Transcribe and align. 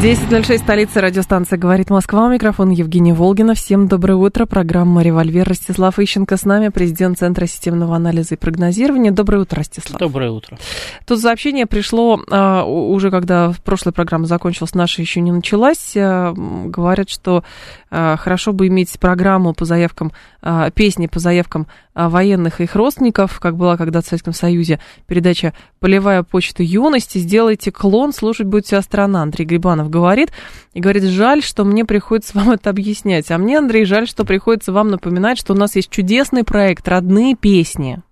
10.06, 0.00 0.58
столица 0.58 1.00
радиостанция 1.00 1.58
«Говорит 1.58 1.90
Москва». 1.90 2.26
У 2.26 2.30
микрофона 2.30 2.72
Евгения 2.72 3.14
Волгина. 3.14 3.54
Всем 3.54 3.86
доброе 3.86 4.14
утро. 4.14 4.46
Программа 4.46 5.02
«Револьвер». 5.02 5.46
Ростислав 5.46 5.98
Ищенко 5.98 6.36
с 6.36 6.44
нами, 6.44 6.70
президент 6.70 7.18
Центра 7.18 7.46
системного 7.46 7.94
анализа 7.94 8.34
и 8.34 8.38
прогнозирования. 8.38 9.12
Доброе 9.12 9.42
утро, 9.42 9.58
Ростислав. 9.58 10.00
Доброе 10.00 10.30
утро. 10.30 10.58
Тут 11.06 11.20
сообщение 11.20 11.66
пришло 11.66 12.20
а, 12.30 12.64
уже, 12.64 13.10
когда 13.10 13.52
прошлая 13.64 13.92
программа 13.92 14.26
закончилась, 14.26 14.74
наша 14.74 15.02
еще 15.02 15.20
не 15.20 15.30
началась. 15.30 15.92
А, 15.94 16.32
говорят, 16.34 17.08
что 17.08 17.44
хорошо 17.92 18.52
бы 18.54 18.68
иметь 18.68 18.98
программу 18.98 19.52
по 19.52 19.66
заявкам, 19.66 20.12
а, 20.40 20.70
песни 20.70 21.08
по 21.08 21.18
заявкам 21.18 21.66
а, 21.94 22.08
военных 22.08 22.60
и 22.60 22.64
их 22.64 22.74
родственников, 22.74 23.38
как 23.38 23.56
была 23.56 23.76
когда-то 23.76 24.06
в 24.06 24.08
Советском 24.08 24.32
Союзе 24.32 24.80
передача 25.06 25.52
«Полевая 25.78 26.22
почта 26.22 26.62
юности». 26.62 27.18
Сделайте 27.18 27.70
клон, 27.70 28.14
слушать 28.14 28.46
будет 28.46 28.64
вся 28.64 28.80
страна. 28.80 29.22
Андрей 29.22 29.44
Грибанов 29.44 29.90
говорит. 29.90 30.32
И 30.72 30.80
говорит, 30.80 31.04
жаль, 31.04 31.42
что 31.42 31.64
мне 31.64 31.84
приходится 31.84 32.38
вам 32.38 32.50
это 32.52 32.70
объяснять. 32.70 33.30
А 33.30 33.36
мне, 33.36 33.58
Андрей, 33.58 33.84
жаль, 33.84 34.08
что 34.08 34.24
приходится 34.24 34.72
вам 34.72 34.88
напоминать, 34.88 35.38
что 35.38 35.52
у 35.52 35.56
нас 35.56 35.76
есть 35.76 35.90
чудесный 35.90 36.44
проект 36.44 36.88
«Родные 36.88 37.36
песни». 37.36 38.02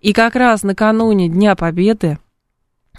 И 0.00 0.12
как 0.12 0.36
раз 0.36 0.62
накануне 0.62 1.28
Дня 1.28 1.56
Победы 1.56 2.18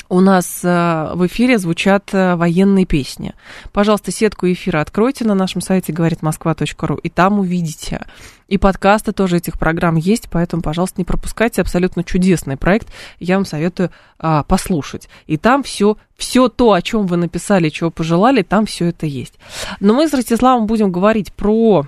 у 0.10 0.22
нас 0.22 0.62
э, 0.64 1.12
в 1.14 1.26
эфире 1.28 1.60
звучат 1.60 2.10
э, 2.14 2.36
военные 2.36 2.86
песни. 2.86 3.36
Пожалуйста, 3.72 4.12
сетку 4.12 4.52
эфира 4.52 4.82
откройте 4.82 5.24
на 5.24 5.36
нашем 5.36 5.62
сайте 5.62 5.94
говорит 5.94 6.24
москва.ру, 6.24 6.96
и 6.96 7.10
там 7.10 7.40
увидите. 7.40 8.06
И 8.48 8.58
подкасты 8.58 9.12
тоже 9.12 9.38
этих 9.38 9.60
программ 9.60 9.96
есть, 9.96 10.28
поэтому, 10.32 10.64
пожалуйста, 10.64 10.96
не 11.00 11.06
пропускайте. 11.06 11.62
Абсолютно 11.62 12.04
чудесный 12.04 12.58
проект. 12.58 12.92
Я 13.20 13.36
вам 13.36 13.46
советую 13.46 13.92
а, 14.18 14.42
послушать. 14.44 15.08
И 15.28 15.38
там 15.38 15.62
все, 15.62 15.98
все 16.18 16.50
то, 16.50 16.74
о 16.74 16.82
чем 16.82 17.06
вы 17.06 17.18
написали, 17.18 17.70
чего 17.70 17.92
пожелали, 17.92 18.42
там 18.42 18.66
все 18.66 18.88
это 18.88 19.06
есть. 19.06 19.36
Но 19.80 19.94
мы 19.94 20.08
с 20.08 20.14
Ростиславом 20.16 20.66
будем 20.66 20.92
говорить 20.92 21.32
про 21.32 21.86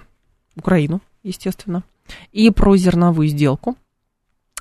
Украину, 0.55 1.02
естественно, 1.23 1.83
и 2.31 2.52
про 2.52 2.77
зерновую 2.77 3.27
сделку. 3.27 3.75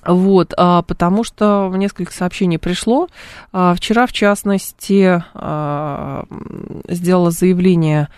Вот, 0.05 0.55
а, 0.57 0.83
потому 0.83 1.25
что 1.25 1.73
несколько 1.75 2.13
сообщений 2.13 2.59
пришло. 2.59 3.09
А, 3.53 3.75
вчера, 3.75 4.07
в 4.07 4.13
частности, 4.13 5.23
а, 5.35 6.25
сделала 6.89 7.31
заявление 7.31 8.09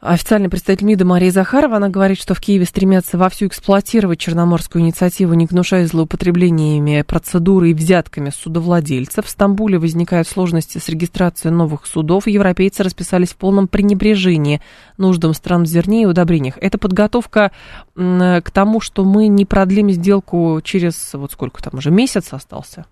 Официальный 0.00 0.48
представитель 0.48 0.86
МИДа 0.86 1.04
Мария 1.04 1.32
Захарова, 1.32 1.78
она 1.78 1.88
говорит, 1.88 2.20
что 2.20 2.32
в 2.32 2.40
Киеве 2.40 2.64
стремятся 2.66 3.18
вовсю 3.18 3.48
эксплуатировать 3.48 4.20
черноморскую 4.20 4.80
инициативу, 4.80 5.34
не 5.34 5.46
гнушая 5.46 5.88
злоупотреблениями 5.88 7.02
процедуры 7.02 7.70
и 7.70 7.74
взятками 7.74 8.30
судовладельцев. 8.30 9.26
В 9.26 9.28
Стамбуле 9.28 9.80
возникают 9.80 10.28
сложности 10.28 10.78
с 10.78 10.88
регистрацией 10.88 11.52
новых 11.52 11.84
судов. 11.84 12.28
Европейцы 12.28 12.84
расписались 12.84 13.30
в 13.30 13.36
полном 13.38 13.66
пренебрежении 13.66 14.60
нуждам 14.98 15.34
стран 15.34 15.64
в 15.64 15.66
зерне 15.66 16.04
и 16.04 16.06
удобрениях. 16.06 16.58
Это 16.60 16.78
подготовка 16.78 17.50
к 17.96 18.50
тому, 18.52 18.80
что 18.80 19.04
мы 19.04 19.26
не 19.26 19.46
продлим 19.46 19.90
сделку 19.90 20.60
через, 20.62 21.12
вот 21.14 21.32
сколько 21.32 21.60
там 21.60 21.72
уже, 21.74 21.90
месяц 21.90 22.32
остался? 22.32 22.86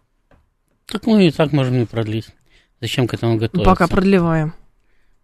Так 0.86 1.06
мы 1.06 1.28
и 1.28 1.30
так 1.30 1.52
можем 1.52 1.78
не 1.78 1.84
продлить. 1.86 2.30
Зачем 2.80 3.06
к 3.06 3.14
этому 3.14 3.36
готовиться? 3.36 3.70
Пока 3.70 3.86
продлеваем. 3.86 4.54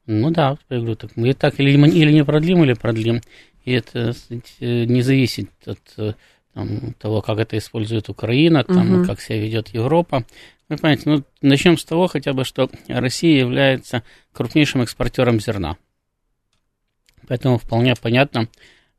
Ну 0.07 0.31
да, 0.31 0.59
я 0.69 0.79
говорю, 0.79 0.97
так 0.97 1.17
мы 1.17 1.33
так 1.33 1.61
или, 1.61 1.71
или 1.71 2.13
не 2.13 2.25
продлим, 2.25 2.65
или 2.65 2.73
продлим. 2.75 3.21
И 3.65 3.73
это 3.73 4.15
не 4.61 5.03
зависит 5.03 5.51
от 5.65 5.79
э, 5.97 6.15
там, 6.53 6.95
того, 6.95 7.23
как 7.23 7.39
это 7.39 7.57
использует 7.57 8.09
Украина, 8.09 8.65
там, 8.65 9.01
угу. 9.01 9.07
как 9.07 9.21
себя 9.21 9.39
ведет 9.39 9.69
Европа. 9.69 10.25
Вы 10.69 10.77
понимаете, 10.77 11.03
ну, 11.07 11.25
начнем 11.41 11.79
с 11.79 11.85
того 11.85 12.09
хотя 12.09 12.33
бы, 12.33 12.45
что 12.45 12.69
Россия 12.89 13.39
является 13.39 14.03
крупнейшим 14.33 14.83
экспортером 14.83 15.39
зерна. 15.39 15.77
Поэтому 17.29 17.59
вполне 17.59 17.95
понятно, 17.95 18.49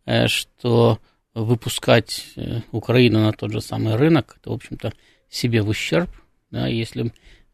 э, 0.06 0.28
что 0.28 1.00
выпускать 1.34 2.28
э, 2.38 2.62
Украину 2.72 3.20
на 3.24 3.34
тот 3.34 3.52
же 3.52 3.59
самый 3.59 3.96
рынок, 3.96 4.38
это, 4.40 4.52
в 4.52 4.53
общем-то, 4.53 4.94
себе 5.30 5.62
в 5.62 5.68
ущерб. 5.68 6.09
Да, 6.52 6.68
если 6.68 7.12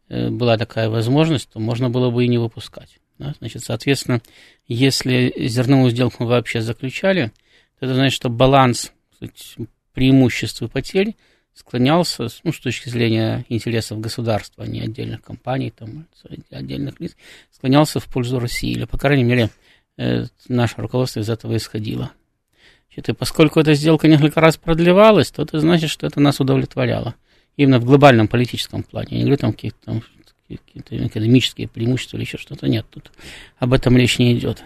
была 0.08 0.58
такая 0.58 0.90
возможность, 0.90 1.48
то 1.50 1.60
можно 1.60 1.88
было 1.88 2.10
бы 2.10 2.24
и 2.24 2.28
не 2.28 2.36
выпускать. 2.36 3.00
Да? 3.20 3.34
Значит, 3.38 3.62
соответственно, 3.62 4.22
если 4.66 5.32
зерновую 5.46 5.90
сделку 5.90 6.24
мы 6.24 6.30
вообще 6.30 6.62
заключали, 6.62 7.32
то 7.78 7.86
это 7.86 7.94
значит, 7.94 8.16
что 8.16 8.30
баланс 8.30 8.92
преимуществ 9.92 10.62
и 10.62 10.68
потерь 10.68 11.16
склонялся, 11.52 12.28
ну, 12.44 12.52
с 12.52 12.58
точки 12.58 12.88
зрения 12.88 13.44
интересов 13.50 14.00
государства, 14.00 14.64
а 14.64 14.66
не 14.66 14.80
отдельных 14.80 15.20
компаний, 15.20 15.70
там, 15.70 16.06
отдельных 16.50 16.98
лиц, 16.98 17.14
склонялся 17.50 18.00
в 18.00 18.06
пользу 18.06 18.38
России, 18.38 18.70
или, 18.70 18.86
по 18.86 18.96
крайней 18.96 19.24
мере, 19.24 19.50
э, 19.98 20.24
наше 20.48 20.76
руководство 20.78 21.20
из 21.20 21.28
этого 21.28 21.54
исходило. 21.56 22.12
Значит, 22.88 23.10
и 23.10 23.12
поскольку 23.12 23.60
эта 23.60 23.74
сделка 23.74 24.08
несколько 24.08 24.40
раз 24.40 24.56
продлевалась, 24.56 25.30
то 25.30 25.42
это 25.42 25.60
значит, 25.60 25.90
что 25.90 26.06
это 26.06 26.20
нас 26.20 26.40
удовлетворяло. 26.40 27.14
Именно 27.56 27.80
в 27.80 27.84
глобальном 27.84 28.28
политическом 28.28 28.82
плане. 28.82 29.08
Я 29.10 29.16
не 29.18 29.22
говорю 29.24 29.36
там 29.36 29.52
каких-то 29.52 29.78
там 29.84 30.02
какие-то 30.56 31.06
экономические 31.06 31.68
преимущества 31.68 32.16
или 32.16 32.24
еще 32.24 32.38
что-то. 32.38 32.68
Нет, 32.68 32.86
тут 32.90 33.12
об 33.58 33.72
этом 33.72 33.96
речь 33.96 34.18
не 34.18 34.32
идет. 34.36 34.62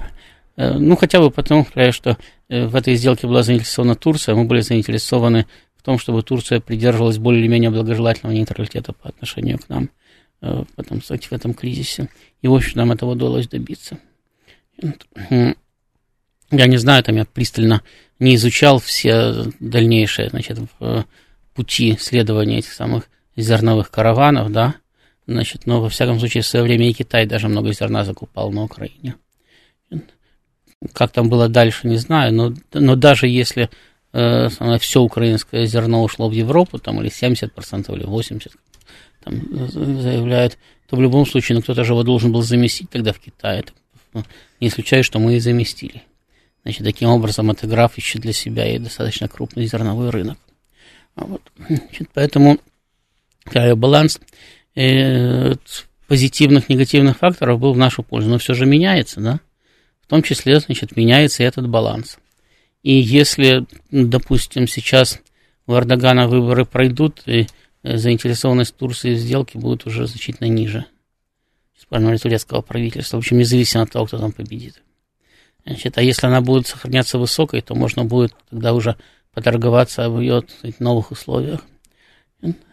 Э, 0.57 0.75
ну, 0.75 0.97
хотя 0.97 1.21
бы 1.21 1.31
потому, 1.31 1.67
что 1.91 2.17
э, 2.49 2.67
в 2.67 2.77
этой 2.77 2.95
сделке 2.97 3.27
была 3.27 3.43
заинтересована 3.43 3.95
Турция, 3.95 4.35
мы 4.35 4.45
были 4.45 4.61
заинтересованы 4.61 5.47
в 5.77 5.83
том, 5.83 5.99
чтобы 5.99 6.23
Турция 6.23 6.61
придерживалась 6.61 7.19
более 7.19 7.41
или 7.41 7.49
менее 7.49 7.71
благожелательного 7.71 8.35
нейтралитета 8.35 8.93
по 8.93 9.09
отношению 9.09 9.59
к 9.59 9.69
нам 9.69 9.91
э, 10.41 10.65
в 10.77 10.81
этом, 10.81 11.01
в 11.01 11.33
этом 11.33 11.55
кризисе. 11.55 12.09
И, 12.43 12.49
в 12.49 12.55
общем, 12.55 12.79
нам 12.79 12.93
этого 12.93 13.11
удалось 13.11 13.49
добиться. 13.49 13.99
Я 16.51 16.67
не 16.67 16.77
знаю, 16.77 17.03
там 17.03 17.17
я 17.17 17.25
пристально 17.25 17.83
не 18.19 18.37
изучал 18.37 18.79
все 18.79 19.47
дальнейшие, 19.61 20.29
значит, 20.29 20.59
пути 21.55 21.97
следования 21.99 22.59
этих 22.59 22.73
самых 22.73 23.09
зерновых 23.37 23.91
караванов, 23.91 24.53
да, 24.53 24.75
Значит, 25.27 25.67
но 25.67 25.81
во 25.81 25.89
всяком 25.89 26.19
случае 26.19 26.43
в 26.43 26.47
свое 26.47 26.65
время 26.65 26.89
и 26.89 26.93
Китай 26.93 27.27
даже 27.27 27.49
много 27.49 27.73
зерна 27.73 28.05
закупал 28.05 28.53
на 28.53 28.65
Украине. 28.65 29.17
Как 30.93 31.13
там 31.13 31.31
было 31.31 31.49
дальше, 31.49 31.89
не 31.89 31.97
знаю, 31.97 32.35
но, 32.35 32.53
но 32.75 32.95
даже 32.95 33.27
если 33.27 33.71
э, 34.13 34.49
все 34.79 35.01
украинское 35.01 35.65
зерно 35.65 36.03
ушло 36.03 36.29
в 36.29 36.33
Европу, 36.33 36.79
там 36.79 37.01
или 37.01 37.11
70%, 37.11 37.95
или 37.95 38.05
80%, 38.05 38.53
там 39.25 39.69
заявляют, 39.71 40.59
то 40.89 40.97
в 40.97 41.01
любом 41.01 41.25
случае 41.27 41.57
ну, 41.57 41.63
кто-то 41.63 41.85
же 41.85 41.93
его 41.95 42.03
должен 42.03 42.33
был 42.33 42.43
заместить 42.43 42.91
тогда 42.91 43.15
в 43.15 43.19
Китае. 43.19 43.61
Это, 43.61 43.73
не 44.61 44.69
исключаю, 44.69 45.03
что 45.05 45.19
мы 45.19 45.37
и 45.37 45.41
заместили. 45.41 46.03
Значит, 46.65 46.85
таким 46.85 47.09
образом 47.09 47.51
отыграв 47.51 47.97
еще 47.97 48.19
для 48.19 48.33
себя 48.35 48.67
и 48.71 48.79
достаточно 48.79 49.29
крупный 49.29 49.67
зерновой 49.67 50.11
рынок. 50.11 50.39
А 51.15 51.25
вот. 51.25 51.43
Значит, 51.69 52.11
поэтому 52.13 52.59
баланс 53.77 54.21
э, 54.75 55.55
позитивных, 56.07 56.69
негативных 56.69 57.19
факторов 57.19 57.61
был 57.61 57.73
в 57.73 57.79
нашу 57.79 58.03
пользу, 58.03 58.31
но 58.31 58.39
все 58.39 58.55
же 58.55 58.67
меняется, 58.67 59.21
да? 59.21 59.41
В 60.03 60.07
том 60.07 60.23
числе, 60.23 60.61
значит, 60.61 60.97
меняется 60.97 61.43
и 61.43 61.47
этот 61.47 61.69
баланс. 61.69 62.19
И 62.83 62.93
если, 62.93 63.67
допустим, 63.91 64.69
сейчас 64.69 65.21
у 65.67 65.75
Эрдогана 65.75 66.29
выборы 66.29 66.67
пройдут, 66.67 67.23
и 67.27 67.47
э, 67.83 67.97
заинтересованность 67.97 68.77
Турции 68.77 69.15
в 69.15 69.19
сделке 69.19 69.59
будет 69.59 69.87
уже 69.87 70.07
значительно 70.07 70.49
ниже. 70.49 70.85
Использование 71.79 72.19
турецкого 72.19 72.61
правительства, 72.61 73.17
в 73.17 73.21
общем, 73.21 73.39
независимо 73.39 73.85
от 73.85 73.91
того, 73.91 74.07
кто 74.07 74.19
там 74.19 74.33
победит. 74.33 74.83
Значит, 75.65 75.97
а 75.97 76.03
если 76.03 76.27
она 76.27 76.43
будет 76.43 76.67
сохраняться 76.67 77.19
высокой, 77.19 77.63
то 77.63 77.75
можно 77.75 78.05
будет 78.05 78.35
тогда 78.51 78.75
уже 78.75 78.97
поторговаться 79.33 80.05
об 80.05 80.19
ее 80.21 80.43
новых 80.79 81.11
условиях. 81.11 81.61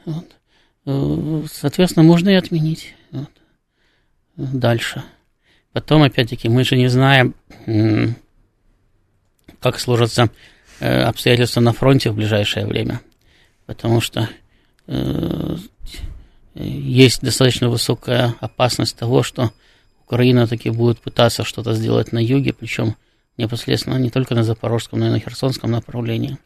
Вот. 0.06 0.28
Э, 0.86 1.44
соответственно, 1.52 2.04
можно 2.04 2.30
и 2.30 2.36
отменить. 2.36 2.96
Вот. 3.12 3.30
Дальше. 4.36 5.04
Потом, 5.74 6.04
опять-таки, 6.04 6.50
мы 6.50 6.64
же 6.64 6.76
не 6.76 6.88
знаем, 6.88 7.36
как 9.60 9.80
сложатся 9.80 10.30
э, 10.80 11.04
обстоятельства 11.04 11.62
на 11.62 11.72
фронте 11.72 12.10
в 12.10 12.16
ближайшее 12.16 12.66
время. 12.66 13.02
Потому 13.66 14.02
что 14.02 14.28
э, 14.88 15.58
есть 16.56 17.22
достаточно 17.22 17.70
высокая 17.70 18.36
опасность 18.40 18.98
того, 18.98 19.24
что 19.24 19.52
Украина 20.06 20.48
таки 20.48 20.70
будет 20.70 21.00
пытаться 21.00 21.46
что-то 21.46 21.74
сделать 21.74 22.12
на 22.12 22.20
юге, 22.20 22.54
причем 22.54 22.96
непосредственно 23.38 23.98
не 23.98 24.10
только 24.10 24.36
на 24.36 24.44
Запорожском, 24.44 25.00
но 25.00 25.08
и 25.08 25.12
на 25.12 25.20
Херсонском 25.20 25.72
направлении. 25.72 26.38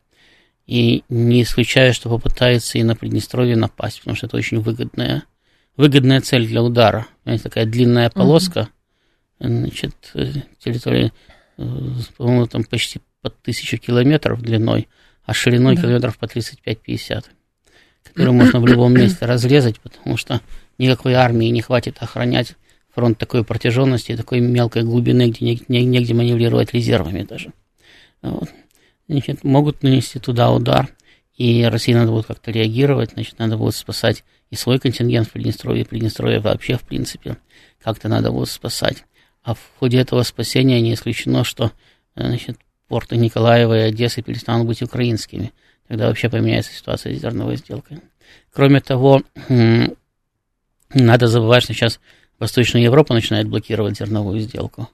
И 0.67 1.03
не 1.09 1.43
исключаю, 1.43 1.93
что 1.93 2.09
попытается 2.09 2.77
и 2.77 2.83
на 2.83 2.95
Приднестровье 2.95 3.55
напасть, 3.55 3.99
потому 3.99 4.15
что 4.15 4.25
это 4.25 4.37
очень 4.37 4.59
выгодная, 4.59 5.23
выгодная 5.77 6.21
цель 6.21 6.47
для 6.47 6.63
удара. 6.63 7.07
Понимаете, 7.23 7.43
такая 7.43 7.65
длинная 7.65 8.09
полоска, 8.09 8.69
uh-huh. 9.39 9.47
значит, 9.47 9.95
территория, 10.59 11.11
э, 11.57 11.63
по-моему, 12.17 12.47
там 12.47 12.63
почти 12.63 12.99
под 13.21 13.39
тысячу 13.41 13.77
километров 13.77 14.41
длиной, 14.41 14.87
а 15.23 15.33
шириной 15.33 15.75
да. 15.75 15.83
километров 15.83 16.17
по 16.17 16.25
35-50, 16.25 17.25
которую 18.03 18.33
можно 18.33 18.59
в 18.59 18.65
любом 18.65 18.93
месте 18.93 19.25
разрезать, 19.25 19.79
потому 19.79 20.17
что 20.17 20.41
никакой 20.79 21.13
армии 21.13 21.47
не 21.47 21.61
хватит 21.61 21.97
охранять 21.99 22.55
фронт 22.95 23.17
такой 23.17 23.43
протяженности 23.43 24.15
такой 24.15 24.39
мелкой 24.39 24.83
глубины, 24.83 25.29
где 25.29 25.59
негде 25.67 26.13
маневрировать 26.13 26.73
резервами 26.73 27.23
даже. 27.23 27.51
Вот. 28.21 28.49
Значит, 29.07 29.43
могут 29.43 29.83
нанести 29.83 30.19
туда 30.19 30.51
удар, 30.51 30.89
и 31.35 31.63
России 31.63 31.93
надо 31.93 32.11
будет 32.11 32.25
как-то 32.25 32.51
реагировать, 32.51 33.11
значит, 33.11 33.37
надо 33.39 33.57
будет 33.57 33.75
спасать 33.75 34.23
и 34.49 34.55
свой 34.55 34.79
контингент 34.79 35.27
в 35.27 35.31
Приднестровье, 35.31 35.83
и 35.83 35.87
Приднестровье 35.87 36.39
вообще, 36.39 36.77
в 36.77 36.81
принципе, 36.81 37.37
как-то 37.83 38.07
надо 38.07 38.31
будет 38.31 38.49
спасать. 38.49 39.03
А 39.43 39.53
в 39.53 39.59
ходе 39.79 39.99
этого 39.99 40.23
спасения 40.23 40.81
не 40.81 40.93
исключено, 40.93 41.43
что 41.43 41.71
значит, 42.15 42.57
порты 42.87 43.17
Николаева 43.17 43.77
и 43.77 43.89
Одессы 43.89 44.21
перестанут 44.21 44.65
быть 44.65 44.81
украинскими. 44.81 45.53
Тогда 45.87 46.07
вообще 46.07 46.29
поменяется 46.29 46.73
ситуация 46.73 47.13
с 47.13 47.19
зерновой 47.19 47.57
сделкой. 47.57 47.99
Кроме 48.51 48.81
того, 48.81 49.21
надо 50.89 51.27
забывать, 51.27 51.63
что 51.63 51.73
сейчас 51.73 51.99
Восточная 52.39 52.81
Европа 52.81 53.13
начинает 53.13 53.47
блокировать 53.47 53.97
зерновую 53.97 54.39
сделку. 54.39 54.89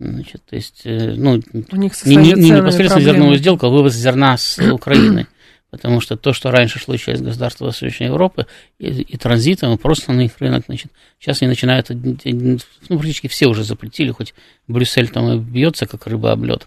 Значит, 0.00 0.42
то 0.48 0.56
есть, 0.56 0.80
э, 0.84 1.12
ну, 1.14 1.42
У 1.72 1.76
них 1.76 1.92
не, 2.06 2.16
не, 2.16 2.32
не 2.32 2.50
непосредственно 2.50 3.04
зерновую 3.04 3.36
сделку, 3.36 3.66
а 3.66 3.68
вывоз 3.68 3.92
зерна 3.92 4.38
с 4.38 4.58
Украины. 4.72 5.26
Потому 5.70 6.00
что 6.00 6.16
то, 6.16 6.32
что 6.32 6.50
раньше 6.50 6.78
шло 6.78 6.96
через 6.96 7.20
государства 7.20 7.66
Восточной 7.66 8.06
Европы 8.06 8.46
и, 8.78 8.86
и 9.02 9.16
транзитом, 9.18 9.76
просто 9.76 10.12
на 10.12 10.22
их 10.22 10.38
рынок, 10.38 10.64
значит, 10.66 10.90
сейчас 11.20 11.42
они 11.42 11.50
начинают, 11.50 11.90
ну, 11.90 12.58
практически 12.88 13.28
все 13.28 13.46
уже 13.46 13.62
запретили, 13.62 14.10
хоть 14.10 14.34
Брюссель 14.66 15.08
там 15.08 15.30
и 15.32 15.38
бьется, 15.38 15.86
как 15.86 16.06
рыба 16.06 16.32
об 16.32 16.44
лед, 16.44 16.66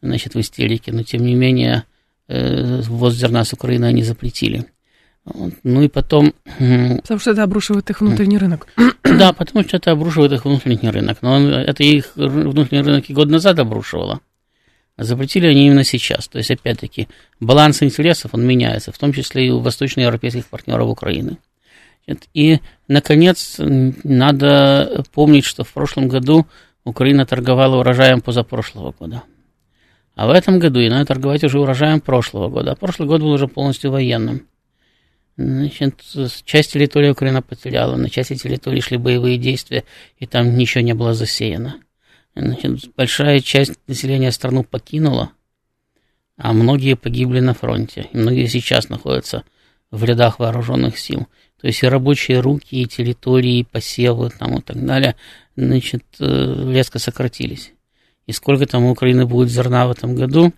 значит, 0.00 0.34
в 0.34 0.40
истерике, 0.40 0.92
но 0.92 1.02
тем 1.04 1.24
не 1.24 1.34
менее, 1.34 1.84
э, 2.26 2.80
ввоз 2.80 3.14
зерна 3.14 3.44
с 3.44 3.52
Украины 3.52 3.84
они 3.84 4.02
запретили. 4.02 4.64
Ну 5.24 5.82
и 5.82 5.88
потом... 5.88 6.34
Потому 6.58 7.20
что 7.20 7.30
это 7.30 7.42
обрушивает 7.42 7.88
их 7.90 8.00
внутренний 8.00 8.38
рынок. 8.38 8.66
Да, 9.04 9.32
потому 9.32 9.62
что 9.64 9.76
это 9.76 9.90
обрушивает 9.90 10.32
их 10.32 10.44
внутренний 10.44 10.88
рынок. 10.88 11.18
Но 11.20 11.34
он, 11.34 11.52
это 11.52 11.82
их 11.82 12.12
внутренний 12.14 12.82
рынок 12.82 13.10
и 13.10 13.14
год 13.14 13.28
назад 13.28 13.58
обрушивало. 13.58 14.20
А 14.96 15.04
запретили 15.04 15.46
они 15.46 15.66
именно 15.66 15.84
сейчас. 15.84 16.28
То 16.28 16.38
есть, 16.38 16.50
опять-таки, 16.50 17.08
баланс 17.38 17.82
интересов, 17.82 18.32
он 18.34 18.46
меняется, 18.46 18.90
в 18.90 18.98
том 18.98 19.12
числе 19.12 19.46
и 19.46 19.50
у 19.50 19.58
восточноевропейских 19.58 20.46
партнеров 20.46 20.88
Украины. 20.88 21.36
И, 22.32 22.58
наконец, 22.88 23.56
надо 23.58 25.04
помнить, 25.12 25.44
что 25.44 25.64
в 25.64 25.72
прошлом 25.72 26.08
году 26.08 26.46
Украина 26.84 27.26
торговала 27.26 27.76
урожаем 27.76 28.20
позапрошлого 28.20 28.94
года. 28.98 29.22
А 30.14 30.26
в 30.26 30.30
этом 30.30 30.58
году 30.58 30.80
и 30.80 30.88
надо 30.88 31.06
торговать 31.06 31.44
уже 31.44 31.58
урожаем 31.58 32.00
прошлого 32.00 32.48
года. 32.48 32.72
А 32.72 32.76
прошлый 32.76 33.08
год 33.08 33.20
был 33.20 33.30
уже 33.30 33.46
полностью 33.48 33.90
военным. 33.90 34.46
Значит, 35.36 36.02
часть 36.44 36.72
территории 36.72 37.10
Украина 37.10 37.40
потеряла, 37.42 37.96
на 37.96 38.10
части 38.10 38.36
территории 38.36 38.80
шли 38.80 38.98
боевые 38.98 39.38
действия, 39.38 39.84
и 40.18 40.26
там 40.26 40.56
ничего 40.56 40.82
не 40.82 40.94
было 40.94 41.14
засеяно. 41.14 41.80
Значит, 42.34 42.94
большая 42.96 43.40
часть 43.40 43.78
населения 43.86 44.30
страну 44.30 44.62
покинула, 44.64 45.32
а 46.36 46.52
многие 46.52 46.96
погибли 46.96 47.40
на 47.40 47.54
фронте, 47.54 48.08
и 48.12 48.16
многие 48.16 48.46
сейчас 48.46 48.88
находятся 48.88 49.44
в 49.90 50.04
рядах 50.04 50.38
вооруженных 50.38 50.98
сил. 50.98 51.26
То 51.60 51.66
есть 51.66 51.82
и 51.82 51.86
рабочие 51.86 52.40
руки, 52.40 52.82
и 52.82 52.86
территории, 52.86 53.58
и 53.58 53.64
посевы 53.64 54.30
там, 54.30 54.58
и 54.58 54.60
так 54.60 54.84
далее, 54.84 55.16
значит, 55.56 56.04
э, 56.18 56.72
резко 56.72 56.98
сократились. 56.98 57.72
И 58.26 58.32
сколько 58.32 58.66
там 58.66 58.84
у 58.84 58.90
Украины 58.90 59.26
будет 59.26 59.50
зерна 59.50 59.86
в 59.86 59.92
этом 59.92 60.14
году, 60.14 60.52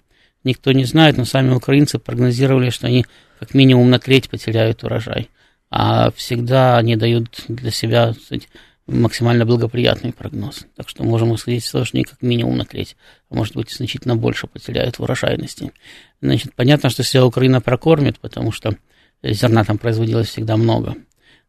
никто 0.44 0.72
не 0.72 0.84
знает, 0.84 1.16
но 1.16 1.24
сами 1.24 1.52
украинцы 1.52 1.98
прогнозировали, 1.98 2.70
что 2.70 2.86
они 2.86 3.06
как 3.38 3.54
минимум 3.54 3.90
на 3.90 3.98
треть 3.98 4.30
потеряют 4.30 4.84
урожай. 4.84 5.28
А 5.70 6.10
всегда 6.12 6.76
они 6.76 6.96
дают 6.96 7.44
для 7.48 7.70
себя 7.70 8.14
кстати, 8.14 8.48
максимально 8.86 9.46
благоприятный 9.46 10.12
прогноз. 10.12 10.66
Так 10.76 10.88
что 10.88 11.04
можем 11.04 11.34
исходить 11.34 11.64
из 11.64 11.70
того, 11.70 11.84
что 11.84 11.96
они 11.96 12.04
как 12.04 12.22
минимум 12.22 12.56
на 12.58 12.64
треть, 12.64 12.96
а 13.30 13.34
может 13.34 13.56
быть 13.56 13.70
значительно 13.70 14.16
больше 14.16 14.46
потеряют 14.46 14.98
в 14.98 15.02
урожайности. 15.02 15.72
Значит, 16.20 16.54
понятно, 16.54 16.90
что 16.90 17.02
себя 17.02 17.24
Украина 17.24 17.60
прокормит, 17.60 18.18
потому 18.20 18.52
что 18.52 18.76
зерна 19.22 19.64
там 19.64 19.78
производилось 19.78 20.28
всегда 20.28 20.56
много. 20.56 20.94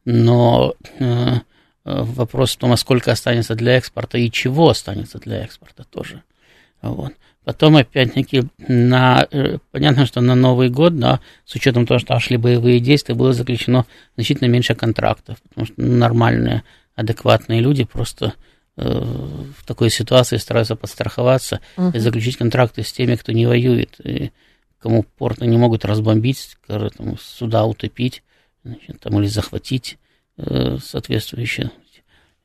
Но 0.06 0.76
э, 1.00 1.36
вопрос 1.84 2.56
в 2.56 2.58
том, 2.58 2.72
а 2.72 2.78
сколько 2.78 3.12
останется 3.12 3.56
для 3.56 3.78
экспорта 3.78 4.18
и 4.18 4.32
чего 4.32 4.70
останется 4.70 5.20
для 5.20 5.44
экспорта 5.44 5.84
тоже. 5.84 6.24
Вот. 6.82 7.14
Потом, 7.46 7.76
опять-таки, 7.76 8.46
на, 8.58 9.28
э, 9.30 9.60
понятно, 9.72 10.08
что 10.08 10.20
на 10.20 10.34
Новый 10.34 10.70
год, 10.70 10.98
да, 10.98 11.20
с 11.46 11.54
учетом 11.54 11.86
того, 11.86 12.00
что 12.00 12.20
шли 12.20 12.38
боевые 12.38 12.80
действия, 12.80 13.14
было 13.14 13.34
заключено 13.34 13.86
значительно 14.16 14.48
меньше 14.48 14.74
контрактов, 14.74 15.38
потому 15.48 15.68
что 15.68 15.76
нормальные, 15.78 16.64
адекватные 16.96 17.62
люди 17.62 17.84
просто 17.84 18.34
э, 18.78 18.84
в 18.90 19.64
такой 19.64 19.92
ситуации 19.92 20.38
стараются 20.38 20.76
подстраховаться 20.76 21.62
uh-huh. 21.78 21.96
и 21.96 22.00
заключить 22.00 22.38
контракты 22.38 22.82
с 22.82 22.92
теми, 22.92 23.16
кто 23.16 23.32
не 23.32 23.46
воюет, 23.46 24.00
и 24.04 24.32
кому 24.80 25.04
порты 25.04 25.46
не 25.46 25.58
могут 25.58 25.86
разбомбить, 25.86 26.58
там, 26.66 27.16
суда 27.20 27.66
утопить, 27.66 28.24
значит, 28.64 29.00
там, 29.02 29.20
или 29.20 29.28
захватить 29.28 30.00
э, 30.38 30.80
соответствующие 30.84 31.70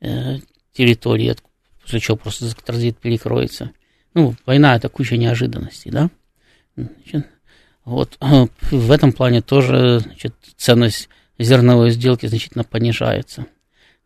э, 0.02 0.40
территории, 0.74 1.36
после 1.80 2.00
чего 2.00 2.18
просто 2.18 2.54
транзит 2.54 2.98
перекроется. 2.98 3.70
Ну, 4.14 4.34
война 4.46 4.76
это 4.76 4.88
куча 4.88 5.16
неожиданностей, 5.16 5.90
да? 5.90 6.10
Значит, 6.76 7.26
вот 7.84 8.18
в 8.70 8.90
этом 8.90 9.12
плане 9.12 9.42
тоже 9.42 10.00
значит, 10.00 10.34
ценность 10.56 11.08
зерновой 11.38 11.90
сделки 11.90 12.26
значительно 12.26 12.64
понижается. 12.64 13.46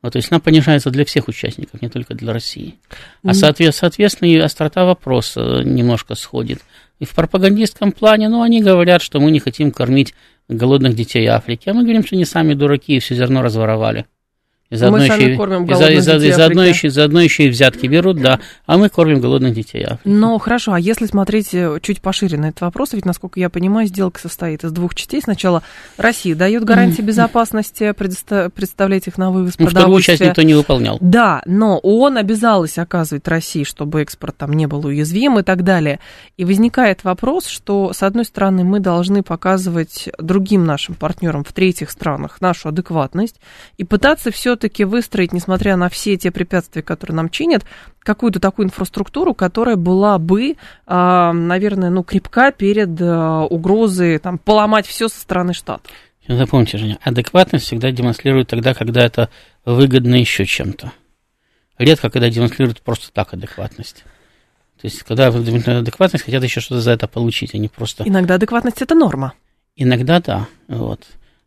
Вот, 0.03 0.13
то 0.13 0.19
есть 0.19 0.31
она 0.31 0.39
понижается 0.39 0.91
для 0.91 1.07
всех 1.07 1.29
участников, 1.29 1.81
не 1.81 1.89
только 1.89 2.15
для 2.15 2.33
России. 2.33 2.79
А 3.25 3.33
соответственно, 3.33 4.29
и 4.29 4.37
острота 4.37 4.85
вопроса 4.85 5.63
немножко 5.65 6.15
сходит. 6.15 6.61
И 6.99 7.07
в 7.07 7.15
пропагандистском 7.15 7.91
плане, 7.91 8.29
ну, 8.29 8.43
они 8.43 8.63
говорят, 8.63 9.01
что 9.01 9.19
мы 9.19 9.31
не 9.31 9.41
хотим 9.41 9.71
кормить 9.71 10.15
голодных 10.49 10.95
детей 10.95 11.27
Африки, 11.27 11.71
а 11.71 11.75
мы 11.75 11.83
говорим, 11.85 12.05
что 12.05 12.17
они 12.17 12.27
сами 12.27 12.53
дураки 12.53 12.97
и 12.97 12.99
все 13.01 13.15
зерно 13.15 13.41
разворовали. 13.41 14.05
И 14.75 14.77
заодно, 14.77 14.99
мы 14.99 15.05
еще, 15.05 15.37
кормим 15.37 15.65
и, 15.65 15.75
за, 15.75 15.87
и, 15.87 16.01
за, 16.01 16.17
и 16.17 16.33
заодно, 16.33 16.65
еще, 16.65 16.91
заодно 16.91 17.21
еще 17.21 17.45
и 17.45 17.49
взятки 17.49 17.87
берут, 17.87 18.21
да, 18.21 18.41
а 18.67 18.77
мы 18.77 18.89
кормим 18.89 19.21
голодных 19.21 19.55
детей 19.55 19.85
Африки. 19.85 20.01
Ну, 20.05 20.37
хорошо, 20.39 20.73
а 20.73 20.81
если 20.81 21.07
смотреть 21.07 21.55
э, 21.55 21.79
чуть 21.81 22.01
пошире 22.01 22.39
на 22.39 22.47
этот 22.47 22.63
вопрос, 22.63 22.93
ведь, 22.93 23.05
насколько 23.05 23.39
я 23.39 23.51
понимаю, 23.51 23.87
сделка 23.87 24.21
состоит 24.21 24.65
из 24.65 24.73
двух 24.73 24.97
частей. 24.97 25.21
Сначала 25.23 25.63
Россия 25.97 26.35
дает 26.35 26.65
гарантии 26.65 27.03
безопасности, 27.03 27.93
представлять 27.93 29.07
их 29.07 29.17
на 29.17 29.31
вывоз 29.31 29.55
ну, 29.59 29.69
Вторую 29.69 30.03
часть 30.03 30.21
никто 30.21 30.43
не 30.43 30.55
выполнял. 30.55 30.99
Да, 31.01 31.43
но 31.47 31.79
ООН 31.79 32.19
обязалась 32.19 32.79
оказывать 32.79 33.29
России, 33.29 33.63
чтобы 33.63 34.03
экспорт 34.03 34.37
там 34.37 34.53
не 34.53 34.67
был 34.67 34.85
уязвим 34.85 35.39
и 35.39 35.43
так 35.43 35.63
далее. 35.63 36.01
И 36.37 36.45
возникает 36.45 37.05
вопрос, 37.05 37.47
что, 37.47 37.93
с 37.93 38.03
одной 38.03 38.25
стороны, 38.25 38.65
мы 38.65 38.81
должны 38.81 39.23
показывать 39.23 40.09
другим 40.19 40.65
нашим 40.65 40.97
партнерам 40.97 41.45
в 41.45 41.53
третьих 41.53 41.91
странах 41.91 42.41
нашу 42.41 42.71
адекватность 42.71 43.37
и 43.77 43.85
пытаться 43.85 44.31
все 44.31 44.57
все-таки 44.65 44.85
выстроить, 44.85 45.35
несмотря 45.35 45.77
на 45.77 45.91
все 45.91 46.17
те 46.17 46.31
препятствия, 46.31 46.83
которые 46.83 47.15
нам 47.17 47.29
чинят, 47.29 47.65
какую-то 47.99 48.41
такую 48.41 48.67
инфраструктуру, 48.67 49.35
которая 49.35 49.77
была 49.77 50.19
бы, 50.19 50.57
а, 50.87 51.35
наверное, 51.35 51.91
ну, 51.91 52.03
крепка 52.03 52.51
перед 52.51 52.99
а, 53.01 53.43
угрозой 53.43 54.19
там, 54.19 54.39
поломать 54.39 54.87
все 54.87 55.09
со 55.09 55.21
стороны 55.21 55.53
штата. 55.53 55.83
Запомните, 56.27 56.79
Женя, 56.79 56.99
адекватность 57.03 57.67
всегда 57.67 57.91
демонстрирует 57.91 58.49
тогда, 58.49 58.73
когда 58.73 59.05
это 59.05 59.29
выгодно 59.67 60.15
еще 60.15 60.47
чем-то. 60.47 60.93
Редко, 61.77 62.09
когда 62.09 62.31
демонстрируют 62.31 62.81
просто 62.81 63.13
так 63.13 63.35
адекватность. 63.35 64.05
То 64.81 64.87
есть, 64.87 65.03
когда 65.03 65.27
адекватность, 65.27 66.25
хотят 66.25 66.43
еще 66.43 66.61
что-то 66.61 66.81
за 66.81 66.93
это 66.93 67.07
получить, 67.07 67.55
а 67.55 67.59
не 67.59 67.69
просто... 67.69 68.05
Иногда 68.09 68.37
адекватность– 68.37 68.79
это 68.81 68.95
норма. 68.95 69.35
Иногда 69.77 70.21
да, 70.21 70.49
вот. 70.69 71.01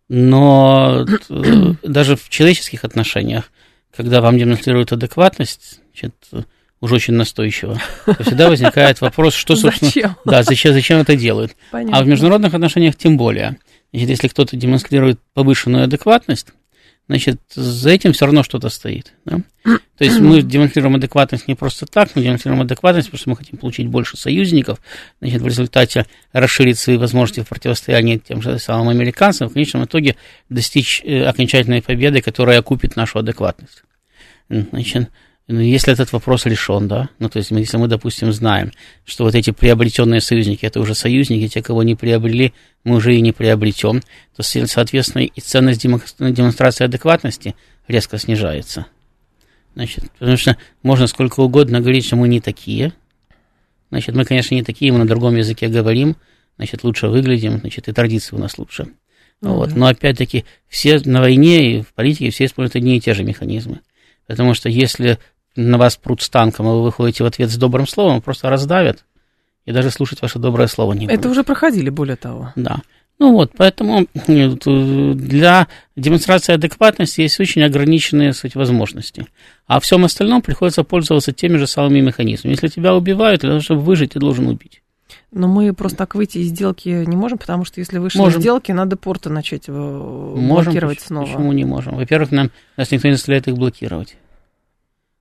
Но 0.10 1.06
э, 1.30 1.74
даже 1.84 2.16
в 2.16 2.30
человеческих 2.30 2.84
отношениях, 2.84 3.52
когда 3.96 4.22
вам 4.22 4.38
демонстрируют 4.38 4.92
адекватность, 4.92 5.80
значит, 5.92 6.16
уже 6.80 6.96
очень 6.96 7.14
настойчиво, 7.14 7.82
то 8.06 8.24
всегда 8.24 8.50
возникает 8.50 9.02
вопрос, 9.02 9.34
что, 9.34 9.56
собственно... 9.56 9.92
Зачем? 9.92 10.16
Да, 10.26 10.44
зачем, 10.44 10.74
зачем 10.74 11.00
это 11.00 11.16
делают. 11.16 11.56
Понятно. 11.72 11.98
А 11.98 12.04
в 12.04 12.08
международных 12.08 12.54
отношениях 12.54 12.96
тем 12.96 13.18
более. 13.18 13.58
Значит, 13.92 14.10
если 14.10 14.28
кто-то 14.28 14.56
демонстрирует 14.56 15.20
повышенную 15.34 15.86
адекватность, 15.86 16.54
значит, 17.08 17.40
за 17.54 17.90
этим 17.90 18.14
все 18.14 18.26
равно 18.26 18.44
что-то 18.44 18.70
стоит. 18.70 19.14
Да? 19.26 19.40
То 19.98 20.04
есть 20.04 20.20
мы 20.20 20.42
демонстрируем 20.44 20.96
адекватность 20.96 21.48
не 21.48 21.56
просто 21.56 21.86
так, 21.86 22.16
мы 22.16 22.24
демонстрируем 22.24 22.62
адекватность, 22.62 23.08
потому 23.08 23.20
что 23.20 23.30
мы 23.30 23.36
хотим 23.38 23.58
получить 23.58 23.88
больше 23.88 24.18
союзников, 24.18 24.80
значит, 25.22 25.42
в 25.42 25.48
результате 25.48 26.06
расширить 26.34 26.78
свои 26.78 26.98
возможности 26.98 27.42
в 27.42 27.50
противостоянии 27.50 28.18
тем 28.18 28.42
же 28.42 28.60
самым 28.60 28.90
американцам, 28.90 29.50
в 29.50 29.54
конечном 29.54 29.86
итоге 29.86 30.16
достичь 30.50 31.02
э, 31.04 31.24
окончательной 31.24 31.82
победы, 31.82 32.22
которая 32.22 32.60
окупит 32.60 32.96
нашу 32.96 33.20
адекватность. 33.20 33.84
Значит, 34.50 35.10
ну, 35.50 35.62
если 35.62 35.94
этот 35.94 36.12
вопрос 36.12 36.46
решен, 36.46 36.90
да, 36.90 37.10
ну, 37.20 37.30
то 37.30 37.38
есть, 37.38 37.52
если 37.52 37.78
мы, 37.78 37.88
допустим, 37.88 38.34
знаем, 38.34 38.74
что 39.06 39.24
вот 39.24 39.34
эти 39.34 39.52
приобретенные 39.52 40.20
союзники, 40.20 40.66
это 40.66 40.82
уже 40.82 40.94
союзники, 40.94 41.48
те, 41.48 41.62
кого 41.62 41.84
не 41.84 41.96
приобрели, 41.96 42.54
мы 42.84 42.98
уже 42.98 43.16
и 43.16 43.22
не 43.22 43.32
приобретем, 43.32 44.02
то, 44.36 44.44
соответственно, 44.44 45.24
и 45.24 45.40
ценность 45.40 45.82
демонстрации 45.82 46.84
адекватности 46.84 47.56
резко 47.88 48.18
снижается. 48.18 48.88
Значит, 49.74 50.12
потому 50.20 50.36
что 50.36 50.58
можно 50.84 51.08
сколько 51.08 51.40
угодно 51.40 51.80
говорить, 51.80 52.06
что 52.06 52.18
мы 52.18 52.28
не 52.28 52.42
такие. 52.42 52.92
Значит, 53.90 54.16
мы, 54.16 54.26
конечно, 54.26 54.54
не 54.54 54.64
такие, 54.64 54.92
мы 54.92 54.98
на 54.98 55.08
другом 55.08 55.38
языке 55.38 55.70
говорим, 55.70 56.18
значит, 56.58 56.84
лучше 56.84 57.08
выглядим, 57.08 57.60
значит, 57.60 57.88
и 57.88 57.94
традиции 57.94 58.36
у 58.36 58.40
нас 58.40 58.58
лучше. 58.58 58.84
Mm-hmm. 58.84 59.50
Вот. 59.54 59.76
Но 59.76 59.86
опять-таки, 59.86 60.44
все 60.68 61.00
на 61.06 61.22
войне 61.22 61.72
и 61.78 61.82
в 61.84 61.94
политике 61.94 62.32
все 62.32 62.46
используют 62.46 62.76
одни 62.76 62.98
и 62.98 63.00
те 63.00 63.14
же 63.14 63.24
механизмы. 63.24 63.80
Потому 64.26 64.54
что 64.54 64.68
если 64.68 65.20
на 65.58 65.78
вас 65.78 65.98
прут 65.98 66.22
с 66.22 66.30
танком, 66.30 66.68
а 66.68 66.74
вы 66.74 66.84
выходите 66.84 67.24
в 67.24 67.28
ответ 67.28 67.50
с 67.50 67.58
добрым 67.58 67.88
словом, 67.88 68.22
просто 68.22 68.50
раздавят, 68.50 69.04
и 69.66 69.72
даже 69.72 69.92
слушать 69.92 70.22
ваше 70.22 70.40
доброе 70.40 70.68
слово 70.68 70.94
не 70.94 71.08
будут. 71.08 71.20
Это 71.20 71.30
уже 71.30 71.44
проходили, 71.44 71.90
более 71.90 72.16
того. 72.16 72.54
Да. 72.56 72.82
Ну 73.20 73.34
вот, 73.34 73.52
поэтому 73.58 74.06
э, 74.14 74.50
для 75.16 75.68
демонстрации 75.96 76.54
адекватности 76.54 77.22
есть 77.22 77.40
очень 77.40 77.64
ограниченные 77.64 78.32
кстати, 78.32 78.56
возможности. 78.56 79.26
А 79.66 79.80
всем 79.80 80.06
остальном 80.06 80.44
приходится 80.44 80.84
пользоваться 80.84 81.34
теми 81.34 81.58
же 81.58 81.66
самыми 81.66 82.00
механизмами. 82.00 82.54
Если 82.54 82.68
тебя 82.68 82.94
убивают, 82.94 83.42
для 83.42 83.50
того, 83.50 83.62
чтобы 83.62 83.82
выжить, 83.82 84.14
ты 84.14 84.20
должен 84.20 84.48
убить. 84.48 84.84
Но 85.32 85.48
мы 85.48 85.74
просто 85.74 85.98
так 85.98 86.14
выйти 86.14 86.38
из 86.38 86.50
сделки 86.50 86.90
не 86.90 87.16
можем, 87.16 87.40
потому 87.40 87.66
что 87.66 87.80
если 87.80 87.98
вышли 87.98 88.20
можем. 88.20 88.40
из 88.40 88.42
сделки, 88.44 88.72
надо 88.72 88.98
порты 88.98 89.30
начать 89.30 89.64
э, 89.68 89.72
можем, 89.72 90.66
блокировать 90.66 91.02
снова. 91.02 91.26
Почему 91.26 91.52
не 91.54 91.66
можем? 91.66 91.96
Во-первых, 91.96 92.32
нам, 92.32 92.52
нас 92.78 92.92
никто 92.92 93.08
не 93.08 93.16
заставляет 93.16 93.48
их 93.48 93.56
блокировать. 93.56 94.16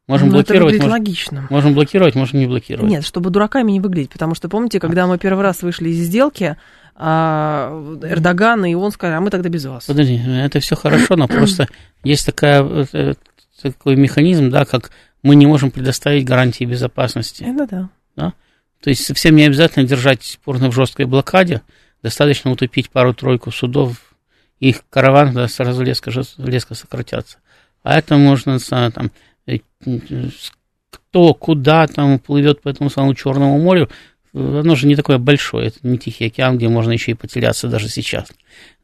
Можем 0.06 0.28
ну, 0.28 0.34
блокировать. 0.34 0.75
Это 0.75 0.84
можем, 0.84 0.98
логично. 0.98 1.46
Можем 1.50 1.75
блокировать, 1.75 2.14
можем 2.14 2.38
не 2.38 2.46
блокировать. 2.46 2.88
Нет, 2.88 3.04
чтобы 3.04 3.30
дураками 3.30 3.72
не 3.72 3.80
выглядеть, 3.80 4.10
потому 4.10 4.36
что 4.36 4.48
помните, 4.48 4.78
когда 4.78 5.06
мы 5.06 5.18
первый 5.18 5.42
раз 5.42 5.62
вышли 5.62 5.88
из 5.88 6.06
сделки, 6.06 6.56
а 6.94 7.98
Эрдоган 8.02 8.64
и 8.64 8.75
он 8.75 8.92
сказали, 8.92 9.16
а 9.16 9.20
мы 9.20 9.30
тогда 9.30 9.48
без 9.48 9.64
вас. 9.64 9.86
Подожди, 9.86 10.16
это 10.16 10.60
все 10.60 10.76
хорошо, 10.76 11.16
но 11.16 11.26
просто 11.26 11.68
есть 12.04 12.25
такая, 12.25 12.62
э, 12.92 13.14
такой 13.60 13.96
механизм, 13.96 14.48
да, 14.48 14.64
как 14.64 14.92
мы 15.25 15.34
не 15.34 15.46
можем 15.46 15.72
предоставить 15.72 16.25
гарантии 16.25 16.64
безопасности. 16.64 17.42
Это 17.42 17.66
да. 17.66 17.88
да? 18.14 18.32
То 18.80 18.90
есть 18.90 19.04
совсем 19.04 19.34
не 19.34 19.42
обязательно 19.42 19.84
держать 19.84 20.38
порно 20.44 20.70
в 20.70 20.75
жесткой 20.75 21.06
блокаде, 21.06 21.62
достаточно 22.02 22.52
утопить 22.52 22.90
пару-тройку 22.90 23.50
судов, 23.50 24.14
их 24.60 24.84
караван 24.88 25.34
да, 25.34 25.48
сразу 25.48 25.82
резко, 25.82 26.12
резко 26.38 26.75
сократятся. 26.75 27.38
А 27.82 27.98
это 27.98 28.16
можно 28.16 28.58
там, 28.60 28.90
Э, 29.06 29.08
кто 30.90 31.34
куда 31.34 31.86
там 31.86 32.18
плывет 32.18 32.62
по 32.62 32.68
этому 32.68 32.90
самому 32.90 33.14
Черному 33.14 33.58
морю, 33.58 33.88
оно 34.32 34.74
же 34.74 34.86
не 34.86 34.96
такое 34.96 35.18
большое, 35.18 35.68
это 35.68 35.78
не 35.82 35.98
Тихий 35.98 36.26
океан, 36.26 36.58
где 36.58 36.68
можно 36.68 36.92
еще 36.92 37.12
и 37.12 37.14
потеряться 37.14 37.68
даже 37.68 37.88
сейчас. 37.88 38.28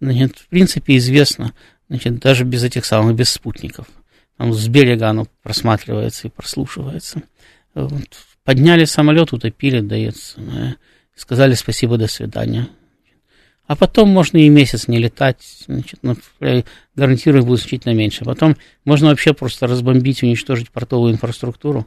Значит, 0.01 0.39
в 0.39 0.49
принципе, 0.49 0.97
известно, 0.97 1.53
значит, 1.89 2.19
даже 2.21 2.45
без 2.45 2.65
этих 2.65 2.85
самых, 2.85 3.15
без 3.15 3.31
спутников. 3.31 3.87
Там 4.39 4.53
с 4.55 4.67
берега 4.69 5.11
оно 5.11 5.27
просматривается 5.43 6.29
и 6.29 6.31
прослушивается. 6.31 7.23
Вот. 7.75 8.09
Подняли 8.45 8.87
самолет, 8.87 9.33
утопили, 9.33 9.81
дается. 9.81 10.77
Сказали 11.15 11.55
спасибо, 11.55 11.99
до 11.99 12.07
свидания. 12.07 12.69
А 13.67 13.77
потом 13.77 14.09
можно 14.09 14.39
и 14.39 14.49
месяц 14.49 14.89
не 14.89 14.99
летать, 14.99 15.65
значит, 15.67 16.01
ну, 16.03 16.17
гарантирую, 16.97 17.45
будет 17.45 17.61
значительно 17.61 17.95
меньше. 17.95 18.25
Потом 18.25 18.57
можно 18.85 19.09
вообще 19.09 19.35
просто 19.35 19.67
разбомбить, 19.67 20.23
уничтожить 20.23 20.71
портовую 20.71 21.13
инфраструктуру. 21.13 21.87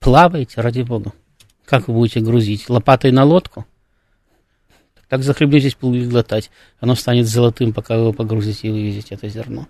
Плавайте, 0.00 0.60
ради 0.60 0.82
бога. 0.82 1.12
Как 1.64 1.88
вы 1.88 1.94
будете 1.94 2.20
грузить? 2.20 2.68
Лопатой 2.68 3.12
на 3.12 3.24
лодку? 3.24 3.66
Так 5.08 5.22
захлебнетесь, 5.22 5.76
будете 5.80 6.08
глотать. 6.08 6.50
Оно 6.80 6.94
станет 6.94 7.26
золотым, 7.26 7.72
пока 7.72 7.96
вы 7.96 8.02
его 8.02 8.12
погрузите 8.12 8.68
и 8.68 8.70
вывезете 8.70 9.14
это 9.14 9.28
зерно. 9.28 9.68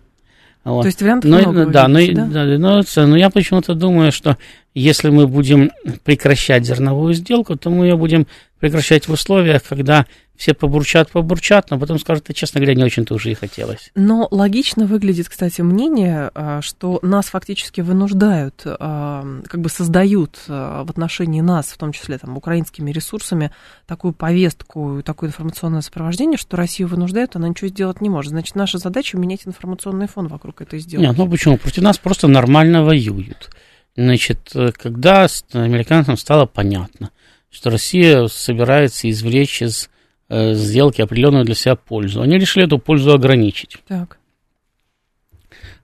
Вот. 0.64 0.82
То 0.82 0.86
есть 0.88 1.00
вариантов 1.00 1.30
но, 1.30 1.38
много 1.38 1.66
да, 1.66 1.86
но, 1.86 2.00
да? 2.12 2.26
Да, 2.26 2.58
но, 2.58 2.82
но 3.06 3.16
я 3.16 3.30
почему-то 3.30 3.74
думаю, 3.74 4.10
что 4.10 4.36
если 4.74 5.10
мы 5.10 5.28
будем 5.28 5.70
прекращать 6.04 6.66
зерновую 6.66 7.14
сделку, 7.14 7.56
то 7.56 7.70
мы 7.70 7.86
ее 7.86 7.96
будем 7.96 8.26
прекращать 8.66 9.08
в 9.08 9.12
условиях, 9.12 9.62
когда 9.62 10.06
все 10.36 10.52
побурчат, 10.52 11.10
побурчат, 11.10 11.70
но 11.70 11.78
потом 11.78 11.98
скажут, 11.98 12.28
а, 12.28 12.34
честно 12.34 12.60
говоря, 12.60 12.74
не 12.74 12.84
очень-то 12.84 13.14
уже 13.14 13.30
и 13.30 13.34
хотелось. 13.34 13.90
Но 13.94 14.28
логично 14.30 14.86
выглядит, 14.86 15.28
кстати, 15.28 15.62
мнение, 15.62 16.30
а, 16.34 16.60
что 16.60 16.98
нас 17.02 17.26
фактически 17.26 17.80
вынуждают, 17.80 18.62
а, 18.66 19.24
как 19.46 19.60
бы 19.60 19.68
создают 19.68 20.38
в 20.46 20.86
отношении 20.90 21.40
нас, 21.40 21.66
в 21.66 21.78
том 21.78 21.92
числе 21.92 22.18
там, 22.18 22.36
украинскими 22.36 22.90
ресурсами, 22.90 23.50
такую 23.86 24.12
повестку, 24.12 25.02
такое 25.04 25.30
информационное 25.30 25.80
сопровождение, 25.80 26.36
что 26.36 26.56
Россию 26.56 26.88
вынуждают, 26.88 27.36
она 27.36 27.48
ничего 27.48 27.68
сделать 27.68 28.00
не 28.00 28.10
может. 28.10 28.30
Значит, 28.30 28.56
наша 28.56 28.78
задача 28.78 29.16
менять 29.16 29.46
информационный 29.46 30.06
фон 30.06 30.28
вокруг 30.28 30.60
этой 30.60 30.80
сделки. 30.80 31.06
Нет, 31.06 31.16
ну 31.16 31.28
почему? 31.28 31.56
Против 31.56 31.82
нас 31.82 31.98
просто 31.98 32.28
нормально 32.28 32.84
воюют. 32.84 33.50
Значит, 33.96 34.52
когда 34.76 35.26
американцам 35.54 36.18
стало 36.18 36.44
понятно, 36.44 37.10
что 37.50 37.70
Россия 37.70 38.26
собирается 38.26 39.08
извлечь 39.10 39.62
из 39.62 39.88
э, 40.28 40.54
сделки 40.54 41.00
определенную 41.00 41.44
для 41.44 41.54
себя 41.54 41.76
пользу. 41.76 42.22
Они 42.22 42.38
решили 42.38 42.66
эту 42.66 42.78
пользу 42.78 43.12
ограничить. 43.12 43.76
Так. 43.86 44.18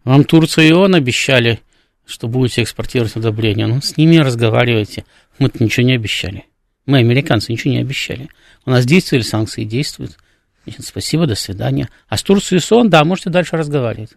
Вам 0.05 0.25
Турция 0.25 0.67
и 0.67 0.73
он 0.73 0.95
обещали, 0.95 1.61
что 2.05 2.29
будете 2.29 2.63
экспортировать 2.63 3.17
удобрения. 3.17 3.67
Ну, 3.67 3.81
с 3.81 3.97
ними 3.97 4.17
разговаривайте. 4.17 5.05
Мы-то 5.39 5.63
ничего 5.63 5.87
не 5.87 5.95
обещали. 5.95 6.45
Мы, 6.87 6.99
американцы, 6.99 7.53
ничего 7.53 7.73
не 7.73 7.81
обещали. 7.81 8.29
У 8.67 8.71
нас 8.71 8.85
действовали 8.85 9.23
санкции, 9.23 9.65
действуют. 9.65 10.19
Значит, 10.65 10.85
спасибо, 10.85 11.27
до 11.27 11.35
свидания. 11.35 11.89
А 12.09 12.17
с 12.17 12.23
Турцией 12.23 12.59
и 12.59 12.63
СОН, 12.63 12.91
да, 12.91 13.05
можете 13.05 13.31
дальше 13.31 13.57
разговаривать. 13.57 14.13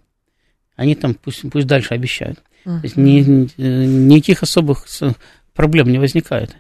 Они 0.76 0.96
там 0.96 1.14
пусть, 1.14 1.50
пусть 1.52 1.68
дальше 1.68 1.94
обещают. 1.94 2.40
Uh-huh. 2.66 2.80
То 2.80 2.84
есть 2.84 2.98
ни, 2.98 3.22
никаких 3.62 4.44
особых 4.44 4.88
проблем 5.54 5.92
не 5.92 6.00
возникает. 6.00 6.56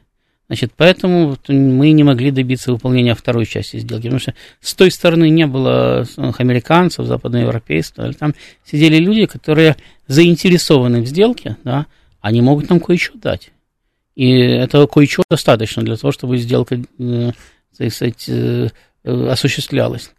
Значит, 0.47 0.73
поэтому 0.77 1.37
мы 1.47 1.91
не 1.91 2.03
могли 2.03 2.29
добиться 2.29 2.71
выполнения 2.71 3.15
второй 3.15 3.45
части 3.45 3.77
сделки, 3.77 4.03
потому 4.03 4.19
что 4.19 4.35
с 4.61 4.75
той 4.75 4.91
стороны 4.91 5.29
не 5.29 5.47
было 5.47 6.05
американцев, 6.37 7.07
западноевропейцев, 7.07 8.15
там 8.17 8.35
сидели 8.63 8.97
люди, 8.97 9.25
которые 9.25 9.75
заинтересованы 10.07 11.01
в 11.01 11.07
сделке, 11.07 11.57
да, 11.63 11.87
они 12.21 12.41
могут 12.41 12.69
нам 12.69 12.79
кое-что 12.79 13.17
дать. 13.17 13.51
И 14.15 14.31
этого 14.31 14.87
кое-что 14.87 15.23
достаточно 15.29 15.83
для 15.83 15.97
того, 15.97 16.11
чтобы 16.11 16.37
сделка, 16.37 16.75
э, 16.75 17.31
так 17.77 17.91
сказать, 17.91 18.25
э, 18.29 18.69
э, 19.03 19.27
осуществлялась. 19.27 20.11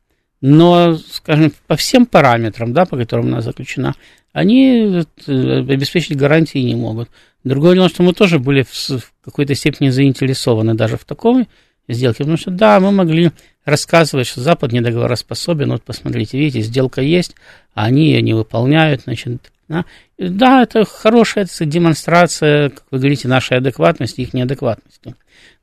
Но, 0.42 0.96
скажем, 0.96 1.52
по 1.66 1.76
всем 1.76 2.04
параметрам, 2.04 2.72
да, 2.72 2.84
по 2.84 2.96
которым 2.96 3.28
она 3.28 3.40
заключена, 3.40 3.94
они 4.32 5.02
обеспечить 5.26 6.16
гарантии 6.16 6.58
не 6.58 6.74
могут. 6.74 7.08
Другое 7.46 7.74
дело, 7.74 7.88
что 7.88 8.02
мы 8.02 8.12
тоже 8.12 8.40
были 8.40 8.64
в 8.64 9.12
какой-то 9.24 9.54
степени 9.54 9.90
заинтересованы 9.90 10.74
даже 10.74 10.96
в 10.96 11.04
такой 11.04 11.46
сделке, 11.86 12.18
потому 12.18 12.36
что, 12.36 12.50
да, 12.50 12.80
мы 12.80 12.90
могли 12.90 13.30
рассказывать, 13.64 14.26
что 14.26 14.40
Запад 14.40 14.72
недоговороспособен, 14.72 15.70
вот 15.70 15.84
посмотрите, 15.84 16.38
видите, 16.38 16.66
сделка 16.66 17.02
есть, 17.02 17.36
а 17.72 17.84
они 17.84 18.06
ее 18.06 18.20
не 18.20 18.34
выполняют, 18.34 19.02
значит, 19.02 19.52
да, 19.68 19.84
да 20.18 20.62
это 20.62 20.84
хорошая 20.84 21.46
демонстрация, 21.60 22.70
как 22.70 22.84
вы 22.90 22.98
говорите, 22.98 23.28
нашей 23.28 23.58
адекватности, 23.58 24.22
их 24.22 24.32
неадекватности. 24.32 25.14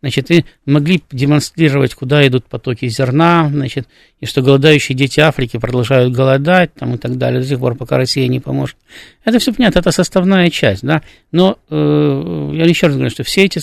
Значит, 0.01 0.29
и 0.31 0.45
могли 0.65 1.01
демонстрировать, 1.11 1.95
куда 1.95 2.27
идут 2.27 2.45
потоки 2.45 2.87
зерна, 2.87 3.49
значит, 3.49 3.87
и 4.19 4.25
что 4.25 4.41
голодающие 4.41 4.95
дети 4.95 5.21
Африки 5.21 5.57
продолжают 5.57 6.13
голодать, 6.13 6.73
там, 6.73 6.93
и 6.93 6.97
так 6.97 7.17
далее, 7.17 7.41
до 7.41 7.47
сих 7.47 7.59
пор, 7.59 7.75
пока 7.75 7.97
Россия 7.97 8.27
не 8.27 8.39
поможет. 8.39 8.75
Это 9.23 9.39
все 9.39 9.53
понятно, 9.53 9.79
это 9.79 9.91
составная 9.91 10.49
часть, 10.49 10.83
да. 10.83 11.01
Но 11.31 11.57
э, 11.69 12.51
я 12.53 12.65
еще 12.65 12.87
раз 12.87 12.95
говорю, 12.95 13.11
что 13.11 13.23
все 13.23 13.45
эти, 13.45 13.61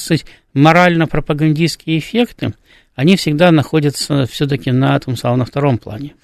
морально-пропагандистские 0.54 1.98
эффекты, 1.98 2.54
они 2.96 3.16
всегда 3.16 3.52
находятся 3.52 4.26
все-таки 4.26 4.72
на 4.72 4.98
том 4.98 5.16
самом 5.16 5.40
на 5.40 5.44
втором 5.44 5.78
плане. 5.78 6.14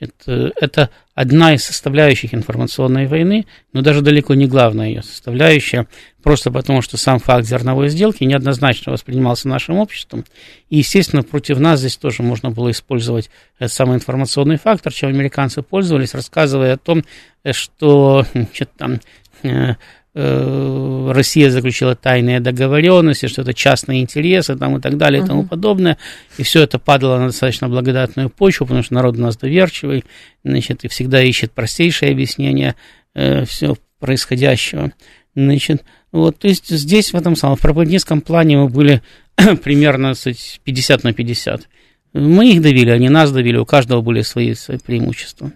Это, 0.00 0.52
это 0.60 0.90
одна 1.14 1.54
из 1.54 1.64
составляющих 1.64 2.34
информационной 2.34 3.06
войны, 3.06 3.46
но 3.72 3.82
даже 3.82 4.00
далеко 4.00 4.34
не 4.34 4.46
главная 4.46 4.88
ее 4.88 5.02
составляющая, 5.02 5.88
просто 6.22 6.50
потому 6.50 6.82
что 6.82 6.96
сам 6.96 7.18
факт 7.18 7.46
зерновой 7.46 7.88
сделки 7.88 8.22
неоднозначно 8.24 8.92
воспринимался 8.92 9.48
нашим 9.48 9.78
обществом. 9.78 10.24
И, 10.70 10.78
естественно, 10.78 11.22
против 11.22 11.58
нас 11.58 11.80
здесь 11.80 11.96
тоже 11.96 12.22
можно 12.22 12.50
было 12.50 12.70
использовать 12.70 13.30
этот 13.58 13.72
самый 13.72 13.96
информационный 13.96 14.56
фактор, 14.56 14.92
чем 14.92 15.08
американцы 15.08 15.62
пользовались, 15.62 16.14
рассказывая 16.14 16.74
о 16.74 16.78
том, 16.78 17.04
что 17.52 18.24
значит, 18.32 18.70
там, 18.76 18.94
э, 18.94 18.98
Э, 19.42 19.74
Россия 20.18 21.48
заключила 21.50 21.94
тайные 21.94 22.40
договоренности, 22.40 23.26
что 23.26 23.42
это 23.42 23.54
частные 23.54 24.00
интересы 24.00 24.56
там, 24.56 24.76
и 24.76 24.80
так 24.80 24.96
далее 24.96 25.22
и 25.22 25.26
тому 25.26 25.44
подобное. 25.44 25.96
И 26.38 26.42
все 26.42 26.62
это 26.62 26.80
падало 26.80 27.18
на 27.18 27.26
достаточно 27.26 27.68
благодатную 27.68 28.28
почву, 28.28 28.66
потому 28.66 28.82
что 28.82 28.94
народ 28.94 29.16
у 29.16 29.20
нас 29.20 29.36
доверчивый, 29.36 30.04
значит, 30.42 30.84
и 30.84 30.88
всегда 30.88 31.22
ищет 31.22 31.52
простейшие 31.52 32.10
объяснения 32.10 32.74
э, 33.14 33.44
всего 33.44 33.76
происходящего. 34.00 34.92
Значит, 35.36 35.84
вот, 36.10 36.38
то 36.38 36.48
есть 36.48 36.68
здесь 36.68 37.12
в 37.12 37.16
этом 37.16 37.36
самом, 37.36 37.56
в 37.56 37.60
пропагандистском 37.60 38.20
плане 38.20 38.56
мы 38.56 38.68
были 38.68 39.02
примерно 39.62 40.14
сказать, 40.14 40.60
50 40.64 41.04
на 41.04 41.12
50. 41.12 41.68
Мы 42.14 42.52
их 42.54 42.62
давили, 42.62 42.90
они 42.90 43.08
нас 43.08 43.30
давили, 43.30 43.56
у 43.58 43.66
каждого 43.66 44.00
были 44.00 44.22
свои, 44.22 44.54
свои 44.54 44.78
преимущества. 44.78 45.52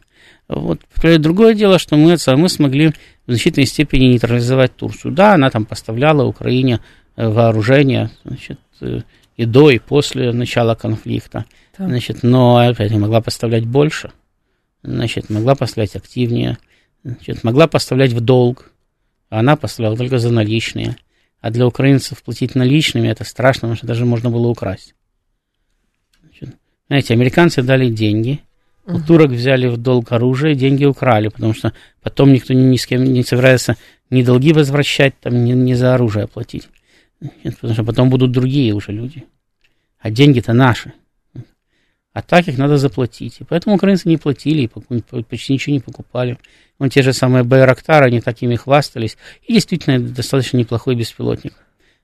Вот. 0.48 0.80
Другое 1.18 1.54
дело, 1.54 1.78
что 1.78 1.96
мы, 1.96 2.16
мы 2.36 2.48
смогли 2.48 2.88
в 3.26 3.32
значительной 3.32 3.66
степени 3.66 4.06
нейтрализовать 4.06 4.76
Турцию. 4.76 5.12
Да, 5.12 5.34
она 5.34 5.50
там 5.50 5.64
поставляла 5.64 6.24
Украине 6.24 6.80
э, 7.16 7.28
вооружение 7.28 8.10
значит, 8.24 8.60
э, 8.80 9.00
и 9.36 9.44
до, 9.44 9.70
и 9.70 9.78
после 9.78 10.32
начала 10.32 10.74
конфликта. 10.74 11.46
Да. 11.78 11.86
Значит, 11.86 12.22
но 12.22 12.58
опять 12.58 12.92
могла 12.92 13.20
поставлять 13.20 13.66
больше. 13.66 14.12
Значит, 14.82 15.30
могла 15.30 15.54
поставлять 15.54 15.96
активнее. 15.96 16.58
Значит, 17.04 17.44
могла 17.44 17.66
поставлять 17.66 18.12
в 18.12 18.20
долг. 18.20 18.70
А 19.30 19.40
она 19.40 19.56
поставляла 19.56 19.96
только 19.96 20.18
за 20.18 20.30
наличные. 20.30 20.96
А 21.40 21.50
для 21.50 21.66
украинцев 21.66 22.22
платить 22.22 22.54
наличными 22.54 23.08
это 23.08 23.24
страшно, 23.24 23.60
потому 23.60 23.76
что 23.76 23.86
даже 23.86 24.04
можно 24.04 24.30
было 24.30 24.48
украсть. 24.48 24.94
Значит, 26.20 26.56
знаете, 26.88 27.14
американцы 27.14 27.62
дали 27.62 27.88
деньги– 27.90 28.40
у 28.86 29.00
турок 29.00 29.30
взяли 29.30 29.66
в 29.68 29.76
долг 29.76 30.12
оружие, 30.12 30.54
деньги 30.54 30.84
украли, 30.84 31.28
потому 31.28 31.54
что 31.54 31.72
потом 32.02 32.32
никто 32.32 32.52
ни, 32.52 32.76
с 32.76 32.86
кем 32.86 33.04
не 33.04 33.22
собирается 33.22 33.76
ни 34.10 34.22
долги 34.22 34.52
возвращать, 34.52 35.18
там, 35.20 35.44
ни, 35.44 35.52
ни 35.52 35.74
за 35.74 35.94
оружие 35.94 36.26
платить. 36.26 36.68
Нет, 37.20 37.54
потому 37.56 37.74
что 37.74 37.84
потом 37.84 38.10
будут 38.10 38.32
другие 38.32 38.74
уже 38.74 38.92
люди. 38.92 39.24
А 40.00 40.10
деньги-то 40.10 40.52
наши. 40.52 40.92
А 42.12 42.20
так 42.20 42.46
их 42.48 42.58
надо 42.58 42.76
заплатить. 42.76 43.40
И 43.40 43.44
поэтому 43.44 43.76
украинцы 43.76 44.08
не 44.08 44.18
платили, 44.18 44.62
и 44.62 45.22
почти 45.22 45.52
ничего 45.54 45.72
не 45.72 45.80
покупали. 45.80 46.38
Вон 46.78 46.90
те 46.90 47.02
же 47.02 47.12
самые 47.12 47.44
Байрактары, 47.44 48.06
они 48.06 48.20
такими 48.20 48.56
хвастались. 48.56 49.16
И 49.46 49.54
действительно, 49.54 49.98
достаточно 49.98 50.58
неплохой 50.58 50.94
беспилотник. 50.94 51.54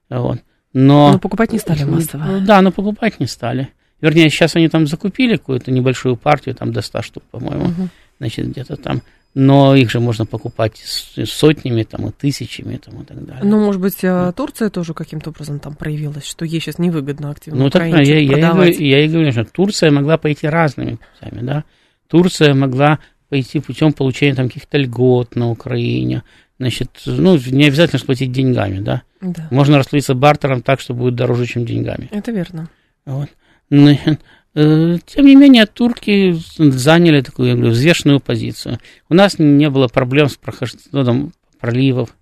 Вот. 0.08 0.38
Но, 0.72 1.12
но 1.12 1.18
покупать 1.18 1.52
не 1.52 1.58
стали 1.58 1.84
массово. 1.84 2.40
Да, 2.40 2.62
но 2.62 2.72
покупать 2.72 3.20
не 3.20 3.26
стали. 3.26 3.68
Вернее, 4.00 4.30
сейчас 4.30 4.56
они 4.56 4.68
там 4.68 4.86
закупили 4.86 5.36
какую-то 5.36 5.70
небольшую 5.70 6.16
партию, 6.16 6.54
там 6.54 6.72
до 6.72 6.82
100 6.82 7.02
штук, 7.02 7.22
по-моему, 7.30 7.64
угу. 7.64 7.88
значит, 8.18 8.48
где-то 8.48 8.76
там. 8.76 9.02
Но 9.34 9.76
их 9.76 9.90
же 9.90 10.00
можно 10.00 10.24
покупать 10.24 10.78
сотнями, 10.78 11.82
там, 11.82 12.08
и 12.08 12.12
тысячами, 12.12 12.76
там, 12.76 13.02
и 13.02 13.04
так 13.04 13.24
далее. 13.24 13.44
Ну, 13.44 13.64
может 13.64 13.80
быть, 13.80 13.98
а, 14.02 14.32
Турция 14.32 14.70
тоже 14.70 14.94
каким-то 14.94 15.30
образом 15.30 15.60
там 15.60 15.74
проявилась, 15.74 16.24
что 16.24 16.44
ей 16.44 16.60
сейчас 16.60 16.78
невыгодно 16.78 17.30
активно 17.30 17.64
Ну, 17.64 17.70
так, 17.70 17.86
я, 17.88 18.00
я, 18.00 18.18
я, 18.18 18.64
я 18.64 19.04
и 19.04 19.08
говорю, 19.08 19.30
что 19.32 19.44
Турция 19.44 19.90
могла 19.90 20.16
пойти 20.16 20.48
разными 20.48 20.98
путями, 21.20 21.42
да. 21.42 21.64
Турция 22.08 22.54
могла 22.54 23.00
пойти 23.28 23.60
путем 23.60 23.92
получения 23.92 24.34
там 24.34 24.48
каких-то 24.48 24.78
льгот 24.78 25.36
на 25.36 25.50
Украине, 25.50 26.22
значит, 26.58 26.90
ну, 27.04 27.36
не 27.36 27.66
обязательно 27.66 28.00
платить 28.04 28.32
деньгами, 28.32 28.80
да. 28.80 29.02
да. 29.20 29.48
Можно 29.50 29.78
расплатиться 29.78 30.14
бартером 30.14 30.62
так, 30.62 30.80
что 30.80 30.94
будет 30.94 31.14
дороже, 31.14 31.46
чем 31.46 31.66
деньгами. 31.66 32.08
Это 32.10 32.32
верно. 32.32 32.70
Вот. 33.04 33.28
Э, 33.70 34.98
тем 35.06 35.26
не 35.26 35.36
менее, 35.36 35.66
турки 35.66 36.36
заняли 36.56 37.20
такую, 37.20 37.48
я 37.48 37.54
говорю, 37.54 37.70
взвешенную 37.70 38.18
позицию. 38.18 38.78
У 39.08 39.14
нас 39.14 39.38
не 39.38 39.70
было 39.70 39.88
проблем 39.88 40.28
с 40.28 40.36
прохождением 40.36 41.32
проливов, 41.60 42.16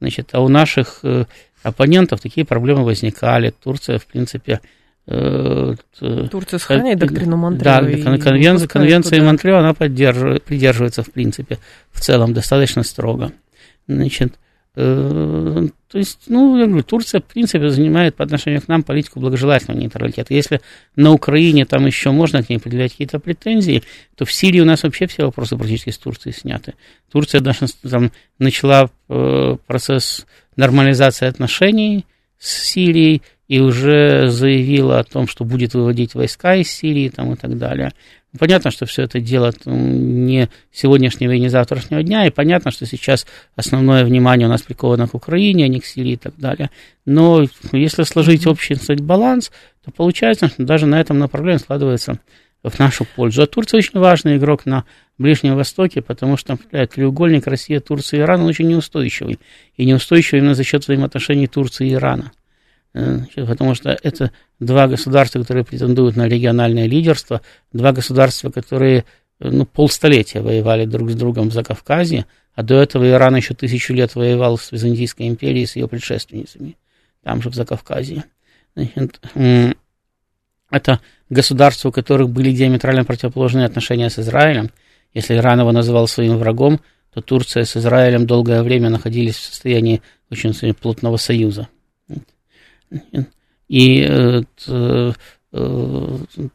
значит, 0.00 0.30
а 0.32 0.40
у 0.40 0.48
наших 0.48 1.00
э, 1.04 1.26
оппонентов 1.62 2.20
такие 2.20 2.44
проблемы 2.44 2.84
возникали. 2.84 3.54
Турция, 3.62 3.98
в 3.98 4.06
принципе, 4.06 4.60
э, 5.06 5.74
Турция 6.30 6.58
сохраняет 6.58 6.98
доктрину 6.98 7.36
Монтрео. 7.36 7.80
Да, 7.80 8.18
конвенция, 8.18 8.66
конвенция 8.66 9.22
Монтрео, 9.22 9.58
она 9.58 9.74
поддерживает, 9.74 10.44
придерживается, 10.44 11.02
в 11.02 11.12
принципе, 11.12 11.58
в 11.92 12.00
целом, 12.00 12.32
достаточно 12.32 12.82
строго. 12.82 13.32
Значит, 13.86 14.34
то 14.78 15.98
есть, 15.98 16.20
ну, 16.28 16.56
я 16.56 16.66
говорю, 16.66 16.84
Турция, 16.84 17.20
в 17.20 17.24
принципе, 17.24 17.68
занимает 17.68 18.14
по 18.14 18.22
отношению 18.22 18.62
к 18.62 18.68
нам 18.68 18.84
политику 18.84 19.18
благожелательного 19.18 19.80
нейтралитета. 19.80 20.32
Если 20.32 20.60
на 20.94 21.12
Украине 21.12 21.64
там 21.64 21.84
еще 21.84 22.12
можно 22.12 22.44
к 22.44 22.48
ней 22.48 22.58
предъявлять 22.58 22.92
какие-то 22.92 23.18
претензии, 23.18 23.82
то 24.14 24.24
в 24.24 24.32
Сирии 24.32 24.60
у 24.60 24.64
нас 24.64 24.84
вообще 24.84 25.08
все 25.08 25.24
вопросы 25.24 25.56
практически 25.56 25.90
с 25.90 25.98
Турцией 25.98 26.32
сняты. 26.32 26.74
Турция 27.10 27.40
даже 27.40 27.66
там 27.90 28.12
начала 28.38 28.88
э, 29.08 29.56
процесс 29.66 30.26
нормализации 30.54 31.26
отношений 31.26 32.06
с 32.38 32.52
Сирией 32.52 33.22
и 33.48 33.58
уже 33.58 34.28
заявила 34.28 35.00
о 35.00 35.04
том, 35.04 35.26
что 35.26 35.44
будет 35.44 35.74
выводить 35.74 36.14
войска 36.14 36.54
из 36.54 36.70
Сирии 36.70 37.08
там, 37.08 37.32
и 37.32 37.36
так 37.36 37.58
далее. 37.58 37.92
Понятно, 38.38 38.70
что 38.70 38.86
все 38.86 39.02
это 39.02 39.20
дело 39.20 39.52
не 39.64 40.48
сегодняшнего 40.72 41.32
и 41.32 41.40
не 41.40 41.48
завтрашнего 41.48 42.02
дня, 42.02 42.26
и 42.26 42.30
понятно, 42.30 42.70
что 42.70 42.86
сейчас 42.86 43.26
основное 43.56 44.04
внимание 44.04 44.46
у 44.46 44.50
нас 44.50 44.62
приковано 44.62 45.08
к 45.08 45.14
Украине, 45.14 45.64
а 45.64 45.68
не 45.68 45.80
к 45.80 45.86
Сирии 45.86 46.12
и 46.12 46.16
так 46.16 46.34
далее. 46.36 46.70
Но 47.04 47.44
если 47.72 48.02
сложить 48.04 48.46
общий 48.46 48.74
кстати, 48.74 49.02
баланс, 49.02 49.50
то 49.84 49.90
получается, 49.90 50.48
что 50.48 50.62
даже 50.62 50.86
на 50.86 51.00
этом 51.00 51.18
направлении 51.18 51.58
складывается 51.58 52.18
в 52.62 52.78
нашу 52.78 53.04
пользу. 53.04 53.42
А 53.42 53.46
Турция 53.46 53.78
очень 53.78 53.98
важный 53.98 54.36
игрок 54.36 54.66
на 54.66 54.84
Ближнем 55.16 55.56
Востоке, 55.56 56.02
потому 56.02 56.36
что 56.36 56.52
например, 56.52 56.86
треугольник 56.86 57.46
Россия, 57.46 57.80
Турция 57.80 58.20
и 58.20 58.22
Иран, 58.22 58.42
он 58.42 58.46
очень 58.48 58.68
неустойчивый. 58.68 59.38
И 59.76 59.84
неустойчивый 59.84 60.40
именно 60.40 60.54
за 60.54 60.64
счет 60.64 60.84
взаимоотношений 60.84 61.46
Турции 61.46 61.88
и 61.88 61.94
Ирана. 61.94 62.32
Э, 62.98 63.46
потому 63.46 63.74
что 63.74 63.96
это 64.02 64.32
два 64.58 64.88
государства, 64.88 65.40
которые 65.40 65.64
претендуют 65.64 66.16
на 66.16 66.26
региональное 66.26 66.86
лидерство, 66.86 67.42
два 67.72 67.92
государства, 67.92 68.50
которые 68.50 69.04
э, 69.38 69.50
ну, 69.50 69.64
полстолетия 69.66 70.40
воевали 70.40 70.84
друг 70.84 71.10
с 71.10 71.14
другом 71.14 71.50
в 71.50 71.52
Закавказье, 71.52 72.26
а 72.54 72.62
до 72.64 72.74
этого 72.74 73.08
Иран 73.08 73.36
еще 73.36 73.54
тысячу 73.54 73.94
лет 73.94 74.16
воевал 74.16 74.58
с 74.58 74.72
Византийской 74.72 75.28
империей, 75.28 75.66
с 75.66 75.76
ее 75.76 75.86
предшественницами, 75.86 76.76
там 77.22 77.40
же 77.40 77.50
в 77.50 77.54
Закавказье. 77.54 78.24
Значит, 78.74 79.20
это 80.70 81.00
государства, 81.30 81.90
у 81.90 81.92
которых 81.92 82.30
были 82.30 82.50
диаметрально 82.50 83.04
противоположные 83.04 83.66
отношения 83.66 84.10
с 84.10 84.18
Израилем. 84.18 84.70
Если 85.14 85.36
Иран 85.36 85.60
его 85.60 85.70
называл 85.70 86.08
своим 86.08 86.36
врагом, 86.36 86.80
то 87.14 87.20
Турция 87.20 87.64
с 87.64 87.76
Израилем 87.76 88.26
долгое 88.26 88.62
время 88.62 88.90
находились 88.90 89.36
в 89.36 89.44
состоянии 89.44 90.02
очень 90.30 90.52
плотного 90.74 91.16
союза. 91.16 91.68
И 93.68 94.00
э, 94.00 94.42
э, 94.66 95.12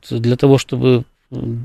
для 0.10 0.36
того, 0.36 0.58
чтобы 0.58 1.06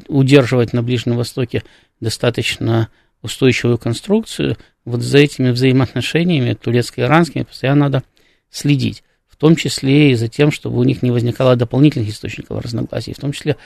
удерживать 0.09 0.72
на 0.72 0.83
Ближнем 0.83 1.16
Востоке 1.16 1.62
достаточно 2.00 2.88
устойчивую 3.22 3.78
конструкцию, 3.78 4.57
вот 4.85 5.02
за 5.02 5.18
этими 5.18 5.50
взаимоотношениями 5.50 6.54
турецко-иранскими 6.54 7.42
постоянно 7.42 7.87
надо 7.87 8.02
следить. 8.50 9.02
В 9.28 9.37
том 9.37 9.57
числе 9.57 10.12
и 10.12 10.14
за 10.14 10.28
тем, 10.28 10.50
чтобы 10.50 10.78
у 10.78 10.85
них 10.85 11.02
не 11.02 11.11
возникало 11.11 11.54
дополнительных 11.54 12.09
источников 12.09 12.62
разногласий, 12.62 13.12
в 13.12 13.18
том 13.18 13.33
числе 13.33 13.57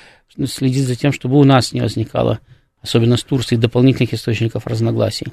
следить 0.47 0.87
за 0.87 0.97
тем, 0.97 1.12
чтобы 1.12 1.38
у 1.38 1.45
нас 1.45 1.73
не 1.73 1.81
возникало, 1.81 2.41
особенно 2.83 3.17
с 3.17 3.23
Турцией, 3.23 3.61
дополнительных 3.61 4.12
источников 4.12 4.67
разногласий. 4.67 5.29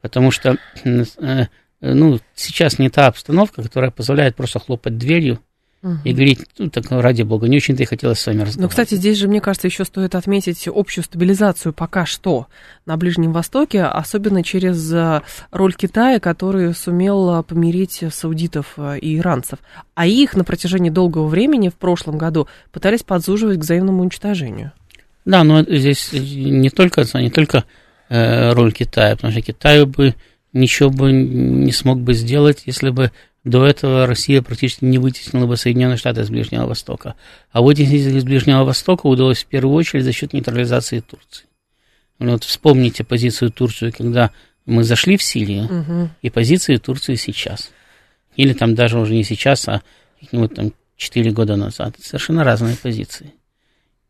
Потому 0.00 0.30
что 0.30 0.58
э, 0.84 1.46
ну, 1.80 2.18
сейчас 2.34 2.78
не 2.78 2.90
та 2.90 3.06
обстановка, 3.06 3.62
которая 3.62 3.90
позволяет 3.90 4.36
просто 4.36 4.58
хлопать 4.58 4.98
дверью 4.98 5.40
угу. 5.82 5.96
и 6.04 6.12
говорить, 6.12 6.40
ну, 6.58 6.70
так, 6.70 6.90
ради 6.90 7.22
бога, 7.22 7.48
не 7.48 7.56
очень-то 7.56 7.82
и 7.82 7.86
хотелось 7.86 8.18
с 8.18 8.26
вами 8.26 8.40
разговаривать. 8.40 8.62
Ну, 8.62 8.68
кстати, 8.68 8.94
здесь 8.94 9.18
же, 9.18 9.28
мне 9.28 9.40
кажется, 9.40 9.68
еще 9.68 9.84
стоит 9.84 10.14
отметить 10.14 10.68
общую 10.68 11.04
стабилизацию 11.04 11.72
пока 11.72 12.06
что 12.06 12.46
на 12.86 12.96
Ближнем 12.96 13.32
Востоке, 13.32 13.82
особенно 13.82 14.42
через 14.42 14.92
э, 14.92 15.22
роль 15.50 15.74
Китая, 15.74 16.20
который 16.20 16.74
сумел 16.74 17.38
э, 17.38 17.42
помирить 17.42 18.02
саудитов 18.10 18.74
э, 18.76 18.98
и 18.98 19.18
иранцев. 19.18 19.58
А 19.94 20.06
их 20.06 20.34
на 20.34 20.44
протяжении 20.44 20.90
долгого 20.90 21.28
времени 21.28 21.68
в 21.68 21.74
прошлом 21.74 22.18
году 22.18 22.48
пытались 22.72 23.02
подзуживать 23.02 23.58
к 23.58 23.62
взаимному 23.62 24.02
уничтожению. 24.02 24.72
Да, 25.24 25.44
но 25.44 25.62
здесь 25.62 26.10
не 26.12 26.70
только, 26.70 27.04
не 27.14 27.30
только 27.30 27.64
э, 28.08 28.52
роль 28.52 28.72
Китая, 28.72 29.14
потому 29.14 29.32
что 29.32 29.42
Китаю 29.42 29.86
бы 29.86 30.14
ничего 30.52 30.90
бы 30.90 31.12
не 31.12 31.72
смог 31.72 32.00
бы 32.00 32.14
сделать, 32.14 32.62
если 32.66 32.90
бы 32.90 33.12
до 33.44 33.66
этого 33.66 34.06
Россия 34.06 34.42
практически 34.42 34.84
не 34.84 34.98
вытеснила 34.98 35.46
бы 35.46 35.56
Соединенные 35.56 35.96
Штаты 35.96 36.22
из 36.22 36.30
Ближнего 36.30 36.66
Востока. 36.66 37.14
А 37.50 37.62
вытеснить 37.62 38.06
из 38.06 38.24
Ближнего 38.24 38.64
Востока 38.64 39.06
удалось 39.06 39.44
в 39.44 39.46
первую 39.46 39.74
очередь 39.74 40.04
за 40.04 40.12
счет 40.12 40.32
нейтрализации 40.32 41.00
Турции. 41.00 41.46
Вот 42.18 42.44
вспомните 42.44 43.04
позицию 43.04 43.50
Турции, 43.50 43.90
когда 43.90 44.32
мы 44.66 44.84
зашли 44.84 45.16
в 45.16 45.22
Сирию, 45.22 45.64
угу. 45.64 46.10
и 46.20 46.30
позиции 46.30 46.76
Турции 46.76 47.14
сейчас. 47.14 47.70
Или 48.36 48.52
там 48.52 48.74
даже 48.74 48.98
уже 48.98 49.14
не 49.14 49.24
сейчас, 49.24 49.66
а 49.68 49.82
вот 50.32 50.54
там 50.54 50.72
4 50.96 51.30
года 51.30 51.56
назад. 51.56 51.96
Совершенно 52.00 52.44
разные 52.44 52.76
позиции. 52.76 53.32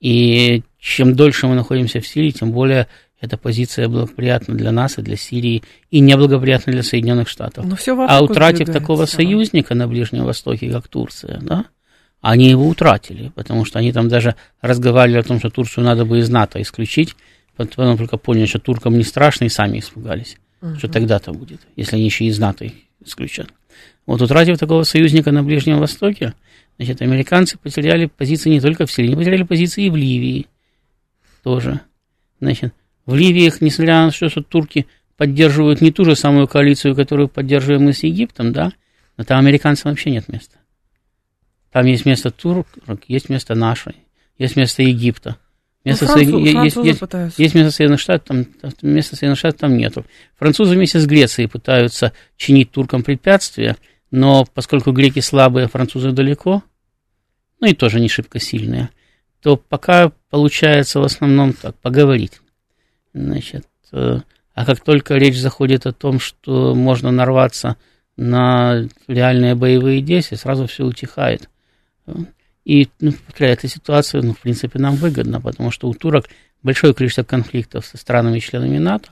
И 0.01 0.63
чем 0.79 1.15
дольше 1.15 1.47
мы 1.47 1.55
находимся 1.55 2.01
в 2.01 2.07
Сирии, 2.07 2.31
тем 2.31 2.53
более 2.53 2.89
эта 3.21 3.37
позиция 3.37 3.89
благоприятна 3.89 4.55
для 4.55 4.71
нас 4.71 4.99
и 4.99 5.03
для 5.03 5.17
Сирии, 5.17 5.63
и 5.91 6.01
неблагоприятна 6.01 6.73
для 6.73 6.83
Соединенных 6.83 7.29
Штатов. 7.29 7.65
Но 7.65 7.77
все 7.77 7.97
а 7.99 8.23
утратив 8.23 8.69
такого 8.69 9.07
союзника 9.07 9.75
на 9.75 9.89
Ближнем 9.89 10.25
Востоке, 10.25 10.71
как 10.71 10.89
Турция, 10.89 11.41
да, 11.41 11.65
они 12.21 12.49
его 12.49 12.67
утратили, 12.67 13.33
потому 13.35 13.65
что 13.65 13.79
они 13.79 13.93
там 13.93 14.09
даже 14.09 14.35
разговаривали 14.61 15.21
о 15.21 15.25
том, 15.25 15.39
что 15.39 15.51
Турцию 15.51 15.85
надо 15.85 16.05
бы 16.05 16.19
из 16.19 16.29
НАТО 16.29 16.61
исключить, 16.63 17.15
потом 17.57 17.97
только 17.97 18.17
поняли, 18.17 18.47
что 18.47 18.59
туркам 18.59 18.97
не 18.97 19.05
страшно, 19.05 19.45
и 19.45 19.49
сами 19.49 19.79
испугались, 19.79 20.37
угу. 20.61 20.77
что 20.77 20.89
тогда-то 20.89 21.33
будет, 21.33 21.61
если 21.77 21.97
они 21.97 22.05
еще 22.05 22.25
из 22.25 22.39
НАТО 22.39 22.71
исключат. 23.05 23.49
Вот 24.07 24.23
утратив 24.23 24.59
такого 24.59 24.85
союзника 24.85 25.33
на 25.33 25.43
Ближнем 25.43 25.79
Востоке, 25.79 26.35
значит, 26.77 27.03
американцы 27.03 27.59
потеряли 27.59 28.07
позиции 28.07 28.51
не 28.51 28.61
только 28.61 28.87
в 28.87 28.93
Сирии, 28.93 29.09
они 29.09 29.17
потеряли 29.17 29.43
позиции 29.43 29.87
и 29.87 29.91
в 29.91 29.97
Ливии 29.97 30.47
тоже. 31.43 31.81
Значит, 32.41 32.73
в 33.09 33.15
Ливии, 33.17 33.51
несмотря 33.61 34.05
на 34.05 34.11
то, 34.11 34.29
что 34.29 34.43
турки 34.43 34.87
поддерживают 35.17 35.81
не 35.81 35.91
ту 35.91 36.05
же 36.05 36.15
самую 36.15 36.47
коалицию, 36.47 36.95
которую 36.95 37.29
поддерживаем 37.29 37.85
мы 37.85 37.95
с 37.95 38.03
Египтом, 38.03 38.53
да, 38.53 38.73
но 39.17 39.25
там 39.25 39.39
американцам 39.39 39.93
вообще 39.93 40.11
нет 40.11 40.29
места. 40.29 40.59
Там 41.73 41.87
есть 41.87 42.05
место 42.05 42.31
турок, 42.31 42.67
есть 43.07 43.31
место 43.31 43.55
нашей, 43.55 43.97
есть 44.37 44.57
место 44.57 44.83
Египта. 44.83 45.39
Место 45.85 46.05
ну, 46.05 46.13
француз, 46.13 46.53
Со... 46.53 46.65
есть, 46.65 46.77
есть, 46.77 47.39
есть 47.39 47.55
место 47.55 47.71
Соединенных 47.71 48.01
Штатов, 48.01 48.27
там, 48.29 48.47
место 48.83 49.17
Соединенных 49.17 49.39
Штатов 49.39 49.61
там 49.61 49.77
нету. 49.79 50.05
Французы 50.39 50.75
вместе 50.75 51.01
с 51.01 51.07
Грецией 51.07 51.49
пытаются 51.49 52.13
чинить 52.37 52.73
туркам 52.73 53.03
препятствия, 53.03 53.79
но 54.11 54.45
поскольку 54.53 54.93
греки 54.93 55.21
слабые, 55.21 55.65
а 55.65 55.69
французы 55.69 56.13
далеко, 56.13 56.63
ну 57.59 57.69
и 57.69 57.73
тоже 57.73 58.01
не 58.01 58.11
шибко 58.11 58.39
сильные, 58.39 58.91
то 59.41 59.57
пока 59.57 60.13
получается 60.29 61.01
в 61.01 61.05
основном 61.05 61.55
так, 61.55 61.75
поговорить. 61.77 62.43
Значит, 63.25 63.67
э, 63.93 64.21
а 64.55 64.65
как 64.65 64.81
только 64.81 65.15
речь 65.15 65.39
заходит 65.39 65.87
о 65.87 65.93
том, 65.93 66.21
что 66.21 66.75
можно 66.75 67.11
нарваться 67.11 67.77
на 68.17 68.87
реальные 69.07 69.55
боевые 69.55 70.01
действия, 70.01 70.37
сразу 70.37 70.67
все 70.67 70.85
утихает. 70.85 71.49
И, 72.65 72.89
ну, 73.01 73.13
повторяю, 73.13 73.55
эта 73.55 73.69
ситуация, 73.69 74.23
ну, 74.23 74.35
в 74.35 74.41
принципе, 74.41 74.79
нам 74.79 74.97
выгодна, 74.97 75.41
потому 75.41 75.71
что 75.71 75.89
у 75.89 75.95
турок 75.95 76.27
большое 76.63 76.93
количество 76.93 77.23
конфликтов 77.23 77.87
со 77.87 77.97
странами-членами 77.97 78.79
НАТО, 78.79 79.11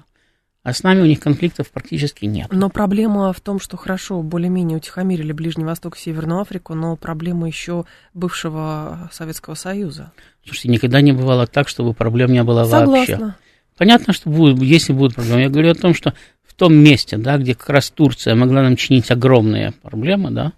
а 0.62 0.72
с 0.72 0.82
нами 0.82 1.02
у 1.02 1.06
них 1.06 1.20
конфликтов 1.20 1.70
практически 1.70 2.24
нет. 2.24 2.48
Но 2.50 2.68
проблема 2.68 3.32
в 3.32 3.40
том, 3.40 3.60
что 3.60 3.76
хорошо, 3.76 4.20
более-менее 4.22 4.78
утихомирили 4.78 5.30
Ближний 5.32 5.64
Восток 5.64 5.96
и 5.96 6.00
Северную 6.00 6.40
Африку, 6.40 6.74
но 6.74 6.96
проблема 6.96 7.46
еще 7.46 7.84
бывшего 8.14 9.08
Советского 9.12 9.54
Союза. 9.54 10.10
Слушайте, 10.44 10.70
никогда 10.70 11.00
не 11.00 11.12
бывало 11.12 11.46
так, 11.46 11.68
чтобы 11.68 11.94
проблем 11.94 12.32
не 12.32 12.42
было 12.42 12.64
Согласна. 12.64 12.90
вообще. 12.90 13.34
Понятно, 13.76 14.12
что 14.12 14.30
будет, 14.30 14.60
если 14.62 14.92
будут 14.92 15.14
проблемы. 15.14 15.42
Я 15.42 15.48
говорю 15.48 15.70
о 15.70 15.74
том, 15.74 15.94
что 15.94 16.14
в 16.42 16.54
том 16.54 16.74
месте, 16.74 17.18
да, 17.18 17.36
где 17.36 17.54
как 17.54 17.68
раз 17.68 17.90
Турция 17.90 18.34
могла 18.34 18.62
нам 18.62 18.76
чинить 18.76 19.10
огромные 19.10 19.72
проблемы, 19.82 20.30
да, 20.30 20.52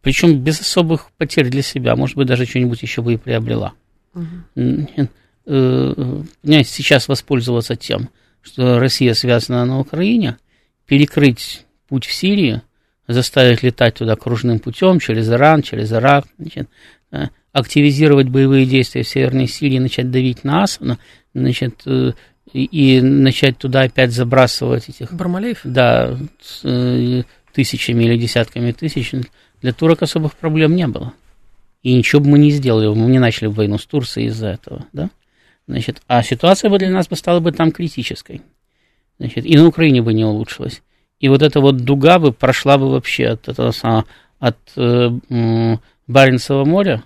причем 0.00 0.40
без 0.40 0.60
особых 0.60 1.10
потерь 1.18 1.50
для 1.50 1.62
себя, 1.62 1.96
может 1.96 2.16
быть, 2.16 2.26
даже 2.26 2.46
что-нибудь 2.46 2.80
еще 2.82 3.02
бы 3.02 3.14
и 3.14 3.16
приобрела. 3.18 3.74
Угу. 4.14 5.08
Понимаете, 5.44 6.70
сейчас 6.70 7.08
воспользоваться 7.08 7.76
тем, 7.76 8.08
что 8.42 8.78
Россия 8.78 9.14
связана 9.14 9.64
на 9.64 9.80
Украине, 9.80 10.38
перекрыть 10.86 11.66
путь 11.88 12.06
в 12.06 12.12
Сирию, 12.12 12.62
заставить 13.06 13.62
летать 13.62 13.94
туда 13.96 14.16
кружным 14.16 14.58
путем 14.58 15.00
через 15.00 15.28
Иран, 15.28 15.62
через 15.62 15.92
Ирак, 15.92 16.26
значит, 16.38 16.68
э, 17.10 17.28
активизировать 17.52 18.28
боевые 18.28 18.66
действия 18.66 19.02
в 19.02 19.08
Северной 19.08 19.48
Сирии, 19.48 19.78
начать 19.78 20.10
давить 20.10 20.44
на 20.44 20.62
Асана, 20.62 20.98
значит, 21.34 21.82
и, 22.52 22.64
и 22.64 23.00
начать 23.00 23.58
туда 23.58 23.82
опять 23.82 24.12
забрасывать 24.12 24.88
этих... 24.88 25.12
Бармалеев? 25.12 25.60
Да, 25.64 26.16
э, 26.64 27.22
тысячами 27.52 28.04
или 28.04 28.16
десятками 28.16 28.72
тысяч. 28.72 29.12
Для 29.60 29.72
турок 29.72 30.02
особых 30.02 30.34
проблем 30.34 30.76
не 30.76 30.86
было. 30.86 31.12
И 31.82 31.94
ничего 31.94 32.20
бы 32.20 32.30
мы 32.30 32.38
не 32.38 32.50
сделали, 32.50 32.88
мы 32.88 33.10
не 33.10 33.18
начали 33.18 33.46
войну 33.46 33.78
с 33.78 33.86
Турцией 33.86 34.26
из-за 34.26 34.48
этого, 34.48 34.86
да? 34.92 35.10
Значит, 35.66 36.02
а 36.08 36.22
ситуация 36.22 36.70
бы 36.70 36.78
для 36.78 36.90
нас 36.90 37.08
бы 37.08 37.16
стала 37.16 37.40
бы 37.40 37.52
там 37.52 37.72
критической. 37.72 38.42
Значит, 39.18 39.44
и 39.44 39.56
на 39.56 39.66
Украине 39.66 40.02
бы 40.02 40.14
не 40.14 40.24
улучшилась. 40.24 40.82
И 41.20 41.28
вот 41.28 41.42
эта 41.42 41.60
вот 41.60 41.76
дуга 41.76 42.18
бы 42.18 42.32
прошла 42.32 42.78
бы 42.78 42.90
вообще 42.90 43.28
от, 43.28 43.48
этого 43.48 43.72
самого, 43.72 44.06
от 44.38 44.56
э, 44.76 45.10
Баренцева 46.06 46.64
моря, 46.64 47.02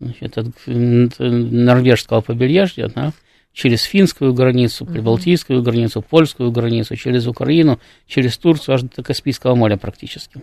значит, 0.00 0.36
от, 0.36 0.48
от 0.48 1.18
норвежского 1.18 2.20
побережья, 2.20 2.90
да, 2.94 3.12
через 3.52 3.82
финскую 3.82 4.32
границу, 4.34 4.86
прибалтийскую 4.86 5.62
границу, 5.62 6.02
польскую 6.02 6.50
границу, 6.50 6.96
через 6.96 7.26
Украину, 7.26 7.78
через 8.06 8.38
Турцию, 8.38 8.74
аж 8.74 8.82
до 8.82 9.02
Каспийского 9.02 9.54
моря 9.54 9.76
практически. 9.76 10.42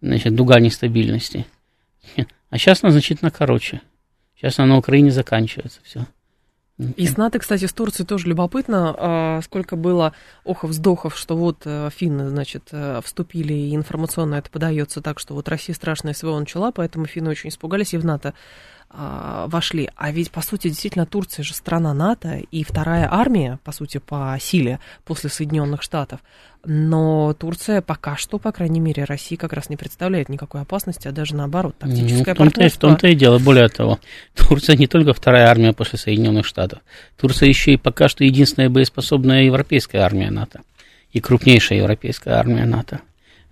Значит, 0.00 0.34
дуга 0.34 0.60
нестабильности. 0.60 1.46
А 2.50 2.56
сейчас 2.56 2.82
она 2.82 2.92
значительно 2.92 3.30
короче. 3.30 3.82
Сейчас 4.34 4.58
она 4.58 4.68
на 4.68 4.78
Украине 4.78 5.10
заканчивается 5.10 5.80
все. 5.82 6.06
И 6.96 7.06
с 7.06 7.16
НАТО, 7.16 7.40
кстати, 7.40 7.64
с 7.64 7.72
Турцией 7.72 8.06
тоже 8.06 8.28
любопытно, 8.28 8.94
а, 8.96 9.40
сколько 9.42 9.74
было 9.74 10.14
охов-вздохов, 10.44 11.18
что 11.18 11.36
вот 11.36 11.62
э, 11.64 11.90
финны, 11.92 12.28
значит, 12.28 12.68
э, 12.70 13.00
вступили, 13.04 13.52
и 13.52 13.74
информационно 13.74 14.36
это 14.36 14.48
подается 14.48 15.02
так, 15.02 15.18
что 15.18 15.34
вот 15.34 15.48
Россия 15.48 15.74
страшная 15.74 16.14
СВО 16.14 16.38
начала, 16.38 16.70
поэтому 16.70 17.06
финны 17.06 17.30
очень 17.30 17.48
испугались 17.48 17.94
и 17.94 17.98
в 17.98 18.04
НАТО 18.04 18.32
а, 18.90 19.46
вошли. 19.48 19.90
А 19.96 20.10
ведь, 20.10 20.30
по 20.30 20.40
сути, 20.40 20.68
действительно, 20.68 21.04
Турция 21.04 21.42
же 21.42 21.52
страна 21.54 21.92
НАТО 21.92 22.40
и 22.50 22.64
вторая 22.64 23.08
армия, 23.10 23.58
по 23.62 23.72
сути, 23.72 23.98
по 23.98 24.36
силе 24.40 24.80
после 25.04 25.28
Соединенных 25.28 25.82
Штатов. 25.82 26.20
Но 26.64 27.34
Турция 27.34 27.82
пока 27.82 28.16
что, 28.16 28.38
по 28.38 28.50
крайней 28.50 28.80
мере, 28.80 29.04
России 29.04 29.36
как 29.36 29.52
раз 29.52 29.68
не 29.68 29.76
представляет 29.76 30.28
никакой 30.28 30.62
опасности, 30.62 31.06
а 31.06 31.12
даже 31.12 31.36
наоборот, 31.36 31.76
тактическое 31.78 32.34
ну, 32.38 32.46
в 32.46 32.52
том-то, 32.52 32.64
и, 32.64 32.68
в 32.68 32.76
том-то 32.78 33.08
и 33.08 33.14
дело. 33.14 33.38
Более 33.38 33.68
того, 33.68 34.00
Турция 34.34 34.76
не 34.76 34.86
только 34.86 35.12
вторая 35.12 35.48
армия 35.48 35.72
после 35.72 35.98
Соединенных 35.98 36.46
Штатов. 36.46 36.80
Турция 37.18 37.48
еще 37.48 37.74
и 37.74 37.76
пока 37.76 38.08
что 38.08 38.24
единственная 38.24 38.70
боеспособная 38.70 39.42
европейская 39.42 39.98
армия 39.98 40.30
НАТО. 40.30 40.62
И 41.12 41.20
крупнейшая 41.20 41.78
европейская 41.78 42.32
армия 42.32 42.64
НАТО. 42.64 43.00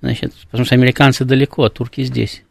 Значит, 0.00 0.34
потому 0.50 0.64
что 0.64 0.74
американцы 0.74 1.24
далеко, 1.24 1.64
а 1.64 1.70
турки 1.70 2.02
здесь. 2.02 2.42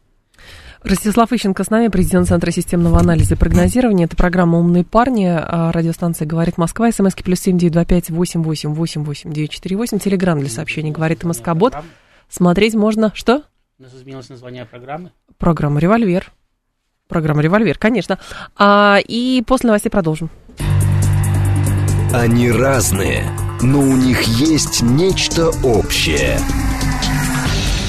Ростислав 0.86 1.34
Ищенко 1.34 1.64
с 1.64 1.72
нами, 1.72 1.88
президент 1.88 2.28
Центра 2.28 2.52
системного 2.52 3.00
анализа 3.00 3.34
и 3.34 3.38
прогнозирования. 3.38 4.06
Это 4.06 4.16
программа 4.16 4.60
«Умные 4.60 4.84
парни». 4.84 5.26
А 5.26 5.72
радиостанция 5.72 6.28
«Говорит 6.28 6.60
Москва». 6.60 6.92
СМСки 6.92 7.24
плюс 7.24 7.40
семь 7.40 7.58
девять 7.58 7.74
два 7.74 7.86
пять 7.86 8.12
восемь 8.12 8.44
восемь 8.44 8.72
восемь 8.74 9.04
восемь 9.04 9.34
девять 9.34 9.50
четыре 9.50 9.78
восемь. 9.78 9.98
Телеграмм 9.98 10.40
для 10.40 10.50
сообщений 10.50 10.92
«Говорит 10.92 11.24
МСК-бот». 11.24 11.76
Смотреть 12.30 12.76
можно... 12.76 13.12
Что? 13.16 13.42
У 13.80 13.84
нас 13.84 13.96
изменилось 13.96 14.30
название 14.30 14.66
программы. 14.66 15.12
Программа 15.40 15.80
«Револьвер». 15.80 16.32
Программа 17.08 17.42
«Револьвер», 17.42 17.80
конечно. 17.80 18.20
А, 18.56 19.00
и 19.04 19.44
после 19.46 19.68
новостей 19.70 19.90
продолжим. 19.90 20.30
Они 22.14 22.52
разные, 22.52 23.24
но 23.62 23.80
у 23.80 23.96
них 23.96 24.22
есть 24.24 24.84
нечто 24.84 25.50
общее– 25.64 26.38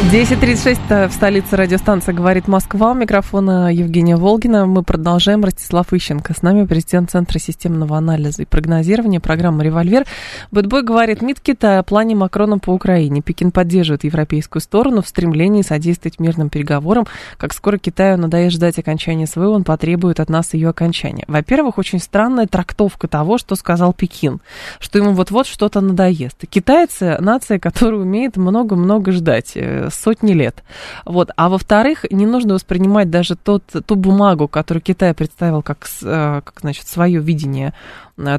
10.36 0.00 1.08
в 1.08 1.12
столице 1.12 1.56
радиостанции 1.56 2.12
«Говорит 2.12 2.48
Москва». 2.48 2.92
У 2.92 2.94
микрофона 2.94 3.72
Евгения 3.72 4.16
Волгина. 4.16 4.64
Мы 4.64 4.82
продолжаем. 4.82 5.44
Ростислав 5.44 5.92
Ищенко. 5.92 6.32
С 6.32 6.40
нами 6.40 6.64
президент 6.64 7.10
Центра 7.10 7.38
системного 7.38 7.98
анализа 7.98 8.42
и 8.42 8.44
прогнозирования 8.46 9.20
программы 9.20 9.62
«Револьвер». 9.62 10.06
Бэтбой 10.50 10.82
говорит 10.82 11.20
МИД 11.20 11.40
Китая 11.40 11.80
о 11.80 11.82
плане 11.82 12.16
Макрона 12.16 12.58
по 12.58 12.70
Украине. 12.70 13.20
Пекин 13.20 13.52
поддерживает 13.52 14.02
европейскую 14.02 14.62
сторону 14.62 15.02
в 15.02 15.06
стремлении 15.06 15.60
содействовать 15.62 16.18
мирным 16.18 16.48
переговорам. 16.48 17.06
Как 17.36 17.52
скоро 17.52 17.76
Китаю 17.76 18.16
надоест 18.16 18.56
ждать 18.56 18.78
окончания 18.78 19.26
СВО, 19.26 19.50
он 19.50 19.64
потребует 19.64 20.18
от 20.18 20.30
нас 20.30 20.54
ее 20.54 20.70
окончания. 20.70 21.24
Во-первых, 21.28 21.76
очень 21.76 22.00
странная 22.00 22.46
трактовка 22.46 23.06
того, 23.06 23.36
что 23.36 23.54
сказал 23.54 23.92
Пекин, 23.92 24.40
что 24.80 24.98
ему 24.98 25.12
вот-вот 25.12 25.46
что-то 25.46 25.82
надоест. 25.82 26.38
Китайцы– 26.48 27.18
нация, 27.20 27.58
которая 27.58 28.00
умеет 28.00 28.38
много-много 28.38 29.12
ждать 29.12 29.58
сотни 29.90 30.32
лет. 30.32 30.62
Вот. 31.04 31.30
А 31.36 31.48
во-вторых, 31.48 32.04
не 32.10 32.26
нужно 32.26 32.54
воспринимать 32.54 33.10
даже 33.10 33.36
тот, 33.36 33.64
ту 33.86 33.94
бумагу, 33.96 34.48
которую 34.48 34.82
Китай 34.82 35.14
представил 35.14 35.62
как, 35.62 35.88
как 36.00 36.54
значит, 36.60 36.86
свое 36.88 37.20
видение 37.20 37.74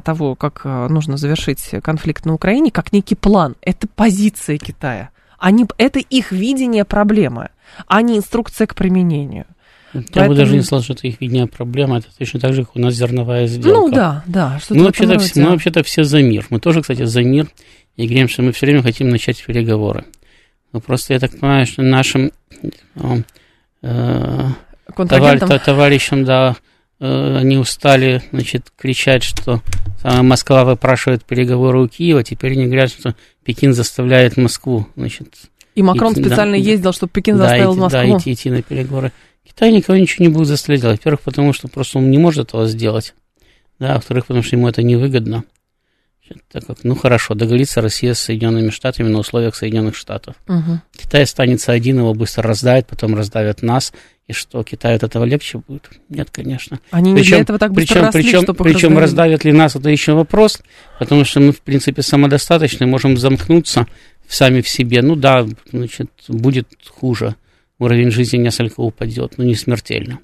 того, 0.04 0.34
как 0.34 0.64
нужно 0.64 1.16
завершить 1.16 1.70
конфликт 1.82 2.24
на 2.24 2.34
Украине, 2.34 2.70
как 2.70 2.92
некий 2.92 3.14
план. 3.14 3.56
Это 3.60 3.86
позиция 3.86 4.58
Китая. 4.58 5.10
Они, 5.38 5.66
это 5.76 5.98
их 5.98 6.30
видение 6.30 6.84
проблемы, 6.84 7.48
а 7.86 8.00
не 8.02 8.16
инструкция 8.16 8.66
к 8.66 8.74
применению. 8.74 9.46
Я 9.92 10.00
Поэтому... 10.00 10.28
бы 10.28 10.34
даже 10.36 10.54
не 10.54 10.62
сказал, 10.62 10.82
что 10.82 10.94
это 10.94 11.06
их 11.06 11.20
видение 11.20 11.46
проблема, 11.46 11.98
это 11.98 12.06
точно 12.16 12.40
так 12.40 12.54
же, 12.54 12.64
как 12.64 12.76
у 12.76 12.78
нас 12.78 12.94
зерновая 12.94 13.46
сделка. 13.46 13.80
Ну 13.80 13.90
да, 13.90 14.22
да. 14.26 14.58
Мы 14.70 14.84
вообще-то, 14.84 15.18
все, 15.18 15.42
мы 15.42 15.50
вообще-то 15.50 15.82
все 15.82 16.04
за 16.04 16.22
мир. 16.22 16.46
Мы 16.48 16.60
тоже, 16.60 16.80
кстати, 16.80 17.04
за 17.04 17.22
мир. 17.22 17.48
И 17.96 18.06
говорим, 18.06 18.28
что 18.28 18.40
мы 18.40 18.52
все 18.52 18.64
время 18.64 18.82
хотим 18.82 19.10
начать 19.10 19.44
переговоры. 19.44 20.06
Но 20.72 20.80
просто 20.80 21.14
я 21.14 21.20
так 21.20 21.32
понимаю, 21.32 21.66
что 21.66 21.82
нашим 21.82 22.32
э, 23.82 24.48
товар, 24.96 25.38
товарищам, 25.38 26.24
да, 26.24 26.56
э, 26.98 27.36
они 27.36 27.58
устали, 27.58 28.22
значит, 28.32 28.72
кричать, 28.76 29.22
что 29.22 29.60
Москва 30.02 30.64
выпрашивает 30.64 31.24
переговоры 31.24 31.80
у 31.82 31.88
Киева, 31.88 32.24
теперь 32.24 32.52
они 32.52 32.66
говорят, 32.66 32.90
что 32.90 33.14
Пекин 33.44 33.74
заставляет 33.74 34.36
Москву, 34.36 34.86
значит... 34.96 35.28
И 35.74 35.82
Макрон 35.82 36.12
идти, 36.12 36.22
специально 36.24 36.56
да, 36.56 36.62
ездил, 36.62 36.92
чтобы 36.92 37.12
Пекин 37.12 37.38
да, 37.38 37.44
заставил 37.44 37.72
идти, 37.72 37.80
Москву. 37.80 38.00
Да, 38.00 38.18
идти, 38.18 38.32
идти 38.32 38.50
на 38.50 38.62
переговоры. 38.62 39.12
Китай 39.46 39.72
никого 39.72 39.96
ничего 39.96 40.24
не 40.26 40.32
будет 40.32 40.48
заставлять. 40.48 40.82
Во-первых, 40.82 41.20
потому 41.22 41.52
что 41.52 41.68
просто 41.68 41.98
он 41.98 42.10
не 42.10 42.18
может 42.18 42.48
этого 42.48 42.66
сделать. 42.66 43.14
Да, 43.78 43.94
во-вторых, 43.94 44.26
потому 44.26 44.42
что 44.42 44.56
ему 44.56 44.68
это 44.68 44.82
невыгодно. 44.82 45.44
Так 46.50 46.66
как, 46.66 46.84
ну 46.84 46.94
хорошо, 46.94 47.34
договорится 47.34 47.80
Россия 47.80 48.14
с 48.14 48.20
Соединенными 48.20 48.70
Штатами 48.70 49.08
на 49.08 49.18
условиях 49.18 49.56
Соединенных 49.56 49.96
Штатов. 49.96 50.36
Угу. 50.48 50.80
Китай 50.96 51.24
останется 51.24 51.72
один, 51.72 51.98
его 51.98 52.14
быстро 52.14 52.44
раздавят, 52.44 52.86
потом 52.86 53.14
раздавят 53.14 53.62
нас. 53.62 53.92
И 54.28 54.32
что, 54.32 54.62
Китаю 54.62 54.96
от 54.96 55.02
этого 55.02 55.24
легче 55.24 55.58
будет? 55.58 55.90
Нет, 56.08 56.30
конечно. 56.30 56.78
Они 56.90 57.12
причем, 57.12 57.24
не 57.24 57.28
для 57.28 57.38
этого 57.40 57.58
так 57.58 57.72
быстро 57.72 57.94
причем, 57.94 58.06
росли, 58.06 58.22
причем, 58.22 58.54
причем 58.54 58.98
раздавят 58.98 59.44
ли 59.44 59.52
нас, 59.52 59.74
это 59.74 59.90
еще 59.90 60.12
вопрос, 60.12 60.62
потому 60.98 61.24
что 61.24 61.40
мы, 61.40 61.52
в 61.52 61.60
принципе, 61.60 62.02
самодостаточны, 62.02 62.86
можем 62.86 63.16
замкнуться 63.16 63.88
сами 64.28 64.60
в 64.60 64.68
себе. 64.68 65.02
Ну 65.02 65.16
да, 65.16 65.46
значит, 65.70 66.10
будет 66.28 66.68
хуже 66.88 67.34
уровень 67.78 68.10
жизни 68.10 68.38
несколько 68.38 68.80
упадет, 68.80 69.38
но 69.38 69.44
не 69.44 69.56
смертельно. 69.56 70.20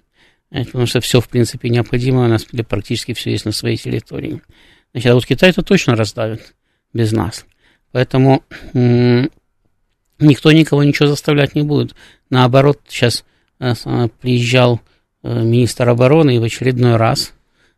Потому 0.50 0.86
что 0.86 1.00
все, 1.00 1.20
в 1.20 1.28
принципе, 1.28 1.68
необходимое 1.68 2.26
у 2.26 2.30
нас 2.30 2.46
практически 2.68 3.12
все 3.12 3.32
есть 3.32 3.44
на 3.44 3.52
своей 3.52 3.76
территории. 3.76 4.40
Значит, 4.92 5.10
а 5.10 5.14
вот 5.14 5.26
Китай 5.26 5.50
это 5.50 5.62
точно 5.62 5.96
раздавит 5.96 6.54
без 6.92 7.12
нас. 7.12 7.44
Поэтому 7.92 8.42
м- 8.74 9.30
никто 10.18 10.52
никого 10.52 10.82
ничего 10.84 11.08
заставлять 11.08 11.54
не 11.54 11.62
будет. 11.62 11.94
Наоборот, 12.30 12.80
сейчас 12.88 13.24
э, 13.60 13.74
приезжал 14.20 14.80
э, 15.22 15.42
министр 15.42 15.88
обороны 15.88 16.36
и 16.36 16.38
в 16.38 16.44
очередной 16.44 16.96
раз 16.96 17.32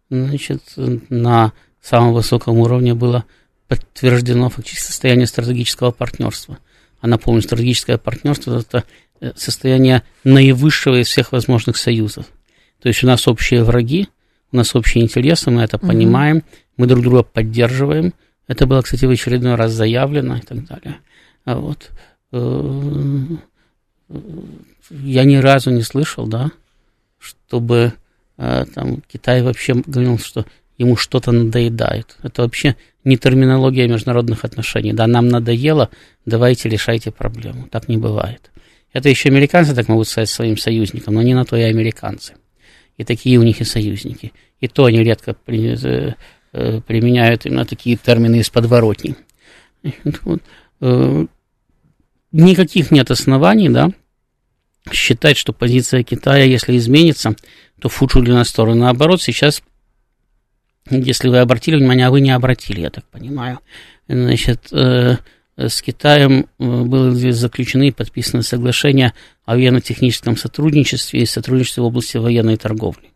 значит, 0.08 0.62
на 0.76 1.52
самом 1.80 2.14
высоком 2.14 2.58
уровне 2.58 2.94
было 2.94 3.24
подтверждено 3.68 4.50
фактически 4.50 4.86
состояние 4.86 5.26
стратегического 5.26 5.92
партнерства. 5.92 6.58
А 7.00 7.06
напомню, 7.06 7.42
стратегическое 7.42 7.96
партнерство– 7.96 8.58
это 8.60 8.84
Э, 9.20 9.32
состояние 9.36 10.02
наивысшего 10.24 11.02
из 11.02 11.08
всех 11.08 11.32
возможных 11.32 11.76
союзов. 11.76 12.24
То 12.80 12.88
есть 12.88 13.04
у 13.04 13.06
нас 13.06 13.28
общие 13.28 13.62
враги, 13.62 14.08
у 14.50 14.56
нас 14.56 14.74
общие 14.74 15.04
интересы, 15.04 15.50
мы 15.50 15.62
это 15.62 15.76
угу. 15.76 15.88
понимаем, 15.88 16.42
мы 16.80 16.86
друг 16.86 17.02
друга 17.02 17.22
поддерживаем. 17.22 18.14
Это 18.48 18.66
было, 18.66 18.80
кстати, 18.80 19.04
в 19.04 19.10
очередной 19.10 19.54
раз 19.54 19.72
заявлено 19.72 20.38
и 20.38 20.40
так 20.40 20.64
далее. 20.64 20.96
А 21.44 21.56
вот 21.56 21.90
э, 22.32 23.22
я 24.90 25.24
ни 25.24 25.36
разу 25.36 25.70
не 25.70 25.82
слышал, 25.82 26.26
да, 26.26 26.50
чтобы 27.18 27.92
э, 28.38 28.64
там 28.74 29.02
Китай 29.12 29.42
вообще 29.42 29.74
говорил, 29.74 30.18
что 30.18 30.46
ему 30.78 30.96
что-то 30.96 31.32
надоедает. 31.32 32.16
Это 32.22 32.42
вообще 32.42 32.76
не 33.04 33.18
терминология 33.18 33.86
международных 33.86 34.46
отношений. 34.46 34.94
Да, 34.94 35.06
нам 35.06 35.28
надоело, 35.28 35.90
давайте 36.24 36.70
решайте 36.70 37.10
проблему. 37.10 37.68
Так 37.70 37.88
не 37.88 37.98
бывает. 37.98 38.50
Это 38.94 39.10
еще 39.10 39.28
американцы 39.28 39.74
так 39.74 39.88
могут 39.88 40.08
сказать 40.08 40.30
своим 40.30 40.56
союзникам, 40.56 41.14
но 41.14 41.22
не 41.22 41.34
на 41.34 41.44
то 41.44 41.56
и 41.56 41.62
американцы. 41.62 42.36
И 42.96 43.04
такие 43.04 43.38
у 43.38 43.42
них 43.42 43.60
и 43.60 43.64
союзники. 43.64 44.32
И 44.60 44.68
то 44.68 44.86
они 44.86 45.04
редко 45.04 45.36
э, 45.46 46.14
применяют 46.52 47.46
именно 47.46 47.64
такие 47.64 47.96
термины 47.96 48.36
из 48.36 48.50
подворотни. 48.50 49.16
Э, 50.82 51.26
никаких 52.32 52.90
нет 52.90 53.10
оснований, 53.10 53.68
да, 53.68 53.90
считать, 54.90 55.36
что 55.36 55.52
позиция 55.52 56.02
Китая, 56.02 56.44
если 56.44 56.74
изменится, 56.78 57.36
то 57.78 57.90
в 57.90 57.96
худшую 57.98 58.24
для 58.24 58.32
нас 58.32 58.48
сторону. 58.48 58.80
Наоборот, 58.80 59.20
сейчас, 59.20 59.62
если 60.90 61.28
вы 61.28 61.40
обратили 61.40 61.76
внимание, 61.76 62.06
а 62.06 62.10
вы 62.10 62.22
не 62.22 62.30
обратили, 62.30 62.80
я 62.80 62.88
так 62.88 63.04
понимаю, 63.10 63.60
значит, 64.08 64.72
с 65.68 65.82
Китаем 65.82 66.46
э, 66.58 66.82
были 66.82 67.30
заключены 67.30 67.88
и 67.88 67.92
подписаны 67.92 68.42
соглашения 68.42 69.14
о 69.44 69.54
военно-техническом 69.54 70.36
сотрудничестве 70.36 71.22
и 71.22 71.26
сотрудничестве 71.26 71.82
в 71.82 71.86
области 71.86 72.16
военной 72.16 72.56
торговли. 72.56 73.10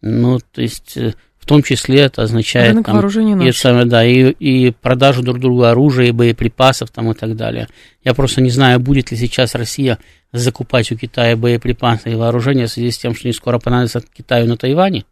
Ну, 0.00 0.38
то 0.38 0.62
есть, 0.62 0.96
э, 0.96 1.14
том 1.50 1.64
числе 1.64 2.02
это 2.02 2.22
означает 2.22 2.76
там, 2.84 3.00
и, 3.48 3.50
самое, 3.50 3.84
да, 3.84 4.04
и, 4.04 4.30
и 4.30 4.70
продажу 4.70 5.24
друг 5.24 5.40
другу 5.40 5.64
оружия, 5.64 6.06
и 6.06 6.12
боеприпасов 6.12 6.90
там, 6.90 7.10
и 7.10 7.14
так 7.14 7.34
далее. 7.34 7.66
Я 8.04 8.14
просто 8.14 8.40
не 8.40 8.50
знаю, 8.50 8.78
будет 8.78 9.10
ли 9.10 9.16
сейчас 9.16 9.56
Россия 9.56 9.98
закупать 10.30 10.92
у 10.92 10.96
Китая 10.96 11.36
боеприпасы 11.36 12.12
и 12.12 12.14
вооружения 12.14 12.66
в 12.66 12.70
связи 12.70 12.92
с 12.92 12.98
тем, 12.98 13.16
что 13.16 13.26
не 13.26 13.32
скоро 13.32 13.58
понадобится 13.58 14.00
Китаю 14.16 14.46
на 14.46 14.56
Тайване. 14.56 15.04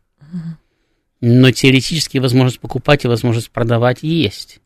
Но 1.21 1.51
теоретически 1.51 2.19
возможность 2.19 2.61
покупать 2.61 3.05
и 3.05 3.09
возможность 3.09 3.51
продавать 3.51 4.05
есть. 4.05 4.61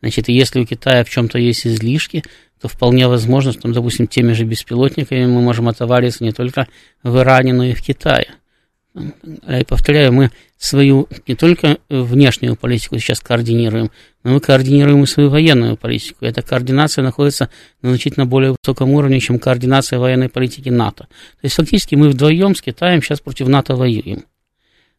Значит, 0.00 0.28
если 0.28 0.58
у 0.58 0.66
Китая 0.66 1.04
в 1.04 1.10
чем-то 1.10 1.38
есть 1.38 1.64
излишки, 1.64 2.24
то 2.60 2.66
вполне 2.66 3.06
возможно, 3.06 3.52
что, 3.52 3.68
допустим, 3.68 4.08
теми 4.08 4.32
же 4.32 4.42
беспилотниками 4.42 5.26
мы 5.26 5.42
можем 5.42 5.68
отовариться 5.68 6.24
не 6.24 6.32
только 6.32 6.66
в 7.04 7.16
Иране, 7.18 7.52
но 7.52 7.62
и 7.62 7.74
в 7.74 7.82
Китае. 7.82 8.34
Я 8.94 9.64
повторяю, 9.64 10.12
мы 10.12 10.30
свою 10.64 11.08
не 11.26 11.34
только 11.34 11.78
внешнюю 11.90 12.56
политику 12.56 12.98
сейчас 12.98 13.20
координируем, 13.20 13.90
но 14.22 14.32
мы 14.32 14.40
координируем 14.40 15.02
и 15.02 15.06
свою 15.06 15.28
военную 15.28 15.76
политику. 15.76 16.24
Эта 16.24 16.40
координация 16.40 17.02
находится 17.02 17.50
на 17.82 17.90
значительно 17.90 18.24
более 18.24 18.52
высоком 18.52 18.90
уровне, 18.92 19.20
чем 19.20 19.38
координация 19.38 19.98
военной 19.98 20.30
политики 20.30 20.70
НАТО. 20.70 21.04
То 21.04 21.40
есть 21.42 21.56
фактически 21.56 21.96
мы 21.96 22.08
вдвоем 22.08 22.54
с 22.54 22.62
Китаем 22.62 23.02
сейчас 23.02 23.20
против 23.20 23.48
НАТО 23.48 23.76
воюем. 23.76 24.24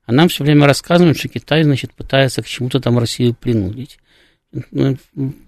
А 0.05 0.11
нам 0.11 0.29
все 0.29 0.43
время 0.43 0.67
рассказывают, 0.67 1.17
что 1.17 1.29
Китай, 1.29 1.63
значит, 1.63 1.93
пытается 1.93 2.43
к 2.43 2.47
чему-то 2.47 2.79
там 2.79 2.99
Россию 2.99 3.33
принудить. 3.33 3.97
Ну, 4.71 4.97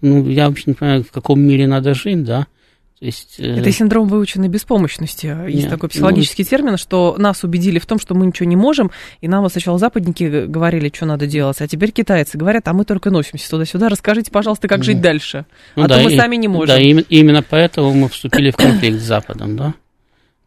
ну, 0.01 0.27
я 0.27 0.49
вообще 0.49 0.63
не 0.67 0.73
понимаю, 0.73 1.03
в 1.03 1.11
каком 1.11 1.39
мире 1.39 1.67
надо 1.67 1.93
жить, 1.93 2.23
да. 2.23 2.47
То 2.99 3.05
есть, 3.05 3.35
э, 3.39 3.59
Это 3.59 3.71
синдром 3.71 4.07
выученной 4.07 4.47
беспомощности. 4.47 5.27
Есть 5.47 5.63
нет, 5.63 5.69
такой 5.69 5.89
психологический 5.89 6.43
ну, 6.43 6.49
термин, 6.49 6.77
что 6.77 7.15
нас 7.17 7.43
убедили 7.43 7.77
в 7.77 7.85
том, 7.85 7.99
что 7.99 8.15
мы 8.15 8.25
ничего 8.25 8.47
не 8.47 8.55
можем, 8.55 8.91
и 9.21 9.27
нам 9.27 9.43
вот 9.43 9.51
сначала 9.51 9.77
западники 9.77 10.45
говорили, 10.47 10.91
что 10.93 11.05
надо 11.05 11.27
делать, 11.27 11.61
а 11.61 11.67
теперь 11.67 11.91
китайцы 11.91 12.37
говорят, 12.37 12.67
а 12.67 12.73
мы 12.73 12.85
только 12.85 13.11
носимся 13.11 13.49
туда-сюда. 13.49 13.89
Расскажите, 13.89 14.31
пожалуйста, 14.31 14.67
как 14.67 14.83
жить 14.83 15.01
дальше. 15.01 15.45
Ну, 15.75 15.83
а 15.83 15.87
да, 15.87 15.97
то 15.97 16.03
мы 16.03 16.13
и, 16.13 16.17
сами 16.17 16.35
не 16.37 16.47
можем. 16.47 16.75
Да, 16.75 16.81
и, 16.81 16.89
именно 17.09 17.43
поэтому 17.43 17.93
мы 17.93 18.09
вступили 18.09 18.49
в 18.49 18.55
конфликт 18.55 18.99
с 18.99 19.03
Западом, 19.03 19.55
да. 19.55 19.73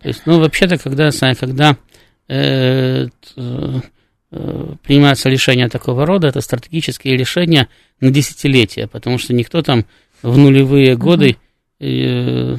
То 0.02 0.08
есть, 0.08 0.22
ну, 0.24 0.40
вообще-то, 0.40 0.78
когда, 0.78 1.10
когда 1.38 1.76
э, 2.26 3.06
Э, 4.32 4.74
принимаются 4.84 5.28
решения 5.28 5.68
такого 5.68 6.06
рода, 6.06 6.28
это 6.28 6.40
стратегические 6.40 7.16
решения 7.16 7.68
на 8.00 8.10
десятилетия, 8.10 8.86
потому 8.86 9.18
что 9.18 9.34
никто 9.34 9.60
там 9.60 9.86
в 10.22 10.38
нулевые 10.38 10.96
годы 10.96 11.36
э, 11.80 12.56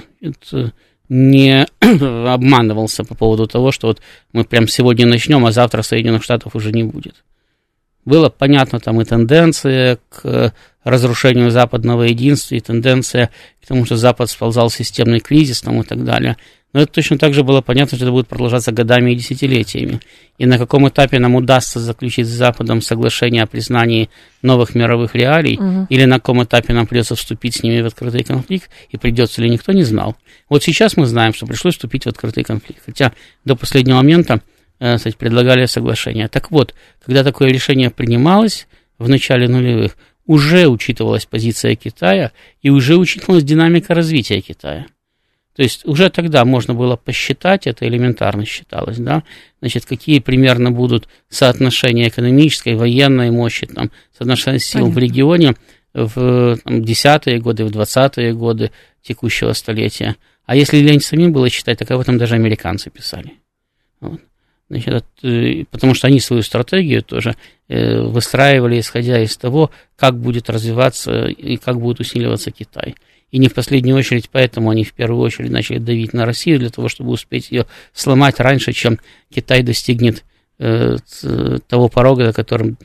не 1.10 1.68
обманывался 1.80 3.04
по 3.04 3.16
поводу 3.16 3.48
того, 3.48 3.72
что 3.72 3.88
вот 3.88 4.02
мы 4.34 4.44
прям 4.44 4.68
сегодня 4.68 5.06
начнем, 5.06 5.46
а 5.46 5.52
завтра 5.52 5.82
Соединенных 5.82 6.24
Штатов 6.24 6.56
уже 6.56 6.72
не 6.72 6.84
будет. 6.84 7.24
Было 8.06 8.30
понятно 8.30 8.80
там 8.80 9.00
и 9.02 9.06
тенденция 9.06 10.00
к 10.10 10.54
разрушению 10.84 11.52
западного 11.52 12.04
единства, 12.04 12.56
и 12.56 12.60
тенденция 12.60 13.30
к 13.64 13.68
тому, 13.68 13.86
что 13.86 13.96
Запад 13.98 14.30
сползал 14.30 14.70
в 14.70 14.74
системный 14.74 15.20
кризис 15.20 15.62
там, 15.62 15.82
и 15.82 15.84
так 15.84 16.04
далее. 16.04 16.38
Но 16.74 16.80
это 16.80 16.94
точно 16.94 17.18
так 17.18 17.34
же 17.34 17.44
было 17.44 17.62
понятно, 17.62 17.98
что 17.98 18.06
это 18.06 18.14
будет 18.14 18.28
продолжаться 18.28 18.72
годами 18.72 19.12
и 19.12 19.16
десятилетиями. 19.16 20.00
И 20.38 20.46
на 20.46 20.58
каком 20.58 20.88
этапе 20.88 21.20
нам 21.20 21.36
удастся 21.36 21.80
заключить 21.80 22.28
с 22.28 22.32
Западом 22.32 22.82
соглашение 22.82 23.44
о 23.44 23.48
признании 23.48 24.10
новых 24.42 24.74
мировых 24.74 25.14
реалий, 25.14 25.58
угу. 25.58 25.88
или 25.90 26.06
на 26.06 26.16
каком 26.16 26.44
этапе 26.44 26.74
нам 26.74 26.88
придется 26.88 27.16
вступить 27.16 27.58
с 27.58 27.64
ними 27.64 27.82
в 27.82 27.88
открытый 27.88 28.24
конфликт, 28.24 28.70
и 28.90 28.98
придется 28.98 29.42
ли, 29.42 29.50
никто 29.50 29.74
не 29.74 29.84
знал. 29.84 30.16
Вот 30.50 30.64
сейчас 30.64 30.96
мы 30.96 31.06
знаем, 31.06 31.34
что 31.34 31.46
пришлось 31.46 31.74
вступить 31.74 32.06
в 32.06 32.08
открытый 32.08 32.44
конфликт. 32.44 32.82
Хотя 32.86 33.12
до 33.44 33.56
последнего 33.56 33.98
момента 33.98 34.42
э, 34.82 34.98
кстати, 34.98 35.16
предлагали 35.16 35.66
соглашение. 35.66 36.28
Так 36.28 36.52
вот, 36.52 36.76
когда 37.06 37.24
такое 37.24 37.50
решение 37.50 37.90
принималось 37.90 38.68
в 38.98 39.08
начале 39.08 39.48
нулевых, 39.48 39.96
уже 40.26 40.68
учитывалась 40.68 41.26
позиция 41.26 41.76
Китая 41.76 42.32
и 42.62 42.70
уже 42.70 42.98
учитывалась 42.98 43.44
динамика 43.44 43.94
развития 43.94 44.42
Китая. 44.42 44.86
То 45.56 45.64
есть 45.64 45.86
уже 45.86 46.10
тогда 46.10 46.46
можно 46.46 46.74
было 46.74 46.96
посчитать, 46.96 47.68
это 47.68 47.88
элементарно 47.88 48.46
считалось, 48.46 48.98
да, 48.98 49.24
значит, 49.60 49.86
какие 49.86 50.20
примерно 50.20 50.72
будут 50.72 51.10
соотношения 51.30 52.08
экономической, 52.08 52.76
военной 52.76 53.32
мощи, 53.32 53.68
там, 53.68 53.92
соотношения 54.18 54.60
сил 54.60 54.82
Понятно. 54.82 54.96
в 54.96 55.04
регионе 55.04 55.56
в 55.94 56.58
там, 56.64 56.84
десятые 56.84 57.40
годы, 57.40 57.66
в 57.66 57.72
двадцатые 57.72 58.34
годы 58.34 58.72
текущего 59.02 59.52
столетия. 59.54 60.16
А 60.46 60.56
если 60.56 60.78
лень 60.78 61.02
самим 61.02 61.34
было 61.34 61.50
читать, 61.50 61.80
так 61.80 61.92
об 61.92 62.00
этом 62.00 62.18
даже 62.18 62.36
американцы 62.36 62.90
писали. 62.90 63.34
Вот. 64.00 64.22
Значит, 64.72 65.06
э, 65.24 65.66
потому 65.70 65.94
что 65.94 66.08
они 66.08 66.22
свою 66.22 66.44
стратегию 66.44 67.04
тоже 67.04 67.36
э, 67.68 68.02
выстраивали, 68.04 68.80
исходя 68.80 69.22
из 69.22 69.36
того, 69.36 69.70
как 69.98 70.18
будет 70.18 70.50
развиваться 70.50 71.26
и 71.26 71.58
как 71.58 71.78
будет 71.78 72.00
усиливаться 72.00 72.52
Китай. 72.52 72.96
И 73.32 73.38
не 73.38 73.50
в 73.50 73.54
последнюю 73.54 73.98
очередь 73.98 74.30
поэтому 74.32 74.70
они 74.70 74.86
в 74.86 74.94
первую 74.94 75.22
очередь 75.22 75.52
начали 75.52 75.78
давить 75.78 76.14
на 76.14 76.26
Россию 76.26 76.60
для 76.60 76.70
того, 76.70 76.88
чтобы 76.88 77.12
успеть 77.12 77.52
ее 77.52 77.66
сломать 77.92 78.40
раньше, 78.40 78.72
чем 78.72 78.98
Китай 79.30 79.62
достигнет 79.62 80.24
э, 80.58 80.96
того 81.68 81.90
порога, 81.90 82.24
на 82.24 82.34
котором 82.34 82.78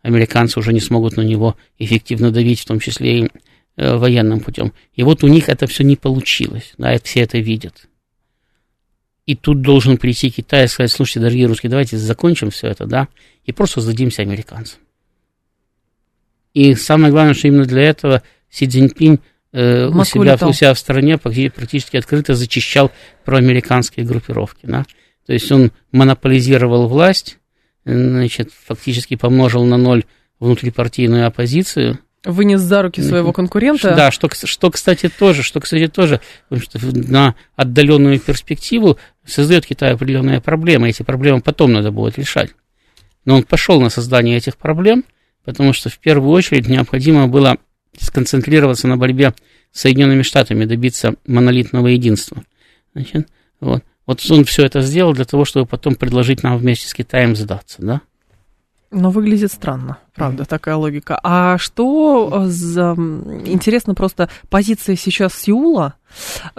американцы 0.00 0.58
уже 0.58 0.72
не 0.72 0.80
смогут 0.80 1.18
на 1.18 1.22
него 1.22 1.54
эффективно 1.78 2.30
давить, 2.30 2.60
в 2.60 2.66
том 2.66 2.80
числе 2.80 3.18
и 3.18 3.30
военным 3.76 4.40
путем. 4.40 4.72
И 4.94 5.02
вот 5.02 5.22
у 5.22 5.28
них 5.28 5.50
это 5.50 5.66
все 5.66 5.84
не 5.84 5.96
получилось, 5.96 6.72
да, 6.78 6.96
все 7.04 7.20
это 7.20 7.36
видят. 7.36 7.88
И 9.26 9.34
тут 9.34 9.60
должен 9.60 9.98
прийти 9.98 10.30
Китай 10.30 10.64
и 10.64 10.68
сказать, 10.68 10.92
слушайте, 10.92 11.20
дорогие 11.20 11.46
русские, 11.46 11.68
давайте 11.68 11.98
закончим 11.98 12.50
все 12.50 12.68
это, 12.68 12.86
да, 12.86 13.08
и 13.44 13.52
просто 13.52 13.80
сдадимся 13.80 14.22
американцам. 14.22 14.78
И 16.54 16.74
самое 16.74 17.12
главное, 17.12 17.34
что 17.34 17.48
именно 17.48 17.66
для 17.66 17.82
этого 17.82 18.22
Си 18.48 18.66
Цзиньпинь 18.66 19.18
э, 19.52 19.88
у, 19.88 20.04
себя, 20.04 20.38
у 20.40 20.52
себя 20.52 20.72
в 20.72 20.78
стране 20.78 21.18
практически 21.18 21.96
открыто 21.96 22.34
зачищал 22.34 22.92
проамериканские 23.24 24.06
группировки. 24.06 24.64
Да? 24.64 24.86
То 25.26 25.32
есть 25.32 25.50
он 25.50 25.72
монополизировал 25.90 26.88
власть, 26.88 27.38
значит, 27.84 28.52
фактически 28.52 29.16
помножил 29.16 29.64
на 29.64 29.76
ноль 29.76 30.04
внутрипартийную 30.38 31.26
оппозицию, 31.26 31.98
Вынес 32.26 32.60
за 32.60 32.82
руки 32.82 33.00
своего 33.02 33.32
конкурента. 33.32 33.94
Да, 33.94 34.10
что, 34.10 34.28
что 34.32 34.70
кстати, 34.72 35.08
тоже, 35.08 35.44
что, 35.44 35.60
кстати, 35.60 35.86
тоже 35.86 36.20
что 36.58 36.80
на 36.92 37.36
отдаленную 37.54 38.18
перспективу 38.18 38.98
создает 39.24 39.64
Китай 39.64 39.92
определенные 39.92 40.40
проблемы. 40.40 40.88
Эти 40.88 41.04
проблемы 41.04 41.40
потом 41.40 41.72
надо 41.72 41.92
будет 41.92 42.18
решать. 42.18 42.50
Но 43.24 43.36
он 43.36 43.44
пошел 43.44 43.80
на 43.80 43.90
создание 43.90 44.36
этих 44.38 44.56
проблем, 44.56 45.04
потому 45.44 45.72
что 45.72 45.88
в 45.88 45.98
первую 46.00 46.32
очередь 46.32 46.66
необходимо 46.66 47.28
было 47.28 47.58
сконцентрироваться 47.96 48.88
на 48.88 48.96
борьбе 48.96 49.32
с 49.70 49.82
Соединенными 49.82 50.22
Штатами, 50.22 50.64
добиться 50.64 51.14
монолитного 51.28 51.86
единства. 51.86 52.42
Значит, 52.92 53.28
вот. 53.60 53.84
вот 54.04 54.20
он 54.30 54.44
все 54.44 54.64
это 54.64 54.80
сделал 54.80 55.12
для 55.12 55.24
того, 55.24 55.44
чтобы 55.44 55.66
потом 55.66 55.94
предложить 55.94 56.42
нам 56.42 56.58
вместе 56.58 56.88
с 56.88 56.94
Китаем 56.94 57.36
сдаться, 57.36 57.76
да? 57.82 58.00
Но 58.96 59.10
выглядит 59.10 59.52
странно, 59.52 59.98
правда, 60.14 60.46
такая 60.46 60.74
логика. 60.76 61.20
А 61.22 61.58
что 61.58 62.44
за... 62.46 62.94
Интересно 63.44 63.94
просто 63.94 64.30
позиция 64.48 64.96
сейчас 64.96 65.34
Сеула, 65.34 65.96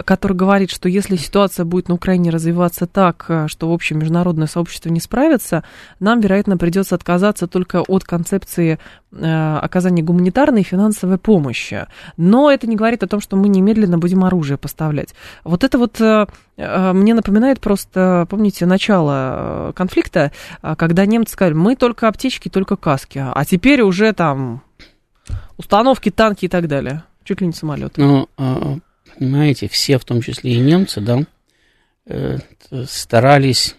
который 0.04 0.36
говорит, 0.36 0.70
что 0.70 0.88
если 0.88 1.16
ситуация 1.16 1.64
будет 1.64 1.88
на 1.88 1.94
Украине 1.94 2.30
развиваться 2.30 2.86
так, 2.86 3.24
э, 3.28 3.48
что, 3.48 3.70
в 3.70 3.72
общем, 3.72 3.98
международное 3.98 4.46
сообщество 4.46 4.88
не 4.88 5.00
справится, 5.00 5.64
нам, 6.00 6.20
вероятно, 6.20 6.56
придется 6.56 6.94
отказаться 6.94 7.46
только 7.46 7.82
от 7.82 8.04
концепции 8.04 8.78
э, 9.12 9.56
оказания 9.62 10.02
гуманитарной 10.02 10.62
и 10.62 10.64
финансовой 10.64 11.18
помощи. 11.18 11.86
Но 12.16 12.50
это 12.50 12.66
не 12.66 12.76
говорит 12.76 13.02
о 13.02 13.08
том, 13.08 13.20
что 13.20 13.36
мы 13.36 13.48
немедленно 13.48 13.98
будем 13.98 14.24
оружие 14.24 14.58
поставлять. 14.58 15.14
Вот 15.44 15.64
это 15.64 15.78
вот 15.78 16.00
э, 16.00 16.26
мне 16.56 17.14
напоминает 17.14 17.60
просто, 17.60 18.26
помните, 18.28 18.66
начало 18.66 19.72
конфликта, 19.76 20.32
когда 20.60 21.06
немцы 21.06 21.34
сказали, 21.34 21.54
мы 21.54 21.76
только 21.76 22.08
аптечки, 22.08 22.48
только 22.48 22.76
каски, 22.76 23.24
а 23.32 23.44
теперь 23.44 23.82
уже 23.82 24.12
там 24.12 24.62
установки, 25.56 26.10
танки 26.10 26.46
и 26.46 26.48
так 26.48 26.66
далее. 26.68 27.04
Чуть 27.24 27.42
ли 27.42 27.46
не 27.46 27.52
самолеты. 27.52 28.00
Ну, 28.02 28.28
а, 28.38 28.78
понимаете, 29.16 29.68
все, 29.68 29.98
в 29.98 30.04
том 30.04 30.20
числе 30.22 30.54
и 30.54 30.58
немцы, 30.58 31.00
да, 31.00 31.24
э, 32.06 32.38
старались 32.86 33.76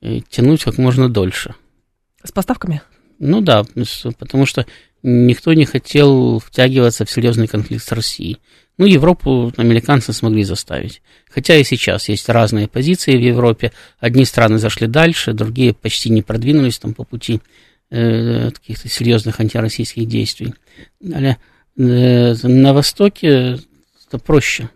э, 0.00 0.20
тянуть 0.28 0.64
как 0.64 0.78
можно 0.78 1.08
дольше. 1.08 1.54
С 2.22 2.32
поставками? 2.32 2.82
Ну 3.18 3.40
да, 3.40 3.64
потому 4.18 4.46
что 4.46 4.66
никто 5.02 5.52
не 5.52 5.64
хотел 5.64 6.38
втягиваться 6.38 7.04
в 7.04 7.10
серьезный 7.10 7.46
конфликт 7.46 7.84
с 7.84 7.92
Россией. 7.92 8.38
Ну, 8.78 8.86
Европу 8.86 9.52
американцы 9.58 10.14
смогли 10.14 10.42
заставить. 10.42 11.02
Хотя 11.28 11.54
и 11.56 11.64
сейчас 11.64 12.08
есть 12.08 12.28
разные 12.30 12.66
позиции 12.66 13.14
в 13.14 13.20
Европе. 13.20 13.72
Одни 13.98 14.24
страны 14.24 14.56
зашли 14.56 14.86
дальше, 14.86 15.34
другие 15.34 15.74
почти 15.74 16.08
не 16.08 16.22
продвинулись 16.22 16.78
там 16.78 16.94
по 16.94 17.04
пути 17.04 17.42
э, 17.90 18.50
каких-то 18.50 18.88
серьезных 18.88 19.38
антироссийских 19.38 20.06
действий. 20.06 20.54
Далее, 20.98 21.36
э, 21.76 22.34
на 22.42 22.72
Востоке 22.72 23.58
это 24.10 24.18
проще, 24.18 24.70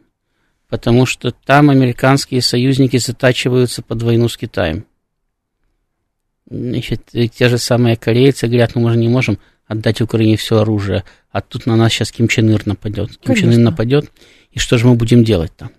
потому 0.68 1.06
что 1.06 1.32
там 1.32 1.68
американские 1.70 2.40
союзники 2.40 2.98
затачиваются 2.98 3.82
под 3.82 4.02
войну 4.02 4.28
с 4.28 4.36
Китаем. 4.36 4.86
Значит, 6.48 7.10
те 7.10 7.48
же 7.48 7.58
самые 7.58 7.96
корейцы 7.96 8.46
говорят, 8.46 8.76
ну 8.76 8.82
мы 8.82 8.92
же 8.92 8.96
не 8.96 9.08
можем 9.08 9.38
отдать 9.66 10.00
Украине 10.00 10.36
все 10.36 10.58
оружие, 10.58 11.02
а 11.32 11.40
тут 11.40 11.66
на 11.66 11.74
нас 11.74 11.92
сейчас 11.92 12.12
Ким 12.12 12.28
Чен 12.28 12.48
Ир 12.50 12.64
нападет. 12.66 13.16
Ким 13.18 13.34
Чен 13.34 13.50
Ир 13.50 13.58
нападет, 13.58 14.12
и 14.52 14.60
что 14.60 14.78
же 14.78 14.86
мы 14.86 14.94
будем 14.94 15.24
делать 15.24 15.52
там? 15.56 15.70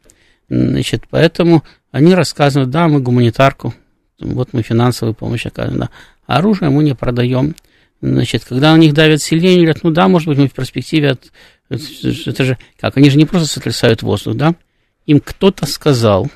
Значит, 0.49 1.03
поэтому 1.09 1.63
они 1.91 2.13
рассказывают, 2.13 2.71
да, 2.71 2.89
мы 2.89 2.99
гуманитарку, 2.99 3.73
вот 4.19 4.51
мы 4.51 4.63
финансовую 4.63 5.13
помощь 5.15 5.45
оказываем, 5.45 5.79
да, 5.79 5.89
а 6.27 6.39
оружие 6.39 6.69
мы 6.71 6.83
не 6.83 6.93
продаем. 6.93 7.55
Значит, 8.01 8.43
когда 8.43 8.73
на 8.73 8.77
них 8.77 8.93
давят 8.93 9.21
сильнее, 9.21 9.53
они 9.53 9.63
говорят, 9.63 9.83
ну 9.83 9.91
да, 9.91 10.09
может 10.09 10.27
быть, 10.27 10.37
мы 10.37 10.49
в 10.49 10.53
перспективе 10.53 11.11
от 11.11 11.31
это 11.69 12.43
же 12.43 12.57
как? 12.79 12.97
Они 12.97 13.09
же 13.09 13.17
не 13.17 13.25
просто 13.25 13.47
сотрясают 13.47 14.01
воздух, 14.03 14.35
да? 14.35 14.55
Им 15.05 15.19
кто-то 15.19 15.65
сказал, 15.65 16.29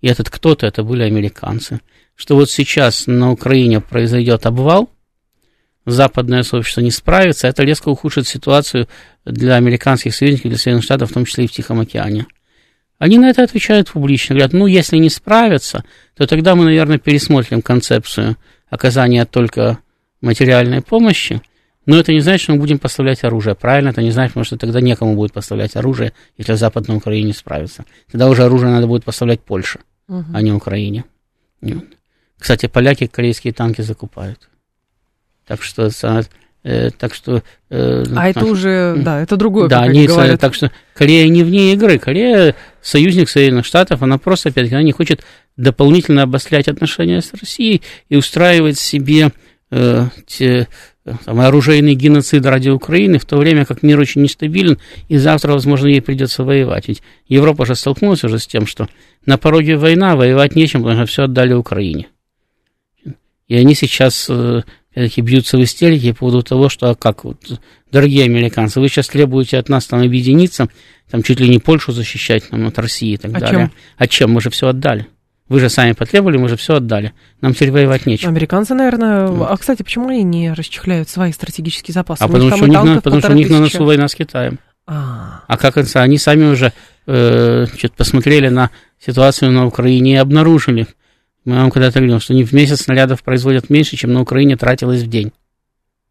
и 0.00 0.08
этот 0.08 0.30
кто-то, 0.30 0.66
это 0.66 0.82
были 0.82 1.02
американцы, 1.02 1.80
что 2.14 2.34
вот 2.34 2.50
сейчас 2.50 3.06
на 3.06 3.30
Украине 3.32 3.80
произойдет 3.80 4.46
обвал, 4.46 4.90
западное 5.86 6.42
сообщество 6.42 6.80
не 6.80 6.90
справится, 6.90 7.48
это 7.48 7.62
резко 7.62 7.88
ухудшит 7.88 8.26
ситуацию 8.26 8.88
для 9.24 9.54
американских 9.54 10.14
союзников, 10.14 10.50
для 10.50 10.58
Соединенных 10.58 10.84
Штатов, 10.84 11.10
в 11.10 11.14
том 11.14 11.24
числе 11.24 11.44
и 11.44 11.48
в 11.48 11.52
Тихом 11.52 11.80
океане. 11.80 12.26
Они 12.98 13.16
на 13.18 13.30
это 13.30 13.44
отвечают 13.44 13.90
публично, 13.90 14.34
говорят, 14.34 14.52
ну, 14.52 14.66
если 14.66 14.96
не 14.96 15.08
справятся, 15.08 15.84
то 16.16 16.26
тогда 16.26 16.56
мы, 16.56 16.64
наверное, 16.64 16.98
пересмотрим 16.98 17.62
концепцию 17.62 18.36
оказания 18.68 19.24
только 19.24 19.78
материальной 20.20 20.82
помощи, 20.82 21.40
но 21.88 21.98
это 21.98 22.12
не 22.12 22.20
значит, 22.20 22.42
что 22.42 22.52
мы 22.52 22.58
будем 22.58 22.78
поставлять 22.78 23.24
оружие. 23.24 23.54
Правильно, 23.54 23.88
это 23.88 24.02
не 24.02 24.10
значит, 24.10 24.32
потому 24.32 24.44
что 24.44 24.58
тогда 24.58 24.82
некому 24.82 25.14
будет 25.14 25.32
поставлять 25.32 25.74
оружие, 25.74 26.12
если 26.36 26.52
Запад 26.52 26.86
на 26.86 26.94
Украине 26.96 27.32
справится. 27.32 27.86
Тогда 28.10 28.28
уже 28.28 28.44
оружие 28.44 28.70
надо 28.70 28.86
будет 28.86 29.04
поставлять 29.04 29.40
Польше, 29.40 29.78
угу. 30.06 30.22
а 30.34 30.42
не 30.42 30.52
Украине. 30.52 31.04
Кстати, 32.38 32.66
поляки 32.66 33.06
корейские 33.06 33.54
танки 33.54 33.80
закупают. 33.80 34.50
Так 35.46 35.62
что, 35.62 35.90
э, 36.62 36.90
так 36.90 37.14
что... 37.14 37.42
Э, 37.70 38.04
а 38.14 38.28
это 38.28 38.44
уже, 38.44 38.94
да, 38.98 39.22
это 39.22 39.38
другое, 39.38 39.70
да, 39.70 39.80
они 39.80 40.06
говорят. 40.06 40.38
Так 40.38 40.54
что 40.54 40.70
Корея 40.92 41.26
не 41.30 41.42
вне 41.42 41.72
игры. 41.72 41.98
Корея 41.98 42.54
союзник 42.82 43.30
Соединенных 43.30 43.64
Штатов, 43.64 44.02
она 44.02 44.18
просто, 44.18 44.50
опять-таки, 44.50 44.74
она 44.74 44.84
не 44.84 44.92
хочет 44.92 45.24
дополнительно 45.56 46.24
обострять 46.24 46.68
отношения 46.68 47.22
с 47.22 47.32
Россией 47.32 47.80
и 48.10 48.16
устраивать 48.16 48.78
себе 48.78 49.32
э, 49.70 50.06
те, 50.26 50.68
там, 51.24 51.40
оружейный 51.40 51.94
геноцид 51.94 52.44
ради 52.46 52.68
Украины, 52.68 53.18
в 53.18 53.24
то 53.24 53.36
время 53.36 53.64
как 53.64 53.82
мир 53.82 53.98
очень 53.98 54.22
нестабилен, 54.22 54.78
и 55.08 55.16
завтра, 55.16 55.52
возможно, 55.52 55.86
ей 55.86 56.02
придется 56.02 56.44
воевать. 56.44 56.88
Ведь 56.88 57.02
Европа 57.28 57.66
же 57.66 57.74
столкнулась 57.74 58.24
уже 58.24 58.38
с 58.38 58.46
тем, 58.46 58.66
что 58.66 58.88
на 59.26 59.38
пороге 59.38 59.76
война, 59.76 60.16
воевать 60.16 60.56
нечем, 60.56 60.82
потому 60.82 60.98
что 60.98 61.06
все 61.06 61.22
отдали 61.24 61.54
Украине. 61.54 62.08
И 63.46 63.54
они 63.56 63.74
сейчас 63.74 64.26
э, 64.28 64.62
опять-таки 64.90 65.20
бьются 65.22 65.56
в 65.56 65.62
истерике 65.62 66.12
по 66.12 66.20
поводу 66.20 66.42
того, 66.42 66.68
что, 66.68 66.90
а 66.90 66.94
как, 66.94 67.24
вот, 67.24 67.60
дорогие 67.90 68.24
американцы, 68.24 68.80
вы 68.80 68.88
сейчас 68.88 69.08
требуете 69.08 69.58
от 69.58 69.68
нас 69.68 69.86
там 69.86 70.02
объединиться, 70.02 70.68
там 71.10 71.22
чуть 71.22 71.40
ли 71.40 71.48
не 71.48 71.58
Польшу 71.58 71.92
защищать 71.92 72.48
там, 72.48 72.66
от 72.66 72.78
России 72.78 73.14
и 73.14 73.16
так 73.16 73.30
а 73.34 73.40
далее. 73.40 73.50
Чем? 73.50 73.72
А 73.96 74.06
чем? 74.06 74.32
Мы 74.32 74.40
же 74.40 74.50
все 74.50 74.68
отдали. 74.68 75.06
Вы 75.48 75.60
же 75.60 75.70
сами 75.70 75.92
потребовали, 75.92 76.36
мы 76.36 76.48
же 76.48 76.56
все 76.56 76.76
отдали. 76.76 77.14
Нам 77.40 77.54
теперь 77.54 77.70
воевать 77.70 78.04
нечем. 78.04 78.28
Американцы, 78.28 78.74
наверное... 78.74 79.28
Вот. 79.28 79.50
А, 79.50 79.56
кстати, 79.56 79.82
почему 79.82 80.08
они 80.08 80.22
не 80.22 80.52
расчехляют 80.52 81.08
свои 81.08 81.32
стратегические 81.32 81.94
запасы? 81.94 82.22
А 82.22 82.28
потому 82.28 82.50
что, 82.50 82.64
у 82.64 82.66
них, 82.66 82.82
на, 82.82 83.00
потому 83.00 83.20
что 83.20 83.32
у 83.32 83.34
них 83.34 83.48
на 83.48 83.60
носу 83.60 83.84
война 83.84 84.08
с 84.08 84.14
Китаем. 84.14 84.58
А, 84.86 85.44
а 85.46 85.56
как? 85.56 85.78
Они 85.96 86.18
сами 86.18 86.44
уже 86.44 86.72
э, 87.06 87.66
посмотрели 87.96 88.48
на 88.48 88.70
ситуацию 88.98 89.50
на 89.50 89.66
Украине 89.66 90.14
и 90.14 90.16
обнаружили. 90.16 90.86
Мы 91.44 91.56
вам 91.56 91.70
когда-то 91.70 92.00
говорили, 92.00 92.18
что 92.18 92.34
они 92.34 92.44
в 92.44 92.52
месяц 92.52 92.82
снарядов 92.82 93.22
производят 93.22 93.70
меньше, 93.70 93.96
чем 93.96 94.12
на 94.12 94.20
Украине 94.20 94.56
тратилось 94.56 95.02
в 95.02 95.08
день. 95.08 95.32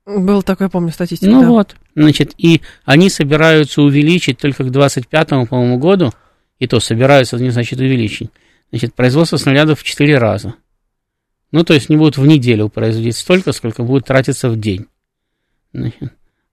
Был 0.07 0.41
такой, 0.41 0.69
помню, 0.69 0.91
статистика. 0.91 1.29
Ну 1.29 1.41
да. 1.41 1.47
вот, 1.47 1.75
значит, 1.95 2.33
и 2.37 2.61
они 2.85 3.09
собираются 3.09 3.81
увеличить 3.81 4.39
только 4.39 4.63
к 4.63 4.71
25 4.71 5.29
по-моему, 5.49 5.77
году 5.77 6.13
и 6.59 6.67
то 6.67 6.79
собираются, 6.79 7.37
не 7.37 7.49
значит 7.49 7.79
увеличить, 7.79 8.31
значит, 8.71 8.93
производство 8.93 9.37
снарядов 9.37 9.79
в 9.79 9.83
4 9.83 10.17
раза. 10.17 10.55
Ну, 11.51 11.63
то 11.63 11.73
есть 11.73 11.89
не 11.89 11.97
будут 11.97 12.17
в 12.17 12.25
неделю 12.25 12.69
производить 12.69 13.15
столько, 13.15 13.51
сколько 13.53 13.83
будет 13.83 14.05
тратиться 14.05 14.49
в 14.49 14.59
день. 14.59 14.87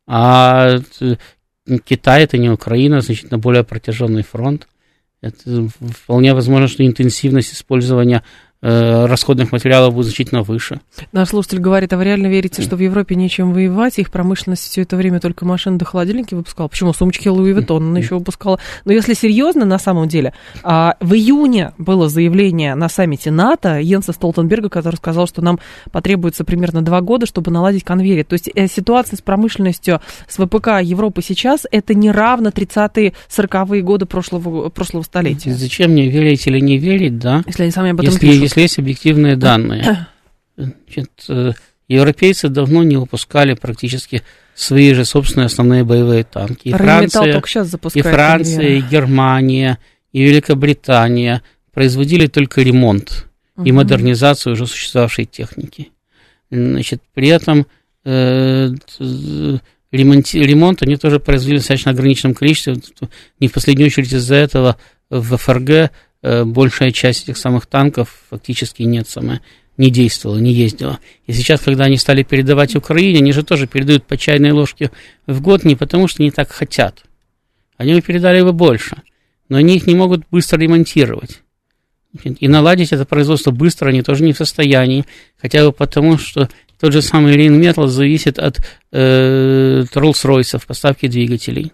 А 0.07 0.77
Китай 1.85 2.25
это 2.25 2.39
не 2.39 2.51
Украина, 2.51 3.01
значит, 3.01 3.31
на 3.31 3.39
более 3.39 3.65
протяженный 3.65 4.23
фронт. 4.23 4.69
Это 5.21 5.69
вполне 5.69 6.35
возможно, 6.35 6.69
что 6.69 6.87
интенсивность 6.87 7.55
использования 7.55 8.19
Э, 8.19 8.25
расходных 8.65 9.53
материалов 9.53 9.95
будет 9.95 10.07
значительно 10.07 10.43
выше. 10.43 10.81
Наш 11.13 11.29
слушатель 11.29 11.59
говорит, 11.59 11.93
а 11.93 11.97
вы 11.97 12.05
реально 12.05 12.29
верите, 12.29 12.63
что 12.63 12.77
в 12.77 12.81
Европе 12.81 13.15
нечем 13.15 13.53
воевать? 13.53 13.99
Их 13.99 14.11
промышленность 14.11 14.65
все 14.71 14.83
это 14.83 14.97
время 14.97 15.21
только 15.21 15.45
машины 15.45 15.77
до 15.79 15.85
холодильники 15.85 16.35
выпускала. 16.35 16.69
Почему? 16.69 16.93
Сумочки 16.93 17.29
Луи 17.29 17.53
Vuitton 17.53 17.79
она 17.79 17.99
еще 17.99 18.15
выпускала. 18.15 18.59
Но 18.85 18.93
если 18.93 19.15
серьезно, 19.15 19.65
на 19.65 19.79
самом 19.79 20.09
деле, 20.09 20.33
а, 20.63 20.97
в 21.01 21.15
июне 21.15 21.73
было 21.79 22.09
заявление 22.09 22.75
на 22.75 22.89
саммите 22.89 23.31
НАТО 23.31 23.79
Йенса 23.79 24.13
Столтенберга, 24.13 24.69
который 24.69 24.97
сказал, 24.97 25.27
что 25.27 25.43
нам 25.43 25.59
потребуется 25.93 26.45
примерно 26.45 26.83
два 26.83 27.01
года, 27.01 27.27
чтобы 27.27 27.51
наладить 27.51 27.85
конвейер. 27.85 28.25
То 28.25 28.35
есть 28.35 28.49
э, 28.55 28.67
ситуация 28.67 29.17
с 29.17 29.21
промышленностью, 29.21 30.01
с 30.29 30.37
ВПК 30.37 30.81
Европы 30.83 31.23
сейчас, 31.23 31.67
это 31.71 31.95
не 31.95 32.11
равно 32.11 32.51
30-е, 32.51 33.13
40-е 33.29 33.83
годы 33.83 34.07
прошлого, 34.07 34.71
прошлого 34.71 35.03
столетия. 35.03 35.53
Зачем 35.55 35.93
мне 35.93 36.09
верить 36.09 36.47
или 36.47 36.61
не 36.61 36.79
верить, 36.79 37.19
да? 37.19 37.43
Если 37.47 37.65
они 37.65 37.73
сами 37.73 37.91
об 37.91 38.01
этом 38.01 38.15
если, 38.15 38.27
пишут 38.27 38.54
если 38.55 38.61
есть 38.63 38.79
объективные 38.79 39.37
данные. 39.37 40.07
Значит, 40.57 41.11
э, 41.29 41.53
европейцы 41.89 42.49
давно 42.49 42.83
не 42.83 42.97
выпускали 42.97 43.55
практически 43.55 44.23
свои 44.55 44.95
же 44.95 45.05
собственные 45.05 45.47
основные 45.47 45.85
боевые 45.85 46.25
танки. 46.25 46.69
И 46.69 46.73
Франция, 46.73 47.43
и, 47.95 48.03
Франция 48.03 48.69
и 48.69 48.81
Германия, 48.81 49.79
и 50.13 50.23
Великобритания 50.23 51.43
производили 51.73 52.29
только 52.29 52.63
ремонт 52.63 53.27
угу. 53.57 53.67
и 53.67 53.73
модернизацию 53.73 54.53
уже 54.53 54.67
существовавшей 54.67 55.25
техники. 55.25 55.91
Значит, 56.51 57.03
при 57.13 57.29
этом 57.29 57.67
э, 58.05 58.71
ремонт, 59.91 60.35
ремонт 60.35 60.83
они 60.83 60.97
тоже 60.97 61.19
произвели 61.19 61.57
в 61.57 61.61
достаточно 61.61 61.91
ограниченном 61.91 62.35
количестве. 62.35 62.77
Не 63.41 63.49
в 63.49 63.53
последнюю 63.53 63.89
очередь 63.89 64.13
из-за 64.13 64.37
этого 64.37 64.77
в 65.11 65.37
ФРГ 65.37 65.71
Э, 65.71 65.89
большая 66.45 66.91
часть 66.91 67.25
этих 67.25 67.37
самых 67.37 67.67
танков 67.67 68.23
фактически 68.31 68.83
нет 68.83 69.09
самое, 69.09 69.41
не 69.77 69.91
действовала, 69.91 70.39
не 70.39 70.53
ездила. 70.53 71.01
И 71.27 71.33
сейчас, 71.33 71.61
когда 71.61 71.85
они 71.85 71.97
стали 71.97 72.23
передавать 72.23 72.77
Украине, 72.77 73.19
они 73.19 73.33
же 73.33 73.43
тоже 73.43 73.67
передают 73.67 74.05
по 74.07 74.17
чайной 74.17 74.53
ложке 74.53 74.91
в 75.27 75.41
год 75.41 75.65
не 75.65 75.75
потому, 75.77 76.09
что 76.09 76.23
они 76.23 76.31
так 76.31 76.51
хотят. 76.51 77.05
Они 77.77 77.95
бы 77.95 78.01
передали 78.01 78.43
бы 78.43 78.53
больше, 78.53 79.03
но 79.49 79.59
они 79.59 79.77
их 79.77 79.87
не 79.87 79.95
могут 79.95 80.23
быстро 80.31 80.59
ремонтировать. 80.59 81.41
И 82.23 82.47
наладить 82.47 82.93
это 82.93 83.05
производство 83.05 83.51
быстро 83.51 83.89
они 83.89 84.03
тоже 84.03 84.23
не 84.23 84.33
в 84.33 84.37
состоянии, 84.37 85.05
хотя 85.37 85.65
бы 85.65 85.73
потому, 85.73 86.17
что 86.17 86.49
тот 86.79 86.93
же 86.93 87.03
самый 87.03 87.35
Metal 87.35 87.89
зависит 87.89 88.39
от 88.39 88.61
э, 88.93 89.85
Rolls-Royce 89.93 90.59
в 90.59 90.67
поставке 90.67 91.09
двигателей. 91.09 91.73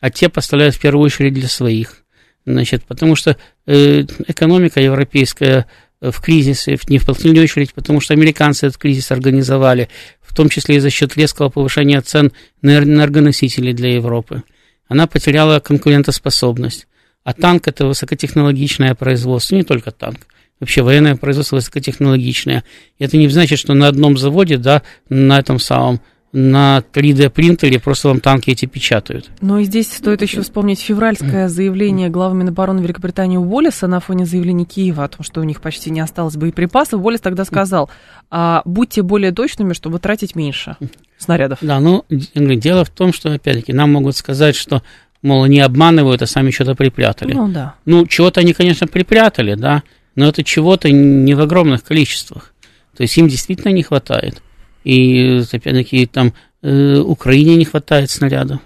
А 0.00 0.10
те 0.10 0.28
поставляют 0.28 0.74
в 0.74 0.80
первую 0.80 1.04
очередь 1.04 1.32
для 1.32 1.48
своих. 1.48 2.02
Значит, 2.44 2.84
потому 2.84 3.16
что 3.16 3.30
э, 3.30 3.36
экономика 3.66 4.80
европейская 4.80 5.66
э, 6.00 6.10
в 6.10 6.20
кризисе, 6.20 6.78
не 6.88 6.98
в 6.98 7.06
последнюю 7.06 7.44
очередь, 7.44 7.74
потому 7.74 8.00
что 8.00 8.14
американцы 8.14 8.66
этот 8.66 8.80
кризис 8.80 9.10
организовали, 9.10 9.88
в 10.20 10.34
том 10.34 10.48
числе 10.48 10.76
и 10.76 10.80
за 10.80 10.90
счет 10.90 11.16
резкого 11.16 11.48
повышения 11.48 12.00
цен 12.00 12.32
на 12.62 12.78
энергоносители 12.78 13.72
для 13.72 13.94
Европы. 13.94 14.42
Она 14.88 15.06
потеряла 15.06 15.60
конкурентоспособность. 15.60 16.86
А 17.24 17.34
танк 17.34 17.68
это 17.68 17.86
высокотехнологичное 17.86 18.94
производство, 18.94 19.54
не 19.54 19.62
только 19.62 19.92
танк. 19.92 20.20
Вообще 20.58 20.82
военное 20.82 21.16
производство 21.16 21.56
высокотехнологичное. 21.56 22.64
И 22.98 23.04
это 23.04 23.16
не 23.16 23.28
значит, 23.28 23.58
что 23.58 23.74
на 23.74 23.88
одном 23.88 24.16
заводе, 24.16 24.58
да, 24.58 24.82
на 25.08 25.38
этом 25.38 25.58
самом 25.58 26.00
на 26.32 26.82
3D 26.92 27.28
принтере 27.30 27.78
просто 27.78 28.08
вам 28.08 28.20
танки 28.20 28.50
эти 28.50 28.64
печатают. 28.64 29.30
Ну 29.40 29.58
и 29.58 29.64
здесь 29.64 29.92
стоит 29.92 30.22
еще 30.22 30.40
вспомнить 30.40 30.80
февральское 30.80 31.48
заявление 31.48 32.08
главы 32.08 32.34
Минобороны 32.36 32.80
Великобритании 32.80 33.36
Уоллеса 33.36 33.86
на 33.86 34.00
фоне 34.00 34.24
заявления 34.24 34.64
Киева 34.64 35.04
о 35.04 35.08
том, 35.08 35.24
что 35.24 35.40
у 35.40 35.44
них 35.44 35.60
почти 35.60 35.90
не 35.90 36.00
осталось 36.00 36.36
боеприпасов. 36.36 37.02
Уоллес 37.02 37.20
тогда 37.20 37.44
сказал, 37.44 37.90
а, 38.30 38.62
будьте 38.64 39.02
более 39.02 39.32
точными, 39.32 39.74
чтобы 39.74 39.98
тратить 39.98 40.34
меньше 40.34 40.76
снарядов. 41.18 41.58
Да, 41.60 41.80
ну 41.80 42.04
дело 42.08 42.84
в 42.84 42.90
том, 42.90 43.12
что 43.12 43.30
опять-таки 43.32 43.72
нам 43.72 43.92
могут 43.92 44.16
сказать, 44.16 44.56
что 44.56 44.82
мол, 45.22 45.46
не 45.46 45.60
обманывают, 45.60 46.22
а 46.22 46.26
сами 46.26 46.50
что-то 46.50 46.74
припрятали. 46.74 47.32
Ну 47.32 47.48
да. 47.48 47.74
Ну, 47.84 48.06
чего-то 48.06 48.40
они, 48.40 48.52
конечно, 48.54 48.86
припрятали, 48.86 49.54
да, 49.54 49.82
но 50.14 50.28
это 50.28 50.42
чего-то 50.42 50.90
не 50.90 51.34
в 51.34 51.40
огромных 51.40 51.84
количествах. 51.84 52.52
То 52.96 53.02
есть 53.02 53.16
им 53.16 53.28
действительно 53.28 53.72
не 53.72 53.82
хватает. 53.82 54.42
И, 54.84 55.42
опять-таки, 55.52 56.06
там 56.06 56.32
э, 56.62 56.98
Украине 56.98 57.56
не 57.56 57.64
хватает 57.64 58.10
снарядов. 58.10 58.60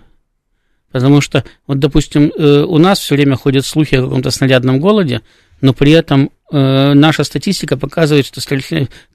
Потому 0.93 1.21
что, 1.21 1.45
вот, 1.67 1.79
допустим, 1.79 2.33
э, 2.37 2.63
у 2.63 2.79
нас 2.79 3.01
все 3.01 3.15
время 3.17 3.37
ходят 3.37 3.67
слухи 3.67 3.97
о 3.97 4.05
каком-то 4.05 4.31
снарядном 4.31 4.81
голоде, 4.81 5.21
но 5.61 5.73
при 5.75 5.93
этом 5.93 6.31
э, 6.51 6.93
наша 6.95 7.25
статистика 7.25 7.77
показывает, 7.77 8.27
что 8.27 8.41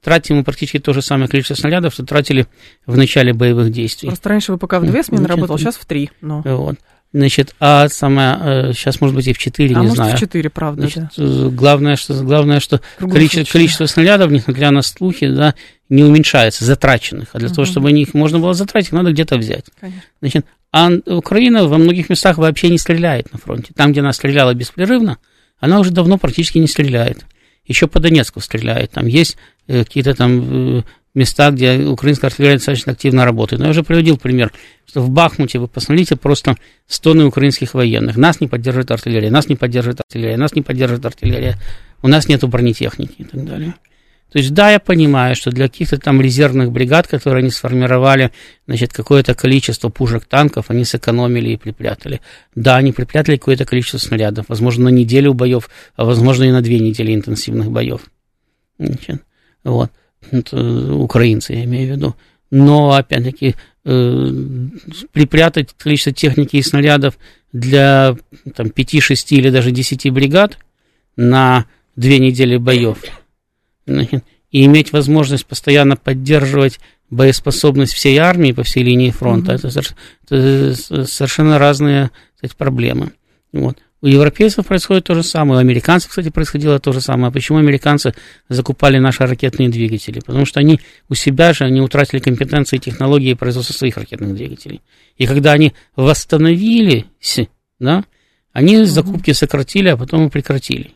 тратим 0.00 0.36
мы 0.36 0.44
практически 0.44 0.78
то 0.78 0.92
же 0.92 1.02
самое 1.02 1.28
количество 1.28 1.54
снарядов, 1.54 1.94
что 1.94 2.04
тратили 2.04 2.46
в 2.86 2.96
начале 2.96 3.32
боевых 3.32 3.72
действий. 3.72 4.08
Просто 4.08 4.28
раньше 4.28 4.56
ВПК 4.56 4.74
в 4.74 4.86
две 4.86 5.02
смены 5.02 5.26
работал, 5.26 5.58
сейчас 5.58 5.76
в 5.76 5.84
три. 5.86 6.10
Но... 6.20 6.42
Вот. 6.44 6.76
Значит, 7.14 7.54
а 7.60 7.88
самое, 7.88 8.72
сейчас, 8.72 9.00
может 9.02 9.14
быть, 9.14 9.26
и 9.28 9.34
в 9.34 9.38
4, 9.38 9.74
а 9.74 9.80
не 9.80 9.82
может, 9.82 9.96
знаю. 9.96 10.16
в 10.16 10.20
4, 10.20 10.48
правда, 10.48 10.82
Значит, 10.88 11.04
да. 11.16 11.48
Главное, 11.50 11.96
что, 11.96 12.14
главное, 12.22 12.58
что 12.58 12.80
количество, 12.98 13.52
количество 13.52 13.84
снарядов, 13.84 14.30
несмотря 14.30 14.70
на 14.70 14.80
слухи, 14.80 15.28
да, 15.28 15.54
не 15.92 16.02
уменьшается, 16.02 16.64
затраченных. 16.64 17.28
А 17.34 17.38
для 17.38 17.48
угу. 17.48 17.56
того, 17.56 17.66
чтобы 17.66 17.92
их 17.92 18.14
можно 18.14 18.38
было 18.38 18.54
затратить, 18.54 18.92
надо 18.92 19.12
где-то 19.12 19.36
взять. 19.36 19.66
Конечно. 19.78 20.02
Значит, 20.20 20.46
а 20.72 20.90
Украина 21.06 21.68
во 21.68 21.76
многих 21.76 22.08
местах 22.08 22.38
вообще 22.38 22.70
не 22.70 22.78
стреляет 22.78 23.30
на 23.30 23.38
фронте. 23.38 23.72
Там, 23.76 23.92
где 23.92 24.00
она 24.00 24.14
стреляла 24.14 24.54
беспрерывно, 24.54 25.18
она 25.58 25.78
уже 25.78 25.90
давно 25.90 26.16
практически 26.16 26.56
не 26.56 26.66
стреляет. 26.66 27.26
Еще 27.66 27.88
по 27.88 28.00
Донецку 28.00 28.40
стреляет. 28.40 28.92
Там 28.92 29.06
есть 29.06 29.36
э, 29.66 29.84
какие-то 29.84 30.14
там 30.14 30.78
э, 30.78 30.82
места, 31.14 31.50
где 31.50 31.76
украинская 31.76 32.30
артиллерия 32.30 32.56
достаточно 32.56 32.92
активно 32.92 33.26
работает. 33.26 33.60
Но 33.60 33.66
я 33.66 33.72
уже 33.72 33.82
приводил 33.82 34.16
пример, 34.16 34.50
что 34.86 35.02
в 35.02 35.10
Бахмуте, 35.10 35.58
вы 35.58 35.68
посмотрите, 35.68 36.16
просто 36.16 36.56
стоны 36.86 37.26
украинских 37.26 37.74
военных. 37.74 38.16
Нас 38.16 38.40
не 38.40 38.48
поддерживает 38.48 38.90
артиллерия, 38.90 39.30
нас 39.30 39.50
не 39.50 39.56
поддерживает 39.56 40.00
артиллерия, 40.00 40.38
нас 40.38 40.54
не 40.54 40.62
поддерживает 40.62 41.04
артиллерия, 41.04 41.58
у 42.00 42.08
нас 42.08 42.28
нету 42.28 42.48
бронетехники 42.48 43.16
и 43.18 43.24
так 43.24 43.44
далее. 43.44 43.74
То 44.32 44.38
есть, 44.38 44.54
да, 44.54 44.70
я 44.70 44.80
понимаю, 44.80 45.36
что 45.36 45.50
для 45.50 45.68
каких-то 45.68 45.98
там 45.98 46.22
резервных 46.22 46.72
бригад, 46.72 47.06
которые 47.06 47.42
они 47.42 47.50
сформировали, 47.50 48.32
значит, 48.66 48.90
какое-то 48.90 49.34
количество 49.34 49.90
пушек 49.90 50.24
танков, 50.24 50.70
они 50.70 50.86
сэкономили 50.86 51.50
и 51.50 51.56
припрятали. 51.58 52.22
Да, 52.54 52.76
они 52.76 52.92
припрятали 52.92 53.36
какое-то 53.36 53.66
количество 53.66 53.98
снарядов, 53.98 54.46
возможно, 54.48 54.84
на 54.84 54.88
неделю 54.88 55.34
боев, 55.34 55.68
а 55.96 56.06
возможно, 56.06 56.44
и 56.44 56.50
на 56.50 56.62
две 56.62 56.78
недели 56.78 57.14
интенсивных 57.14 57.70
боев. 57.70 58.00
Значит, 58.78 59.22
вот. 59.64 59.90
Это 60.30 60.94
украинцы, 60.94 61.52
я 61.52 61.64
имею 61.64 61.88
в 61.92 61.96
виду. 61.96 62.16
Но, 62.50 62.92
опять-таки, 62.92 63.54
э, 63.84 64.30
припрятать 65.12 65.74
количество 65.76 66.12
техники 66.12 66.56
и 66.56 66.62
снарядов 66.62 67.18
для 67.52 68.16
там, 68.54 68.70
5, 68.70 69.02
6 69.02 69.32
или 69.32 69.50
даже 69.50 69.72
10 69.72 70.10
бригад 70.10 70.56
на 71.16 71.66
две 71.96 72.18
недели 72.18 72.56
боев 72.56 72.98
и 74.50 74.64
иметь 74.64 74.92
возможность 74.92 75.46
постоянно 75.46 75.96
поддерживать 75.96 76.78
боеспособность 77.10 77.92
всей 77.92 78.18
армии 78.18 78.52
по 78.52 78.62
всей 78.62 78.82
линии 78.82 79.10
фронта, 79.10 79.54
mm-hmm. 79.54 79.94
это, 80.28 80.34
это 80.34 81.06
совершенно 81.06 81.58
разные 81.58 82.10
кстати, 82.36 82.54
проблемы. 82.56 83.12
Вот. 83.52 83.78
У 84.00 84.08
европейцев 84.08 84.66
происходит 84.66 85.04
то 85.04 85.14
же 85.14 85.22
самое, 85.22 85.58
у 85.58 85.60
американцев, 85.60 86.10
кстати, 86.10 86.30
происходило 86.30 86.80
то 86.80 86.92
же 86.92 87.00
самое. 87.00 87.32
Почему 87.32 87.58
американцы 87.58 88.14
закупали 88.48 88.98
наши 88.98 89.24
ракетные 89.24 89.68
двигатели? 89.68 90.18
Потому 90.18 90.44
что 90.44 90.58
они 90.58 90.80
у 91.08 91.14
себя 91.14 91.52
же, 91.52 91.64
они 91.64 91.80
утратили 91.80 92.18
компетенции 92.18 92.76
и 92.76 92.80
технологии 92.80 93.34
производства 93.34 93.74
своих 93.74 93.96
ракетных 93.96 94.34
двигателей. 94.34 94.80
И 95.18 95.26
когда 95.26 95.52
они 95.52 95.72
восстановились, 95.94 97.38
да, 97.78 98.04
они 98.52 98.84
закупки 98.84 99.30
сократили, 99.32 99.88
а 99.88 99.96
потом 99.96 100.26
и 100.26 100.30
прекратили. 100.30 100.90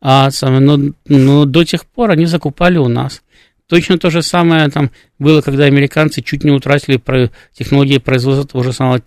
А, 0.00 0.30
но, 0.42 0.78
но 1.06 1.44
до 1.44 1.64
тех 1.64 1.86
пор 1.86 2.10
они 2.10 2.26
закупали 2.26 2.78
у 2.78 2.88
нас. 2.88 3.22
Точно 3.66 3.98
то 3.98 4.10
же 4.10 4.22
самое 4.22 4.68
там 4.68 4.90
было, 5.18 5.40
когда 5.40 5.64
американцы 5.64 6.22
чуть 6.22 6.44
не 6.44 6.52
утратили 6.52 6.98
про 6.98 7.30
технологии 7.52 7.98
производства 7.98 8.46
того 8.46 8.62
же 8.62 8.72
самого 8.72 9.02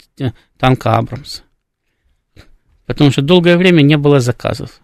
танка 0.58 0.96
Абрамс 0.96 1.42
потому 2.90 3.12
что 3.12 3.22
долгое 3.22 3.56
время 3.56 3.84
не 3.84 3.98
было 3.98 4.20
заказов. 4.20 4.82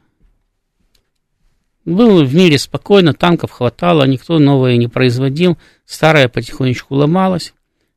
Было 1.86 2.24
в 2.24 2.36
мире 2.36 2.60
спокойно, 2.60 3.16
танков 3.16 3.50
хватало, 3.50 4.04
никто 4.04 4.38
новое 4.38 4.78
не 4.78 4.88
производил, 4.88 5.58
старое 5.88 6.28
потихонечку 6.28 6.94
ломалось. 6.94 7.56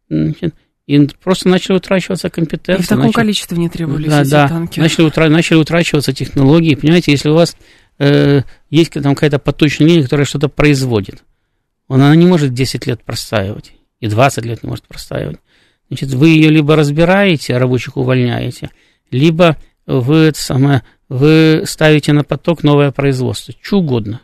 и 0.08 1.08
просто 1.22 1.50
начали 1.50 1.76
утрачиваться 1.76 2.30
компетенции. 2.30 2.80
И 2.80 2.86
в 2.86 2.88
таком 2.88 3.04
начали, 3.04 3.16
количестве 3.16 3.58
не 3.58 3.68
требовались 3.68 4.08
да, 4.08 4.22
эти 4.22 4.30
да, 4.30 4.48
танки. 4.48 4.80
Начали, 4.80 5.04
утра, 5.04 5.28
начали 5.28 5.58
утрачиваться 5.58 6.14
технологии. 6.14 6.74
Понимаете, 6.74 7.12
если 7.12 7.28
у 7.28 7.34
вас 7.34 7.54
э, 7.98 8.42
есть 8.70 8.92
там 8.92 9.14
какая-то 9.14 9.38
поточная 9.38 9.88
линия, 9.88 10.02
которая 10.02 10.26
что-то 10.26 10.48
производит, 10.48 11.24
она 11.88 12.14
не 12.14 12.26
может 12.26 12.52
10 12.52 12.86
лет 12.86 13.02
простаивать, 13.02 13.72
и 14.00 14.08
20 14.08 14.44
лет 14.44 14.62
не 14.62 14.68
может 14.68 14.86
простаивать. 14.86 15.38
Значит, 15.88 16.10
вы 16.10 16.28
ее 16.28 16.50
либо 16.50 16.76
разбираете, 16.76 17.56
а 17.56 17.58
рабочих 17.58 17.96
увольняете, 17.96 18.70
либо 19.10 19.56
вы, 19.86 20.16
это 20.16 20.40
самое, 20.40 20.82
вы 21.08 21.62
ставите 21.66 22.12
на 22.12 22.24
поток 22.24 22.62
новое 22.62 22.90
производство, 22.90 23.54
что 23.62 23.78
угодно. 23.78 24.20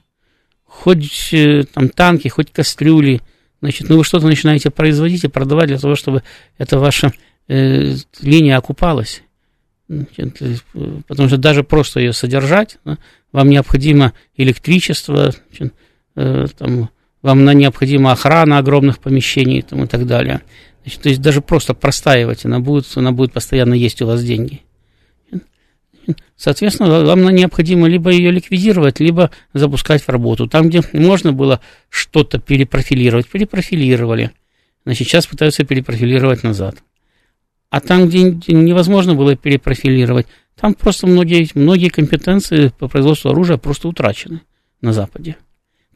Хоть 0.64 1.33
э, 1.33 1.64
там 1.72 1.89
танки, 1.89 2.29
хоть 2.29 2.51
кастрюли, 2.51 3.22
значит, 3.61 3.89
ну 3.89 3.97
вы 3.97 4.05
что-то 4.05 4.27
начинаете 4.27 4.70
производить 4.70 5.25
и 5.25 5.29
продавать 5.29 5.68
для 5.68 5.79
того, 5.79 5.95
чтобы 5.95 6.22
эта 6.59 6.79
ваша 6.79 7.12
э, 7.49 7.95
линия 8.20 8.59
окупалась. 8.59 9.22
Значит, 9.89 10.43
э, 10.43 10.57
потому 11.07 11.29
что 11.29 11.39
даже 11.39 11.64
просто 11.64 12.01
ее 12.01 12.12
содержать, 12.12 12.79
вам 13.35 13.51
необходимо 13.51 14.12
электричество, 14.37 15.35
э, 16.14 16.47
там, 16.57 16.89
вам 17.20 17.45
необходима 17.45 18.12
охрана 18.12 18.59
огромных 18.59 19.01
помещений 19.01 19.62
там, 19.62 19.82
и 19.82 19.87
так 19.89 20.07
далее. 20.07 20.41
Значит, 20.82 21.03
то 21.03 21.09
есть 21.09 21.20
даже 21.20 21.41
просто 21.41 21.74
простаивать, 21.74 22.45
она 22.45 22.61
будет, 22.61 22.87
она 22.95 23.11
будет 23.11 23.32
постоянно 23.32 23.74
есть 23.74 24.01
у 24.03 24.07
вас 24.07 24.22
деньги. 24.22 24.62
Соответственно, 26.37 27.05
вам 27.05 27.28
необходимо 27.30 27.89
либо 27.89 28.11
ее 28.11 28.30
ликвидировать, 28.30 29.01
либо 29.01 29.32
запускать 29.53 30.03
в 30.03 30.09
работу. 30.09 30.47
Там, 30.47 30.68
где 30.68 30.82
можно 30.93 31.32
было 31.32 31.61
что-то 31.89 32.39
перепрофилировать, 32.39 33.26
перепрофилировали. 33.26 34.30
Значит, 34.85 35.09
сейчас 35.09 35.26
пытаются 35.26 35.64
перепрофилировать 35.64 36.45
назад. 36.45 36.76
А 37.75 37.81
там, 37.81 38.07
где 38.07 38.22
невозможно 38.22 39.16
было 39.16 39.35
перепрофилировать, 39.35 40.29
там 40.55 40.75
просто 40.75 41.09
многие, 41.09 41.51
многие 41.55 41.89
компетенции 41.89 42.68
по 42.68 42.87
производству 42.87 43.31
оружия 43.31 43.57
просто 43.57 43.89
утрачены 43.89 44.43
на 44.81 44.93
Западе. 44.93 45.39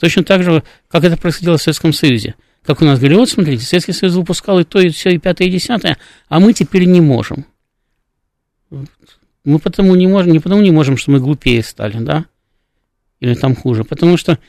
Точно 0.00 0.24
так 0.24 0.42
же, 0.42 0.64
как 0.88 1.04
это 1.04 1.16
происходило 1.16 1.56
в 1.56 1.62
Советском 1.62 1.92
Союзе. 1.92 2.34
Как 2.64 2.82
у 2.82 2.84
нас 2.84 2.98
говорили, 2.98 3.20
вот 3.20 3.30
смотрите, 3.30 3.64
Советский 3.64 3.92
Союз 3.92 4.16
выпускал 4.16 4.58
и 4.58 4.64
то, 4.64 4.80
и 4.80 4.88
все, 4.88 5.10
и 5.10 5.18
пятое, 5.18 5.46
и 5.46 5.52
десятое, 5.52 5.98
а 6.28 6.40
мы 6.40 6.52
теперь 6.52 6.84
не 6.84 7.00
можем. 7.00 7.46
Мы 9.44 9.60
потому 9.60 9.94
не 9.94 10.08
можем, 10.08 10.32
не 10.32 10.40
потому 10.40 10.62
не 10.62 10.72
можем, 10.72 10.96
что 10.96 11.12
мы 11.12 11.20
глупее 11.20 11.62
стали, 11.62 11.98
да, 12.00 12.26
или 13.20 13.34
там 13.34 13.54
хуже, 13.54 13.84
потому 13.84 14.16
что 14.16 14.40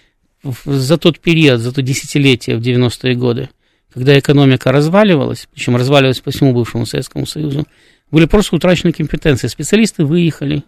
за 0.65 0.97
тот 0.97 1.19
период, 1.19 1.59
за 1.59 1.71
то 1.73 1.83
десятилетие 1.83 2.57
в 2.57 2.61
90-е 2.61 3.13
годы, 3.13 3.49
когда 3.93 4.17
экономика 4.17 4.71
разваливалась, 4.71 5.47
причем 5.51 5.75
разваливалась 5.75 6.21
по 6.21 6.31
всему 6.31 6.53
бывшему 6.53 6.85
Советскому 6.85 7.25
Союзу, 7.25 7.65
были 8.11 8.25
просто 8.25 8.55
утрачены 8.55 8.91
компетенции. 8.91 9.47
Специалисты 9.47 10.05
выехали, 10.05 10.63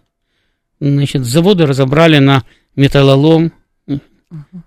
значит, 0.80 1.24
заводы 1.24 1.66
разобрали 1.66 2.18
на 2.18 2.44
металлолом, 2.76 3.52
uh-huh. 3.86 4.00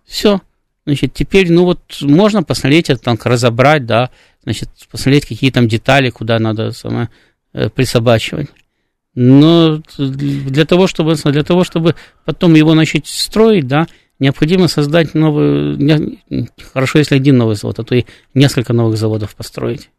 все. 0.06 0.42
Значит, 0.86 1.14
теперь, 1.14 1.52
ну 1.52 1.66
вот, 1.66 1.80
можно 2.02 2.44
посмотреть 2.44 2.90
этот 2.90 3.04
танк, 3.04 3.26
разобрать, 3.26 3.86
да, 3.86 4.12
значит, 4.44 4.70
посмотреть, 4.92 5.26
какие 5.26 5.50
там 5.52 5.68
детали, 5.68 6.12
куда 6.12 6.38
надо 6.38 6.72
самое, 6.72 7.10
э, 7.54 7.70
присобачивать. 7.70 8.50
Но 9.16 9.82
для 9.98 10.66
того, 10.66 10.88
чтобы, 10.88 11.16
для 11.16 11.44
того, 11.44 11.64
чтобы 11.64 11.96
потом 12.26 12.54
его 12.54 12.76
начать 12.76 13.08
строить, 13.08 13.66
да, 13.66 13.88
необходимо 14.20 14.68
создать 14.68 15.14
новый, 15.14 15.78
не, 15.78 16.20
хорошо, 16.74 17.00
если 17.00 17.16
один 17.16 17.38
новый 17.38 17.56
завод, 17.56 17.80
а 17.80 17.84
то 17.84 17.96
и 17.96 18.06
несколько 18.34 18.74
новых 18.74 18.98
заводов 18.98 19.36
построить. 19.36 19.90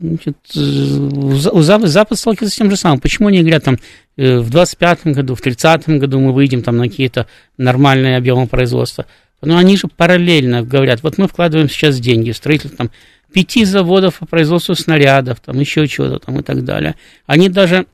Значит, 0.00 0.36
Запад, 0.54 1.88
Запад 1.88 2.18
сталкивается 2.18 2.54
с 2.54 2.58
тем 2.58 2.70
же 2.70 2.76
самым. 2.76 3.00
Почему 3.00 3.28
они 3.28 3.40
говорят, 3.40 3.64
там, 3.64 3.76
э, 4.16 4.38
в 4.38 4.48
25-м 4.48 5.12
году, 5.12 5.34
в 5.34 5.42
30-м 5.42 5.98
году 5.98 6.18
мы 6.20 6.32
выйдем 6.32 6.62
там, 6.62 6.78
на 6.78 6.88
какие-то 6.88 7.26
нормальные 7.58 8.16
объемы 8.16 8.46
производства? 8.46 9.04
Но 9.42 9.58
они 9.58 9.76
же 9.76 9.88
параллельно 9.88 10.62
говорят, 10.62 11.02
вот 11.02 11.18
мы 11.18 11.28
вкладываем 11.28 11.68
сейчас 11.68 12.00
деньги 12.00 12.30
в 12.30 12.36
строительство 12.36 12.78
там, 12.78 12.90
пяти 13.32 13.64
заводов 13.64 14.18
по 14.18 14.26
производству 14.26 14.74
снарядов, 14.74 15.40
там 15.40 15.60
еще 15.60 15.86
чего-то 15.86 16.18
там 16.18 16.40
и 16.40 16.42
так 16.42 16.64
далее. 16.64 16.96
Они 17.26 17.50
даже 17.50 17.76
э, 17.76 17.84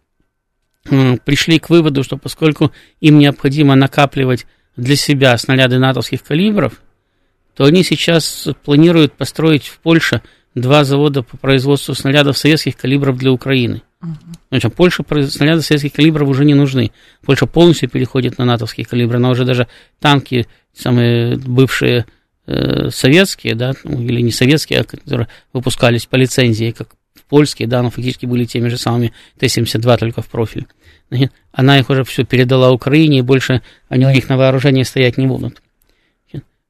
пришли 1.24 1.58
к 1.58 1.70
выводу, 1.70 2.02
что 2.02 2.16
поскольку 2.16 2.72
им 3.00 3.18
необходимо 3.18 3.74
накапливать 3.74 4.46
для 4.76 4.96
себя 4.96 5.36
снаряды 5.38 5.78
натовских 5.78 6.22
калибров, 6.22 6.80
то 7.54 7.64
они 7.64 7.82
сейчас 7.82 8.48
планируют 8.64 9.14
построить 9.14 9.66
в 9.66 9.78
Польше 9.78 10.22
два 10.54 10.84
завода 10.84 11.22
по 11.22 11.36
производству 11.36 11.94
снарядов 11.94 12.38
советских 12.38 12.76
калибров 12.76 13.16
для 13.18 13.32
Украины. 13.32 13.82
Значит, 14.50 14.74
Польше 14.74 15.04
снаряды 15.28 15.62
советских 15.62 15.92
калибров 15.92 16.28
уже 16.28 16.44
не 16.44 16.54
нужны. 16.54 16.92
Польша 17.24 17.46
полностью 17.46 17.88
переходит 17.88 18.38
на 18.38 18.44
натовские 18.44 18.86
калибры, 18.86 19.16
она 19.16 19.30
уже 19.30 19.44
даже 19.44 19.68
танки, 20.00 20.46
самые 20.72 21.36
бывшие 21.36 22.06
Э, 22.48 22.90
советские, 22.90 23.56
да, 23.56 23.72
ну, 23.82 24.00
или 24.00 24.20
не 24.20 24.30
советские, 24.30 24.80
а 24.80 24.84
которые 24.84 25.26
выпускались 25.52 26.06
по 26.06 26.14
лицензии, 26.14 26.70
как 26.70 26.90
польские, 27.28 27.68
да, 27.68 27.82
но 27.82 27.90
фактически 27.90 28.26
были 28.26 28.44
теми 28.44 28.68
же 28.68 28.78
самыми 28.78 29.12
Т-72, 29.38 29.98
только 29.98 30.22
в 30.22 30.28
профиль. 30.28 30.66
Она 31.52 31.78
их 31.78 31.90
уже 31.90 32.04
все 32.04 32.24
передала 32.24 32.70
Украине, 32.70 33.18
и 33.18 33.22
больше 33.22 33.62
они 33.88 34.06
у 34.06 34.10
них 34.10 34.28
на 34.28 34.36
вооружении 34.36 34.82
стоять 34.82 35.18
не 35.18 35.26
будут. 35.26 35.62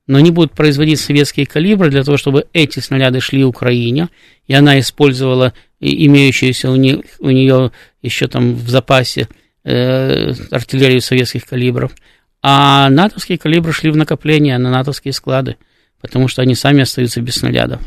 Но 0.07 0.19
они 0.19 0.31
будут 0.31 0.53
производить 0.53 1.01
советские 1.01 1.47
калибры 1.47 1.91
для 1.91 2.05
того, 2.05 2.17
чтобы 2.17 2.47
эти 2.53 2.79
снаряды 2.79 3.21
шли 3.21 3.45
Украине, 3.45 4.09
и 4.47 4.55
она 4.55 4.79
использовала 4.79 5.53
имеющуюся 5.81 6.71
у 6.71 6.77
нее, 6.77 7.03
у 7.19 7.31
нее 7.31 7.73
еще 8.03 8.29
там 8.29 8.55
в 8.55 8.69
запасе 8.69 9.29
э, 9.65 10.33
артиллерию 10.53 11.01
советских 11.01 11.45
калибров– 11.45 11.93
а 12.49 12.89
натовские 12.91 13.39
калибры 13.39 13.73
шли 13.73 13.91
в 13.91 13.97
накопление 13.97 14.57
на 14.59 14.71
натовские 14.71 15.13
склады, 15.13 15.57
потому 16.01 16.29
что 16.29 16.43
они 16.43 16.55
сами 16.55 16.83
остаются 16.83 17.21
без 17.21 17.35
снарядов. 17.35 17.81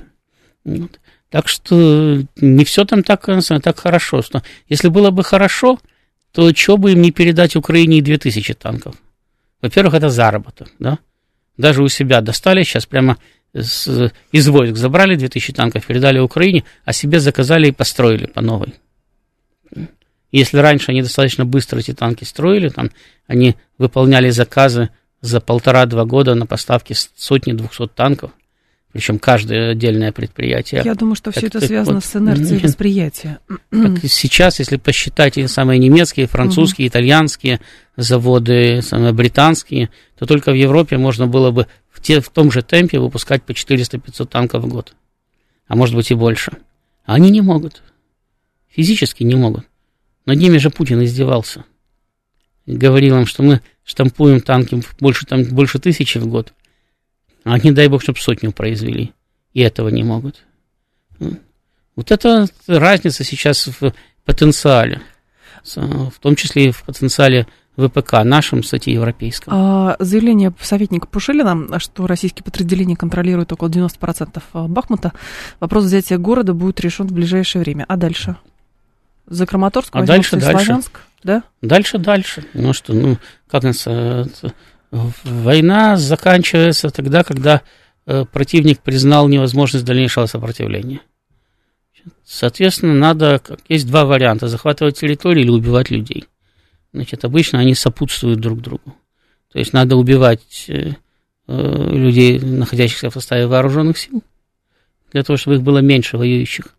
Вот. 0.66 1.00
Так 1.30 1.48
что 1.48 2.24
не 2.38 2.66
все 2.66 2.86
там 2.86 3.04
так, 3.04 3.26
так 3.26 3.80
хорошо. 3.80 4.22
Что 4.22 4.44
если 4.68 4.88
было 4.88 5.12
бы 5.12 5.24
хорошо, 5.24 5.80
то 6.32 6.54
что 6.54 6.78
бы 6.78 6.94
им 6.94 7.02
не 7.02 7.12
передать 7.12 7.56
Украине 7.56 8.00
и 8.00 8.02
2000 8.02 8.54
танков? 8.56 8.96
Во-первых, 9.62 9.94
это 9.94 10.10
заработок, 10.10 10.70
да? 10.80 11.00
Даже 11.58 11.84
у 11.84 11.90
себя 11.90 12.22
достали 12.22 12.64
сейчас 12.64 12.86
прямо 12.86 13.18
с, 13.54 14.12
из 14.32 14.48
войск, 14.48 14.76
забрали 14.78 15.16
2000 15.16 15.54
танков, 15.54 15.86
передали 15.86 16.20
Украине, 16.20 16.64
а 16.86 16.94
себе 16.94 17.20
заказали 17.20 17.68
и 17.68 17.72
построили 17.72 18.26
по 18.26 18.42
новой. 18.42 18.76
Если 20.32 20.58
раньше 20.58 20.92
они 20.92 21.02
достаточно 21.02 21.46
быстро 21.46 21.80
эти 21.80 21.94
танки 21.94 22.24
строили, 22.24 22.70
там, 22.70 22.92
они 23.28 23.56
выполняли 23.78 24.30
заказы 24.30 24.90
за 25.22 25.42
полтора-два 25.42 26.06
года 26.06 26.36
на 26.36 26.46
поставки 26.46 26.94
сотни-двухсот 26.94 27.94
танков, 27.94 28.32
причем 28.92 29.20
каждое 29.20 29.72
отдельное 29.72 30.12
предприятие. 30.12 30.82
Я 30.84 30.96
думаю, 30.96 31.16
что 31.16 31.32
все 31.32 31.48
это 31.48 31.62
связано 31.62 31.96
вот, 31.96 32.06
с 32.06 32.16
инерцией 32.16 32.60
восприятия. 32.64 33.40
Так 33.70 34.00
сейчас, 34.08 34.60
если 34.60 34.78
посчитать 34.78 35.36
самые 35.50 35.78
немецкие, 35.78 36.28
французские, 36.28 36.88
угу. 36.88 36.92
итальянские 36.92 37.60
заводы, 37.98 38.82
самые 38.82 39.14
британские, 39.14 39.90
то 40.18 40.26
только 40.26 40.52
в 40.52 40.56
Европе 40.56 40.98
можно 40.98 41.28
было 41.28 41.52
бы 41.52 41.68
в, 41.92 42.02
те, 42.02 42.20
в 42.20 42.30
том 42.30 42.52
же 42.52 42.64
темпе 42.64 43.00
выпускать 43.00 43.44
по 43.44 43.52
400-500 43.52 44.26
танков 44.26 44.64
в 44.64 44.68
год. 44.68 44.96
А 45.68 45.76
может 45.76 45.96
быть 45.96 46.10
и 46.10 46.16
больше. 46.16 46.54
А 47.06 47.14
они 47.14 47.30
не 47.30 47.42
могут. 47.42 47.84
Физически 48.70 49.24
не 49.24 49.36
могут. 49.36 49.66
Над 50.26 50.38
ними 50.38 50.58
же 50.58 50.72
Путин 50.72 51.04
издевался. 51.04 51.66
Говорил 52.66 53.18
им, 53.18 53.26
что 53.26 53.44
мы 53.44 53.62
штампуем 53.84 54.42
танки 54.42 54.82
больше, 55.00 55.26
там, 55.26 55.44
больше 55.44 55.80
тысячи 55.80 56.18
в 56.18 56.28
год. 56.28 56.54
А 57.44 57.58
не 57.60 57.72
дай 57.72 57.88
бог, 57.88 58.02
чтобы 58.02 58.20
сотню 58.20 58.52
произвели. 58.52 59.14
И 59.54 59.62
этого 59.62 59.90
не 59.90 60.04
могут. 60.04 60.44
Вот 61.96 62.12
это 62.12 62.48
разница 62.68 63.24
сейчас 63.24 63.68
в 63.68 63.94
потенциале. 64.26 65.02
В 65.66 66.14
том 66.20 66.36
числе 66.36 66.68
и 66.68 66.72
в 66.72 66.84
потенциале 66.84 67.48
ВПК, 67.78 68.24
нашем, 68.24 68.62
кстати, 68.62 68.90
европейском. 68.90 69.54
А, 69.56 69.96
заявление 70.00 70.54
советника 70.62 71.08
Пушилина, 71.08 71.80
что 71.80 72.08
российские 72.08 72.44
подразделения 72.44 72.96
контролируют 72.96 73.52
около 73.54 73.70
90% 73.70 74.42
Бахмута. 74.68 75.14
Вопрос 75.60 75.86
взятия 75.86 76.18
города 76.18 76.54
будет 76.54 76.80
решен 76.82 77.08
в 77.08 77.14
ближайшее 77.14 77.62
время. 77.62 77.86
А 77.88 77.96
дальше? 77.96 78.36
За 79.28 79.46
Краматорск, 79.46 79.96
а 79.96 80.04
дальше, 80.04 80.38
дальше. 80.38 80.66
Славянск, 80.66 81.00
да? 81.24 81.44
Дальше, 81.62 82.00
дальше. 82.00 82.46
Ну 82.54 82.74
что, 82.74 82.94
ну, 82.94 83.18
как 83.48 83.64
это, 83.64 84.28
война 84.92 85.98
заканчивается 85.98 86.90
тогда, 86.90 87.24
когда 87.24 87.62
э, 88.06 88.26
противник 88.26 88.80
признал 88.80 89.28
невозможность 89.28 89.86
дальнейшего 89.86 90.26
сопротивления. 90.26 91.02
Соответственно, 92.26 92.94
надо, 92.94 93.42
есть 93.68 93.88
два 93.88 94.06
варианта, 94.06 94.48
захватывать 94.48 95.00
территорию 95.00 95.44
или 95.44 95.52
убивать 95.52 95.90
людей. 95.90 96.26
Значит, 96.94 97.26
обычно 97.26 97.60
они 97.60 97.76
сопутствуют 97.76 98.40
друг 98.40 98.62
другу. 98.62 98.96
То 99.52 99.60
есть 99.60 99.74
надо 99.74 99.96
убивать 99.96 100.66
э, 100.68 100.94
э 101.48 101.90
людей, 101.92 102.40
находящихся 102.40 103.10
в 103.10 103.14
составе 103.14 103.48
вооруженных 103.48 103.98
сил, 103.98 104.24
для 105.12 105.24
того, 105.24 105.38
чтобы 105.38 105.58
их 105.58 105.64
было 105.64 105.80
меньше 105.80 106.18
воюющих. 106.18 106.76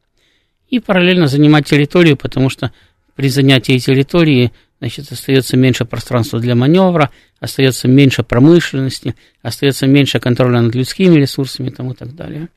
И 0.68 0.78
параллельно 0.78 1.26
занимать 1.26 1.66
территорию, 1.66 2.16
потому 2.16 2.48
что 2.48 2.72
при 3.16 3.28
занятии 3.28 3.78
территории 3.78 4.52
значит, 4.80 5.12
остается 5.12 5.56
меньше 5.56 5.84
пространства 5.84 6.40
для 6.40 6.54
маневра, 6.54 7.10
остается 7.38 7.86
меньше 7.86 8.22
промышленности, 8.22 9.14
остается 9.42 9.86
меньше 9.86 10.18
контроля 10.18 10.60
над 10.60 10.74
людскими 10.74 11.16
ресурсами 11.16 11.68
и 11.68 11.94
так 11.94 12.14
далее. 12.14 12.48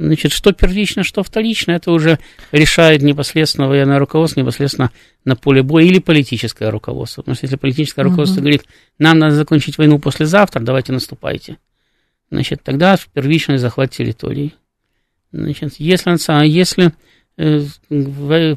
Значит, 0.00 0.30
что 0.30 0.52
первично, 0.52 1.02
что 1.02 1.24
вторично, 1.24 1.72
это 1.72 1.90
уже 1.90 2.20
решает 2.52 3.02
непосредственно 3.02 3.66
военное 3.66 3.98
руководство, 3.98 4.40
непосредственно 4.40 4.92
на 5.24 5.34
поле 5.34 5.62
боя 5.62 5.84
или 5.84 5.98
политическое 5.98 6.70
руководство. 6.70 7.22
Потому 7.22 7.34
что 7.34 7.46
если 7.46 7.56
политическое 7.56 8.02
руководство 8.02 8.38
uh-huh. 8.38 8.42
говорит, 8.42 8.64
нам 9.00 9.18
надо 9.18 9.34
закончить 9.34 9.76
войну 9.76 9.98
послезавтра, 9.98 10.60
давайте 10.60 10.92
наступайте, 10.92 11.58
значит, 12.30 12.62
тогда 12.62 12.96
первичный 13.12 13.58
захват 13.58 13.90
территории. 13.90 14.54
Значит, 15.32 15.74
если, 15.78 16.46
если 16.46 16.92
э, 17.36 17.64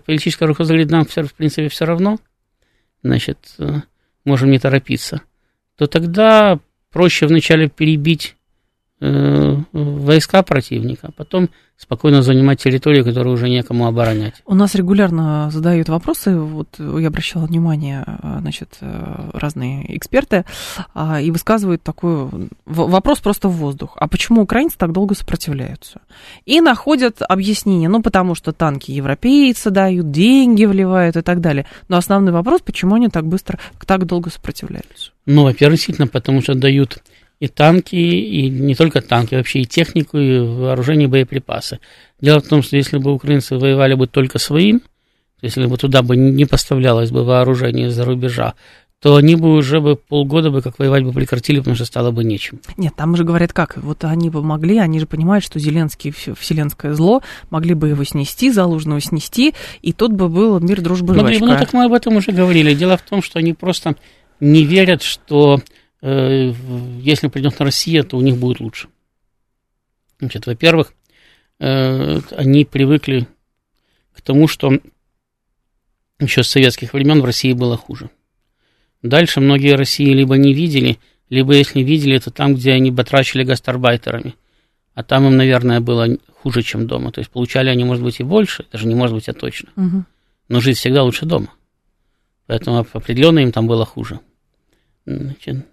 политическое 0.06 0.46
руководство 0.46 0.74
говорит, 0.74 0.92
нам, 0.92 1.06
в 1.06 1.34
принципе, 1.34 1.70
все 1.70 1.86
равно, 1.86 2.20
значит, 3.04 3.56
э, 3.60 3.82
можем 4.26 4.52
не 4.52 4.60
торопиться, 4.60 5.22
то 5.78 5.88
тогда 5.88 6.60
проще 6.92 7.28
вначале 7.28 7.70
перебить 7.70 8.36
войска 9.02 10.44
противника, 10.44 11.08
а 11.08 11.12
потом 11.12 11.50
спокойно 11.82 12.22
занимать 12.22 12.62
территорию, 12.62 13.04
которую 13.04 13.34
уже 13.34 13.50
некому 13.50 13.88
оборонять. 13.88 14.36
У 14.46 14.54
нас 14.54 14.76
регулярно 14.76 15.50
задают 15.52 15.90
вопросы, 15.90 16.38
вот 16.38 16.68
я 16.78 17.08
обращала 17.08 17.48
внимание, 17.48 18.04
э, 18.06 18.38
значит, 18.42 18.78
э, 18.82 19.32
разные 19.34 19.98
эксперты, 19.98 20.46
а, 20.94 21.20
и 21.20 21.32
высказывают 21.32 21.82
такой 21.82 22.30
вопрос 22.66 23.20
просто 23.20 23.48
в 23.48 23.54
воздух. 23.54 23.98
А 24.00 24.08
почему 24.08 24.44
украинцы 24.44 24.78
так 24.78 24.92
долго 24.92 25.16
сопротивляются? 25.16 26.02
И 26.46 26.62
находят 26.62 27.18
объяснение, 27.28 27.90
ну, 27.90 28.04
потому 28.04 28.36
что 28.36 28.52
танки 28.52 28.92
европейцы 28.92 29.72
дают, 29.72 30.12
деньги 30.12 30.66
вливают 30.66 31.18
и 31.18 31.22
так 31.22 31.42
далее. 31.42 31.66
Но 31.88 31.98
основной 31.98 32.32
вопрос, 32.32 32.62
почему 32.62 32.94
они 32.96 33.08
так 33.08 33.26
быстро, 33.26 33.58
так 33.88 34.06
долго 34.06 34.30
сопротивляются? 34.30 35.12
Ну, 35.26 35.44
во-первых, 35.44 35.78
действительно, 35.78 36.08
потому 36.08 36.44
что 36.44 36.54
дают 36.54 37.00
и 37.42 37.48
танки, 37.48 37.96
и 37.96 38.50
не 38.50 38.76
только 38.76 39.02
танки, 39.02 39.34
вообще 39.34 39.62
и 39.62 39.66
технику, 39.66 40.20
и 40.20 40.40
вооружение, 40.40 41.08
и 41.08 41.12
боеприпасы. 41.12 41.80
Дело 42.22 42.40
в 42.40 42.48
том, 42.48 42.62
что 42.62 42.78
если 42.78 43.00
бы 43.00 43.12
украинцы 43.12 43.58
воевали 43.58 43.96
бы 43.96 44.06
только 44.06 44.38
своим, 44.38 44.82
если 45.42 45.66
бы 45.66 45.76
туда 45.78 46.04
бы 46.04 46.16
не 46.16 46.46
поставлялось 46.46 47.10
бы 47.10 47.24
вооружение 47.24 47.88
из-за 47.88 48.06
рубежа, 48.06 48.54
то 49.02 49.16
они 49.16 49.36
бы 49.36 49.56
уже 49.56 49.82
бы 49.82 49.96
полгода 49.96 50.52
бы 50.52 50.62
как 50.62 50.78
воевать 50.78 51.04
бы 51.04 51.12
прекратили, 51.12 51.58
потому 51.58 51.76
что 51.76 51.86
стало 51.86 52.12
бы 52.12 52.24
нечем. 52.24 52.60
Нет, 52.78 52.94
там 52.96 53.16
же 53.16 53.24
говорят 53.24 53.54
как, 53.54 53.76
вот 53.78 54.04
они 54.04 54.30
бы 54.30 54.44
могли, 54.44 54.78
они 54.78 55.00
же 55.00 55.08
понимают, 55.08 55.44
что 55.44 55.58
Зеленский 55.58 56.12
вселенское 56.12 56.94
зло, 56.94 57.24
могли 57.50 57.74
бы 57.74 57.90
его 57.90 58.04
снести, 58.04 58.52
Залужного 58.52 59.02
снести, 59.02 59.56
и 59.82 59.94
тут 59.94 60.14
бы 60.14 60.30
был 60.30 60.60
мир, 60.60 60.78
жвачка. 60.86 61.40
Ну, 61.40 61.54
ну, 61.54 61.58
так 61.58 61.74
мы 61.74 61.86
об 61.86 61.94
этом 61.94 62.18
уже 62.18 62.32
говорили. 62.34 62.76
Дело 62.76 62.98
в 62.98 63.02
том, 63.02 63.24
что 63.24 63.40
они 63.40 63.54
просто 63.54 63.96
не 64.40 64.64
верят, 64.64 65.02
что 65.02 65.60
если 66.02 67.28
придет 67.28 67.62
Россия, 67.62 68.04
то 68.04 68.18
у 68.18 68.22
них 68.22 68.38
будет 68.38 68.60
лучше. 68.60 68.88
Значит, 70.20 70.46
во-первых, 70.46 70.94
э, 71.60 72.20
они 72.32 72.66
привыкли 72.66 73.28
к 74.14 74.22
тому, 74.22 74.48
что 74.48 74.72
еще 76.20 76.44
с 76.44 76.50
советских 76.50 76.94
времен 76.94 77.22
в 77.22 77.26
России 77.26 77.54
было 77.54 77.78
хуже. 77.78 78.10
Дальше 79.02 79.42
многие 79.42 79.76
России 79.76 80.14
либо 80.14 80.38
не 80.38 80.54
видели, 80.54 81.00
либо 81.30 81.54
если 81.54 81.82
видели, 81.82 82.20
то 82.20 82.30
там, 82.30 82.56
где 82.56 82.74
они 82.74 82.92
батрачили 82.92 83.44
гастарбайтерами. 83.44 84.36
А 84.94 85.04
там 85.04 85.26
им, 85.26 85.38
наверное, 85.38 85.80
было 85.80 86.08
хуже, 86.42 86.62
чем 86.62 86.86
дома. 86.86 87.12
То 87.12 87.20
есть 87.20 87.32
получали 87.32 87.70
они, 87.70 87.84
может 87.84 88.04
быть, 88.04 88.20
и 88.20 88.24
больше, 88.24 88.66
даже 88.72 88.88
не 88.88 88.96
может 88.96 89.16
быть, 89.16 89.30
а 89.30 89.34
точно. 89.34 89.70
Угу. 89.76 90.04
Но 90.50 90.60
жить 90.60 90.78
всегда 90.78 91.04
лучше 91.04 91.26
дома. 91.26 91.50
Поэтому 92.46 92.80
определенно 92.80 93.40
им 93.40 93.52
там 93.52 93.68
было 93.68 93.86
хуже. 93.86 94.20
Значит, 95.06 95.66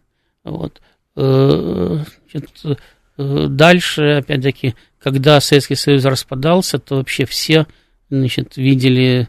вот. 0.51 0.81
Э, 1.17 2.05
значит, 2.31 2.79
э, 3.17 3.47
дальше, 3.49 4.19
опять-таки, 4.19 4.75
когда 5.03 5.41
Советский 5.41 5.75
Союз 5.75 6.05
распадался, 6.05 6.79
то 6.79 6.97
вообще 6.97 7.25
все 7.25 7.67
значит, 8.11 8.57
видели 8.57 9.29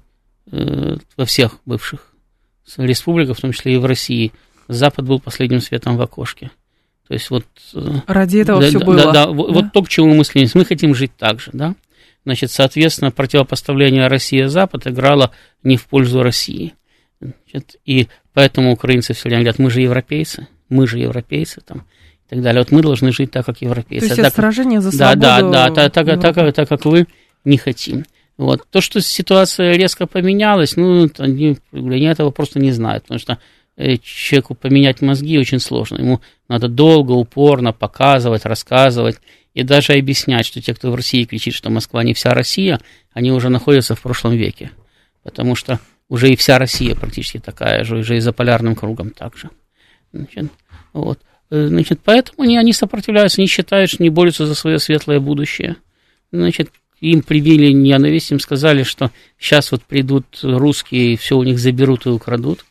э, 0.52 0.98
во 1.18 1.26
всех 1.26 1.60
бывших 1.66 2.14
республиках, 2.78 3.38
в 3.38 3.42
том 3.42 3.52
числе 3.52 3.76
и 3.76 3.78
в 3.78 3.86
России, 3.86 4.32
Запад 4.68 5.06
был 5.06 5.20
последним 5.20 5.62
светом 5.62 5.98
в 5.98 6.02
окошке. 6.02 6.52
То 7.08 7.16
есть 7.16 7.32
вот... 7.32 7.46
Ради 8.06 8.38
этого 8.38 8.62
да, 8.62 8.68
все 8.68 8.80
да, 8.80 8.86
было. 8.86 8.98
Да, 8.98 9.04
да, 9.06 9.26
да, 9.26 9.32
вот 9.32 9.74
то, 9.74 9.82
к 9.82 9.90
чему 9.90 10.14
мы 10.14 10.24
стремимся. 10.24 10.60
Мы 10.60 10.66
хотим 10.66 10.94
жить 10.94 11.12
так 11.18 11.40
же, 11.40 11.50
да? 11.54 11.74
Значит, 12.24 12.52
соответственно, 12.52 13.10
противопоставление 13.10 14.06
Россия-Запад 14.08 14.86
играло 14.86 15.32
не 15.64 15.78
в 15.78 15.88
пользу 15.88 16.22
России. 16.22 16.76
Значит, 17.20 17.78
и 17.84 18.08
поэтому 18.34 18.72
украинцы 18.72 19.14
все 19.14 19.24
время 19.30 19.42
говорят, 19.42 19.58
мы 19.58 19.72
же 19.72 19.82
европейцы 19.82 20.48
мы 20.70 20.88
же 20.88 21.00
европейцы 21.00 21.62
там 21.66 21.86
и 22.28 22.30
так 22.30 22.42
далее. 22.42 22.62
Вот 22.62 22.72
мы 22.72 22.82
должны 22.82 23.12
жить 23.12 23.32
так, 23.32 23.46
как 23.46 23.62
европейцы. 23.62 24.08
То 24.08 24.14
есть 24.14 24.22
так, 24.24 24.34
сражение 24.34 24.82
за 24.82 24.92
свободу. 24.92 25.22
Да, 25.22 25.42
да, 25.42 25.70
да, 25.70 25.90
так, 25.90 25.94
так, 25.94 26.22
так, 26.22 26.36
так, 26.36 26.56
так, 26.56 26.70
как 26.70 26.86
вы 26.86 27.08
не 27.44 27.58
хотим. 27.58 28.06
Вот. 28.38 28.66
То, 28.70 28.80
что 28.80 29.02
ситуация 29.02 29.74
резко 29.74 30.08
поменялась, 30.08 30.78
ну, 30.78 31.10
они, 31.18 31.58
они 31.74 32.06
этого 32.06 32.32
просто 32.32 32.60
не 32.60 32.72
знают, 32.72 33.04
потому 33.04 33.20
что 33.20 33.38
э, 33.76 33.98
человеку 33.98 34.56
поменять 34.56 35.02
мозги 35.02 35.38
очень 35.38 35.60
сложно. 35.60 35.98
Ему 35.98 36.22
надо 36.48 36.70
долго, 36.70 37.12
упорно 37.12 37.74
показывать, 37.74 38.46
рассказывать 38.46 39.18
и 39.54 39.64
даже 39.64 39.94
объяснять, 39.94 40.46
что 40.46 40.62
те, 40.62 40.74
кто 40.74 40.90
в 40.92 40.96
России 40.96 41.26
кричит, 41.26 41.54
что 41.54 41.70
Москва 41.70 42.02
не 42.04 42.14
вся 42.14 42.34
Россия, 42.34 42.80
они 43.12 43.32
уже 43.32 43.50
находятся 43.50 43.96
в 43.96 44.02
прошлом 44.02 44.34
веке. 44.34 44.72
Потому 45.24 45.56
что 45.56 45.80
уже 46.08 46.30
и 46.30 46.38
вся 46.38 46.58
Россия 46.60 46.96
практически 46.96 47.40
такая 47.40 47.84
же, 47.84 47.98
уже 47.98 48.18
и 48.18 48.22
за 48.22 48.32
полярным 48.32 48.76
кругом 48.76 49.10
также. 49.10 49.50
Значит, 50.14 50.52
вот. 50.94 51.20
Значит, 51.50 52.02
поэтому 52.04 52.44
они, 52.44 52.58
они 52.58 52.74
сопротивляются, 52.74 53.42
не 53.42 53.48
считают, 53.48 53.90
что 53.90 54.04
не 54.04 54.10
борются 54.10 54.46
за 54.46 54.56
свое 54.56 54.80
светлое 54.80 55.20
будущее. 55.20 55.78
Значит, 56.32 56.70
им 57.02 57.22
привили 57.24 57.72
ненависть, 57.72 58.32
им 58.32 58.40
сказали, 58.40 58.84
что 58.84 59.12
сейчас 59.40 59.72
вот 59.72 59.84
придут 59.84 60.26
русские, 60.44 61.18
все 61.18 61.38
у 61.38 61.44
них 61.44 61.60
заберут 61.60 62.06
и 62.06 62.10
украдут. 62.10 62.66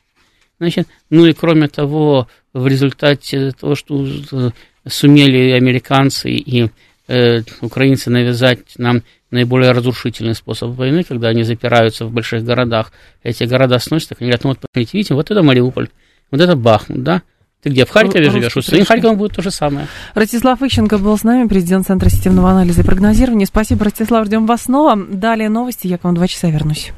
Значит, 0.61 0.89
ну 1.11 1.27
и 1.27 1.33
кроме 1.33 1.69
того, 1.69 2.29
в 2.53 2.67
результате 2.67 3.53
того, 3.53 3.75
что 3.75 4.07
э, 4.07 4.51
сумели 4.87 5.53
американцы 5.53 6.31
и 6.31 6.71
э, 7.07 7.43
украинцы 7.61 8.11
навязать 8.11 8.61
нам 8.77 9.03
наиболее 9.31 9.73
разрушительный 9.73 10.35
способ 10.35 10.71
войны, 10.71 11.05
когда 11.05 11.29
они 11.29 11.45
запираются 11.45 12.07
в 12.07 12.13
больших 12.13 12.45
городах, 12.45 12.93
эти 13.23 13.45
города 13.45 13.79
сносятся, 13.79 14.17
они 14.19 14.29
говорят, 14.29 14.45
ну 14.45 14.51
вот 14.51 14.59
посмотрите, 14.59 14.99
видите, 14.99 15.15
вот 15.15 15.31
это 15.31 15.43
Мариуполь, 15.43 15.89
вот 16.31 16.41
это 16.41 16.57
Бахмут, 16.57 17.03
да? 17.03 17.23
Ты 17.63 17.71
где, 17.71 17.85
в 17.85 17.91
Харькове 17.91 18.31
живешь? 18.31 18.57
У 18.57 18.63
своим 18.63 18.85
Харьковом 18.85 19.17
будет 19.17 19.35
то 19.35 19.43
же 19.43 19.51
самое. 19.51 19.89
Ростислав 20.15 20.63
Ищенко 20.63 20.99
был 20.99 21.19
с 21.19 21.25
нами, 21.25 21.49
президент 21.49 21.87
Центра 21.87 22.09
системного 22.09 22.51
анализа 22.51 22.83
и 22.83 22.85
прогнозирования. 22.85 23.47
Спасибо, 23.47 23.85
Ростислав, 23.85 24.27
ждем 24.27 24.47
вас 24.47 24.63
снова. 24.63 24.97
Далее 24.97 25.49
новости, 25.49 25.89
я 25.89 25.99
к 25.99 26.05
вам 26.05 26.15
два 26.15 26.29
часа 26.29 26.51
вернусь. 26.51 26.93